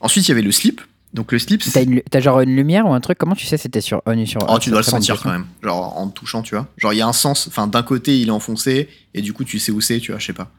[0.00, 0.80] Ensuite, il y avait le slip.
[1.12, 3.18] Donc le slip, T'as une t'as genre une lumière ou un truc?
[3.18, 5.44] Comment tu sais c'était sur on ou sur Oh, tu dois le sentir quand même.
[5.60, 6.68] Genre en touchant, tu vois.
[6.76, 7.48] Genre il y a un sens.
[7.48, 8.88] Enfin, d'un côté, il est enfoncé.
[9.12, 10.50] Et du coup, tu sais où c'est, tu vois, je sais pas.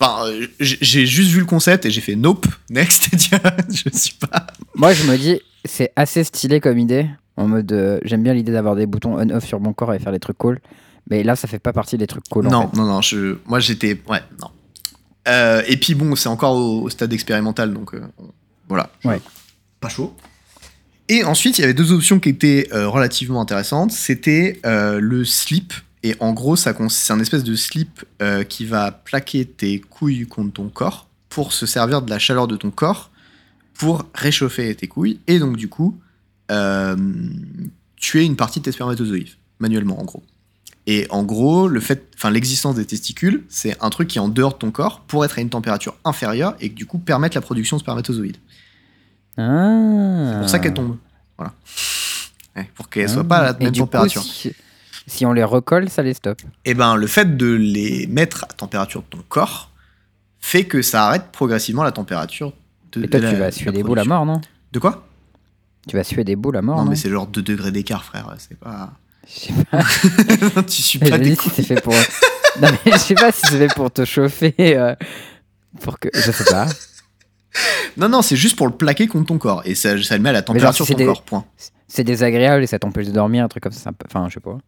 [0.00, 3.08] Enfin, euh, j'ai juste vu le concept et j'ai fait nope, next,
[3.72, 4.48] je suis pas.
[4.74, 7.08] Moi, je me dis, c'est assez stylé comme idée.
[7.36, 10.10] En mode, euh, j'aime bien l'idée d'avoir des boutons on-off sur mon corps et faire
[10.12, 10.60] des trucs cool.
[11.08, 12.48] Mais là, ça fait pas partie des trucs cool.
[12.48, 12.76] en non, fait.
[12.76, 14.00] non, non, je, moi j'étais.
[14.08, 14.48] Ouais, non.
[15.28, 18.02] Euh, et puis bon, c'est encore au, au stade expérimental, donc euh,
[18.68, 18.90] voilà.
[19.04, 19.20] Ouais.
[19.80, 20.14] Pas chaud.
[21.08, 23.92] Et ensuite, il y avait deux options qui étaient euh, relativement intéressantes.
[23.92, 25.74] C'était euh, le slip.
[26.02, 30.26] Et en gros, ça c'est un espèce de slip euh, qui va plaquer tes couilles
[30.26, 33.10] contre ton corps pour se servir de la chaleur de ton corps
[33.74, 35.20] pour réchauffer tes couilles.
[35.26, 35.98] Et donc, du coup,
[37.96, 40.22] tuer une partie de tes spermatozoïdes, manuellement, en gros.
[40.86, 44.28] Et en gros, le fait, enfin, l'existence des testicules, c'est un truc qui est en
[44.28, 47.40] dehors de ton corps pour être à une température inférieure et du coup permettre la
[47.40, 48.36] production de spermatozoïdes.
[49.36, 50.30] Ah.
[50.32, 50.96] C'est pour ça qu'elles tombent.
[51.38, 51.52] Voilà.
[52.56, 54.22] Ouais, pour qu'elles soient pas à la Et même du coup, température.
[54.22, 54.52] si,
[55.06, 56.42] si on les recolle, ça les stoppe.
[56.64, 59.70] Et ben, le fait de les mettre à température de ton corps
[60.38, 62.52] fait que ça arrête progressivement la température
[62.92, 64.40] de, Et toi, de tu la- vas suer des boules à mort, non?
[64.72, 65.06] De quoi?
[65.88, 68.04] Tu vas suer des boules à mort, Non, non, mais c'est genre 2 degrés d'écart,
[68.04, 68.32] frère.
[68.38, 68.92] C'est pas.
[69.26, 70.62] Je sais pas.
[70.62, 71.94] tu suis Je pas me dis si c'est fait pour.
[72.60, 74.54] non, mais je sais pas si c'est fait pour te chauffer.
[74.58, 74.94] euh,
[75.80, 76.08] Pour que.
[76.14, 76.66] Je sais pas.
[77.96, 79.62] Non, non, c'est juste pour le plaquer contre ton corps.
[79.64, 81.44] Et ça, ça le met à la température de ton des- corps, point.
[81.86, 83.92] C'est désagréable et ça t'empêche de dormir, un truc comme ça.
[84.06, 84.58] Enfin, je sais pas.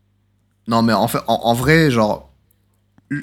[0.68, 2.32] Non, mais en, fait, en, en vrai, genre,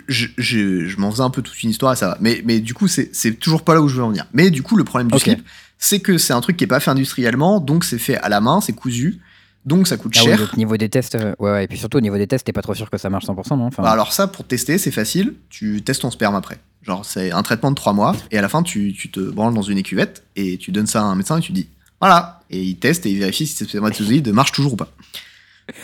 [0.07, 2.17] je, je, je m'en faisais un peu toute une histoire et ça va.
[2.19, 4.25] Mais, mais du coup, c'est toujours pas là où je veux en venir.
[4.33, 5.21] Mais du coup, le problème du Ok.
[5.23, 5.43] slip,
[5.77, 8.41] c'est que c'est un truc qui est pas fait industriellement, donc c'est fait à la
[8.41, 9.21] main, c'est cousu,
[9.65, 10.39] donc ça coûte Ah oui, cher.
[10.39, 11.15] donc niveau des tests.
[11.15, 11.63] euh, Ouais, ouais.
[11.65, 13.57] Et puis surtout, au niveau des tests, t'es pas trop sûr que ça marche 100%,
[13.57, 15.35] non enfin, Bah alors ça, pour tester, c'est facile.
[15.49, 16.59] Tu testes ton sperme après.
[16.81, 19.53] Genre, c'est un traitement de trois mois, et à la fin, tu, tu te branles
[19.53, 21.69] dans une écuvette, et tu donnes ça à un médecin, et tu dis,
[22.01, 22.41] voilà.
[22.49, 24.89] Et il teste, et il vérifie si tes spermatozoïdes marchent toujours ou pas.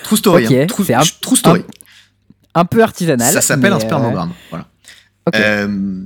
[0.04, 0.46] True story.
[0.46, 0.66] Ok, hein.
[0.68, 1.62] True, un- true story.
[2.54, 3.32] Un peu artisanal.
[3.34, 4.32] Ça s'appelle un euh, spermogramme.
[4.50, 4.68] Voilà.
[5.28, 5.36] ok.
[5.36, 6.04] Euh,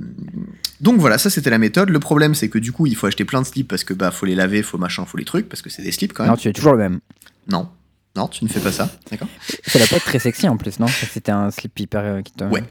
[0.80, 1.88] donc voilà, ça c'était la méthode.
[1.88, 4.10] Le problème c'est que du coup il faut acheter plein de slips parce que bah
[4.10, 6.30] faut les laver, faut machin, faut les trucs parce que c'est des slips quand même.
[6.32, 7.00] Non, tu es toujours le même.
[7.50, 7.68] Non,
[8.16, 9.28] non, tu ne fais pas ça, d'accord
[9.66, 10.86] Ça doit pas être très sexy en plus, non?
[10.88, 12.44] C'était un slip hyper euh, qui te.
[12.44, 12.62] Ouais.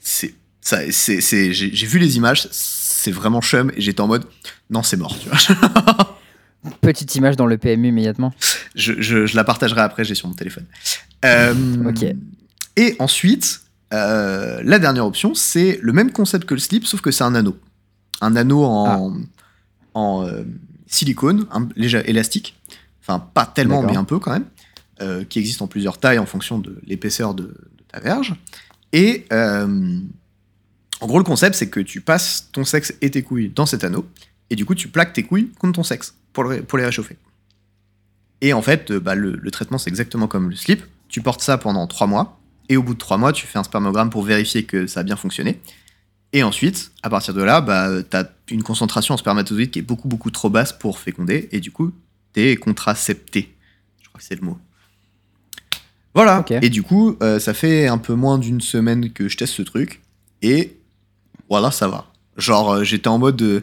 [0.00, 4.06] C'est ça, c'est, c'est- j'ai, j'ai vu les images, c'est vraiment chum et j'étais en
[4.06, 4.24] mode
[4.70, 5.38] non c'est mort, tu vois.
[6.80, 8.32] Petite image dans le PMU immédiatement.
[8.74, 10.64] je, je- je la partagerai après, j'ai sur mon téléphone.
[11.24, 11.54] Euh,
[11.88, 12.04] Ok.
[12.76, 13.60] Et ensuite,
[13.92, 17.34] euh, la dernière option, c'est le même concept que le slip, sauf que c'est un
[17.34, 17.56] anneau.
[18.22, 19.16] Un anneau en,
[19.92, 20.42] en euh,
[20.86, 22.58] silicone, un, léger élastique.
[23.06, 24.46] Enfin, pas tellement, mais un peu quand même.
[25.02, 28.34] euh, qui existe en plusieurs tailles en fonction de l'épaisseur de, de ta verge.
[28.92, 29.98] Et euh,
[31.00, 33.82] en gros, le concept, c'est que tu passes ton sexe et tes couilles dans cet
[33.84, 34.06] anneau.
[34.50, 37.16] Et du coup, tu plaques tes couilles contre ton sexe pour, le- pour les réchauffer.
[38.40, 40.82] Et en fait, euh, bah, le, le traitement, c'est exactement comme le slip.
[41.08, 42.40] Tu portes ça pendant trois mois.
[42.68, 45.02] Et au bout de trois mois, tu fais un spermogramme pour vérifier que ça a
[45.02, 45.60] bien fonctionné.
[46.32, 49.82] Et ensuite, à partir de là, bah, tu as une concentration en spermatozoïdes qui est
[49.82, 51.48] beaucoup, beaucoup trop basse pour féconder.
[51.52, 51.92] Et du coup,
[52.36, 53.54] es contracepté.
[54.02, 54.58] Je crois que c'est le mot.
[56.14, 56.40] Voilà.
[56.40, 56.52] Ok.
[56.52, 59.62] Et du coup, euh, ça fait un peu moins d'une semaine que je teste ce
[59.62, 60.00] truc.
[60.42, 60.76] Et
[61.48, 62.06] voilà, ça va.
[62.36, 63.40] Genre, euh, j'étais en mode.
[63.42, 63.60] euh,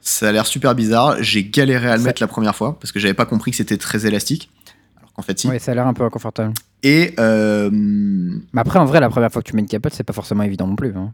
[0.00, 1.22] ça a l'air super bizarre.
[1.22, 3.56] J'ai galéré à le Ça- mettre la première fois parce que j'avais pas compris que
[3.56, 4.50] c'était très élastique.
[4.98, 5.46] Alors qu'en fait, si.
[5.48, 6.52] Ouais, ça a l'air un peu inconfortable.
[6.82, 7.14] Et.
[7.18, 10.42] Mais après, en vrai, la première fois que tu mets une capote, c'est pas forcément
[10.42, 10.92] évident non plus.
[10.96, 11.12] hein.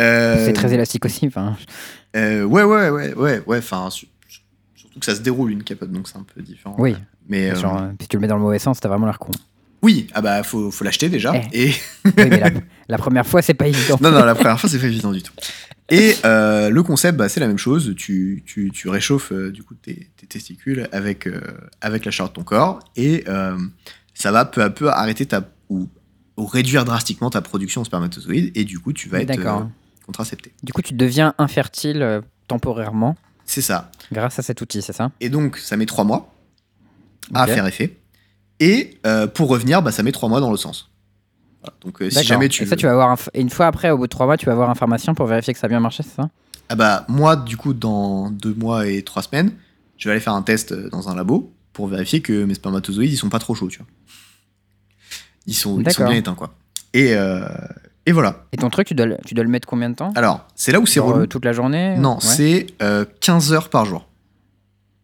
[0.00, 1.26] euh, C'est très élastique aussi.
[1.28, 1.56] Enfin,
[2.14, 3.58] ouais, ouais, ouais, ouais, ouais.
[3.58, 3.88] Enfin,
[4.98, 6.74] surtout que ça se déroule une capote, donc c'est un peu différent.
[6.78, 6.96] oui.
[7.28, 7.54] Mais.
[7.54, 9.32] Genre, euh, si tu le mets dans le mauvais sens, t'as vraiment l'air con.
[9.82, 11.34] oui, ah bah, faut, faut l'acheter déjà.
[11.52, 11.66] Eh.
[11.66, 11.74] Et.
[12.04, 12.50] oui, mais la,
[12.88, 13.98] la première fois, c'est pas évident.
[14.00, 15.32] Non, non, la première fois, c'est pas évident du tout.
[15.90, 17.94] Et euh, le concept, bah, c'est la même chose.
[17.96, 21.28] Tu, tu, tu réchauffes euh, du coup tes, tes testicules avec,
[21.80, 23.24] avec la chaleur de ton corps et
[24.14, 25.88] ça va peu à peu arrêter ta ou,
[26.36, 29.68] ou réduire drastiquement ta production de spermatozoïdes et du coup, tu vas être
[30.04, 30.52] contracepté.
[30.62, 33.16] Du coup, tu deviens infertile temporairement
[33.48, 33.90] C'est ça.
[34.12, 35.10] grâce à cet outil, c'est ça?
[35.20, 36.32] Et donc, ça met trois mois
[37.34, 37.96] à faire effet.
[38.60, 40.90] Et euh, pour revenir, bah, ça met trois mois dans le sens.
[41.62, 41.76] Voilà.
[41.80, 42.62] Donc, euh, si jamais tu.
[42.62, 44.52] Et ça, tu vas avoir une fois après, au bout de trois mois, tu vas
[44.52, 46.30] avoir information pour vérifier que ça a bien marché, c'est ça?
[46.68, 49.52] Ah bah moi du coup dans deux mois et trois semaines,
[49.96, 53.10] je vais aller faire un test euh, dans un labo pour vérifier que mes spermatozoïdes
[53.10, 53.86] ils sont pas trop chauds, tu vois.
[55.46, 56.54] Ils sont, ils sont bien éteints quoi.
[56.92, 57.48] Et, euh,
[58.08, 58.44] et voilà.
[58.52, 60.12] Et ton truc, tu dois, le- tu dois le mettre combien de temps?
[60.16, 61.20] Alors c'est là où c'est Genre, relou.
[61.22, 61.96] euh, Toute la journée?
[61.98, 62.18] Non, Ouais.
[62.20, 64.06] c'est euh, 15 heures par jour.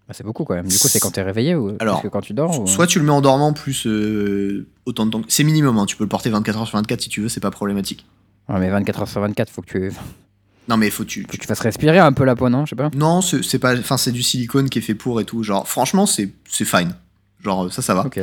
[0.09, 0.67] Bah, c'est beaucoup quand même.
[0.67, 2.87] Du coup, c'est quand t'es réveillé ou Alors, parce que quand tu dors ou- Soit
[2.87, 5.21] tu le mets en dormant plus euh, autant de temps.
[5.23, 7.29] que- C'est minimum, hein, tu peux le porter 24 heures sur 24 si tu veux,
[7.29, 8.05] c'est pas problématique.
[8.49, 10.01] Ouais, mais 24 heures sur 24, faut que tu, faut
[10.69, 11.25] Non mais faut tu.
[11.25, 12.67] que tu fasses respirer un peu la peau, non?
[12.67, 12.91] Je sais pas.
[12.95, 13.79] Non, c'est c'est pas.
[13.79, 15.43] Enfin c'est du silicone qui est fait pour et tout.
[15.43, 16.95] Genre franchement c'est c'est fine.
[17.43, 18.05] Genre ça ça va.
[18.07, 18.21] Ok.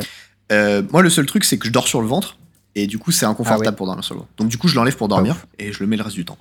[0.51, 2.37] Euh, moi, le seul truc, c'est que je dors sur le ventre.
[2.75, 3.75] Et du coup, c'est inconfortable Ah ouais.
[3.75, 4.31] pour dormir sur le ventre.
[4.37, 5.33] Donc, du coup, je l'enlève pour dormir.
[5.35, 5.47] ouf.
[5.59, 6.37] Et je le mets le reste du temps.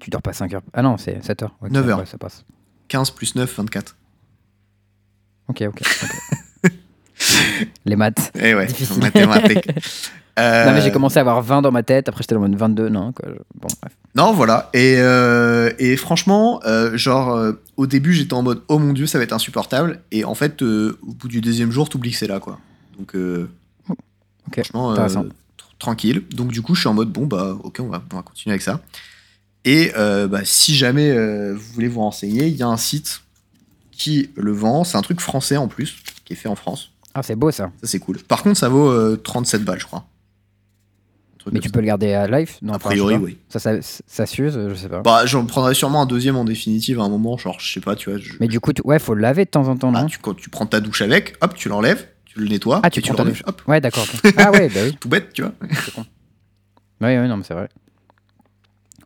[0.00, 0.62] Tu dors pas 5 heures.
[0.72, 1.54] Ah non, c'est 7 heures.
[1.60, 1.98] Ok, 9 heures.
[2.00, 2.44] ouais, ça passe.
[2.88, 3.96] 15 plus 9, 24.
[5.48, 5.80] Ok, ok.
[5.82, 6.70] ok.
[7.84, 8.30] Les maths.
[8.38, 9.02] Eh ouais, Difficile.
[9.02, 9.68] mathématiques.
[9.68, 9.74] Euh,
[10.66, 12.08] Non, mais j'ai commencé à avoir 20 dans ma tête.
[12.08, 12.88] Après, j'étais en mode 22.
[12.90, 13.28] Non, quoi.
[13.56, 13.96] Bon, bref.
[14.14, 14.70] Non, voilà.
[14.72, 19.06] Et, euh, et franchement, euh, genre, euh, au début, j'étais en mode, oh mon dieu,
[19.08, 20.00] ça va être insupportable.
[20.12, 22.58] Et en fait, euh, au bout du deuxième jour, t'oublies que c'est là, quoi.
[22.96, 23.16] Donc,
[24.48, 25.22] Ok, franchement, euh,
[25.78, 26.24] tranquille.
[26.30, 28.52] Donc, du coup, je suis en mode, bon, bah, ok, on va, on va continuer
[28.52, 28.80] avec ça.
[29.64, 33.22] Et euh, bah, si jamais euh, vous voulez vous renseigner, il y a un site
[33.90, 34.84] qui le vend.
[34.84, 36.90] C'est un truc français en plus, qui est fait en France.
[37.14, 37.70] Ah, c'est beau ça.
[37.82, 38.18] Ça, c'est cool.
[38.22, 40.04] Par contre, ça vaut euh, 37 balles, je crois.
[41.50, 41.72] Mais tu ça.
[41.72, 43.38] peux le garder à live Non, A priori, oui.
[43.48, 45.00] Ça, ça, ça s'use, je sais pas.
[45.00, 47.96] Bah, j'en prendrai sûrement un deuxième en définitive à un moment, genre, je sais pas,
[47.96, 48.18] tu vois.
[48.18, 50.18] je- Mais du coup, tu- ouais, faut le laver de temps en temps, Ah, tu,
[50.18, 52.06] quand tu prends ta douche avec, hop, tu l'enlèves,
[52.38, 54.06] tu le nettoies, Ah, tu et prends ta hop, Ouais, d'accord.
[54.36, 54.96] Ah ouais, bah oui.
[55.00, 55.52] tout bête, tu vois.
[57.00, 57.68] Oui, oui, non, mais c'est vrai.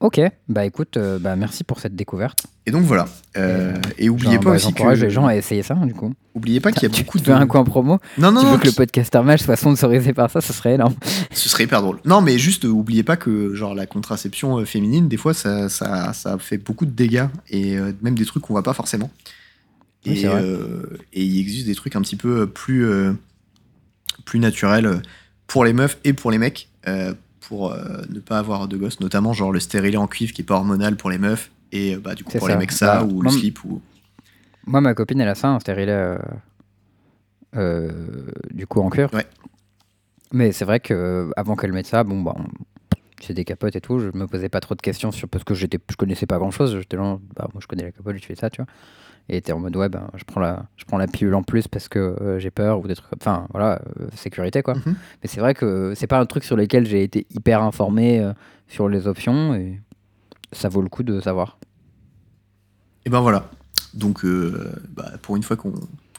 [0.00, 2.44] Ok, bah écoute, euh, bah merci pour cette découverte.
[2.66, 3.06] Et donc voilà.
[3.36, 4.82] Euh, et oubliez Genre, pas bah, aussi que.
[4.82, 6.12] Les gens à essayer ça, du coup.
[6.34, 7.28] Oubliez pas qu'il y a tu beaucoup tu de.
[7.28, 10.12] fais un coin promo Non, non, Tu non, veux que le podcaster match soit sponsorisé
[10.12, 10.94] par ça, ce serait énorme.
[11.30, 12.00] ce serait hyper drôle.
[12.04, 15.68] Non, mais juste, euh, oubliez pas que genre la contraception euh, féminine, des fois, ça,
[15.68, 19.08] ça, ça fait beaucoup de dégâts et même des trucs qu'on voit pas forcément.
[20.06, 23.12] Oui, et, euh, et il existe des trucs un petit peu plus, euh,
[24.24, 24.96] plus naturels euh,
[25.46, 29.00] pour les meufs et pour les mecs euh, pour euh, ne pas avoir de gosses,
[29.00, 32.00] notamment genre le stérilet en cuivre qui est pas hormonal pour les meufs et euh,
[32.00, 32.52] bah, du coup pour ça.
[32.54, 33.80] les mecs ça Bah, ou le slip ou
[34.66, 36.18] Moi, ma copine, elle a ça, un stérilet euh,
[37.56, 37.90] euh,
[38.50, 39.08] du coup en cuir.
[39.12, 39.26] Ouais.
[40.32, 42.34] Mais c'est vrai que euh, avant qu'elle mette ça, bon, bah,
[43.20, 43.98] c'est des capotes et tout.
[43.98, 46.50] Je me posais pas trop de questions sur parce que j'étais, je connaissais pas grand
[46.50, 46.76] chose.
[46.78, 48.66] J'étais là, bah, moi je connais la capote, je fais ça, tu vois.
[49.28, 51.68] Et était en mode ouais, ben, je prends la, je prends la pilule en plus
[51.68, 54.74] parce que euh, j'ai peur ou des trucs comme, enfin voilà, euh, sécurité quoi.
[54.74, 54.94] Mhm.
[55.22, 58.32] Mais c'est vrai que c'est pas un truc sur lequel j'ai été hyper informé euh,
[58.68, 59.80] sur les options et
[60.50, 61.58] ça vaut le coup de savoir.
[63.06, 63.48] Et ben voilà.
[63.94, 64.24] Donc,
[64.96, 65.74] bah, pour une fois qu'on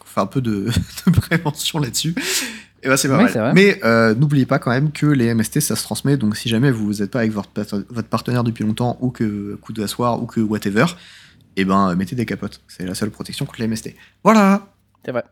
[0.05, 0.69] fait un peu de,
[1.07, 2.13] de prévention là-dessus,
[2.84, 3.53] et ben c'est pas Oui, mal.
[3.55, 3.80] Mais
[4.15, 6.17] n'oubliez pas quand même que les MST, ça se transmet.
[6.17, 7.49] Donc, si jamais vous n'êtes pas avec votre,
[8.09, 10.85] partenaire depuis longtemps, ou que coup de soir, ou que whatever,
[11.55, 12.61] et ben euh, mettez des capotes.
[12.67, 13.95] C'est la seule protection contre les MST.
[14.23, 14.67] Voilà.
[15.05, 15.23] C'est vrai.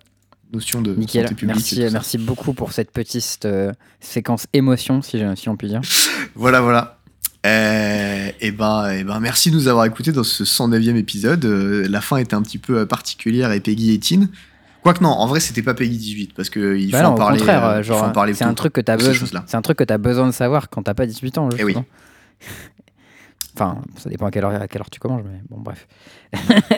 [0.54, 1.24] Notion de Nickel.
[1.24, 1.56] santé publique.
[1.56, 3.72] Merci, et merci beaucoup pour cette petite euh,
[4.02, 5.82] séquence émotion, si, si on peut dire.
[6.36, 6.98] Voilà, voilà.
[7.46, 11.44] Euh, et ben, et ben, merci de nous avoir écoutés dans ce 109e épisode.
[11.46, 14.30] Euh, la fin était un petit peu particulière et Peggy 18.
[14.84, 17.16] Quoique non, en vrai, c'était pas Peggy 18 parce que il faut Bah non, en
[17.16, 17.38] parler.
[17.38, 19.42] au contraire, euh, faut en parler c'est un truc que t'as besoin.
[19.46, 21.50] C'est un truc que t'as besoin de savoir quand t'as pas 18 ans.
[21.58, 21.76] Eh oui.
[23.56, 25.88] enfin, ça dépend à quelle heure, à quelle heure tu commences, mais bon, bref.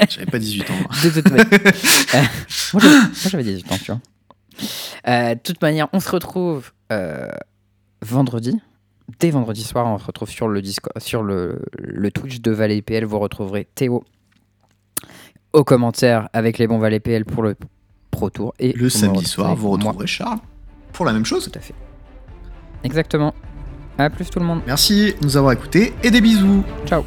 [0.09, 0.73] J'avais pas 18 ans.
[0.81, 0.89] moi.
[1.03, 1.45] De toute manière.
[2.15, 2.21] Euh,
[2.73, 4.01] moi, j'avais- moi, j'avais 18 ans, tu vois.
[5.07, 7.29] Euh, de toute manière, on se retrouve euh,
[8.01, 8.59] vendredi.
[9.19, 12.81] Dès vendredi soir, on se retrouve sur le, Discord, sur le, le Twitch de Valais
[12.81, 13.03] PL.
[13.05, 14.03] Vous retrouverez Théo
[15.51, 17.55] aux commentaires avec les bons Valais PL pour le
[18.11, 18.53] Pro Tour.
[18.59, 20.39] Et Le samedi soir, vous moi retrouverez Charles.
[20.93, 21.49] pour la même chose.
[21.51, 21.73] Tout à fait.
[22.83, 23.33] Exactement.
[23.97, 24.61] À plus tout le monde.
[24.65, 26.63] Merci de nous avoir écoutés et des bisous.
[26.85, 27.03] Ciao.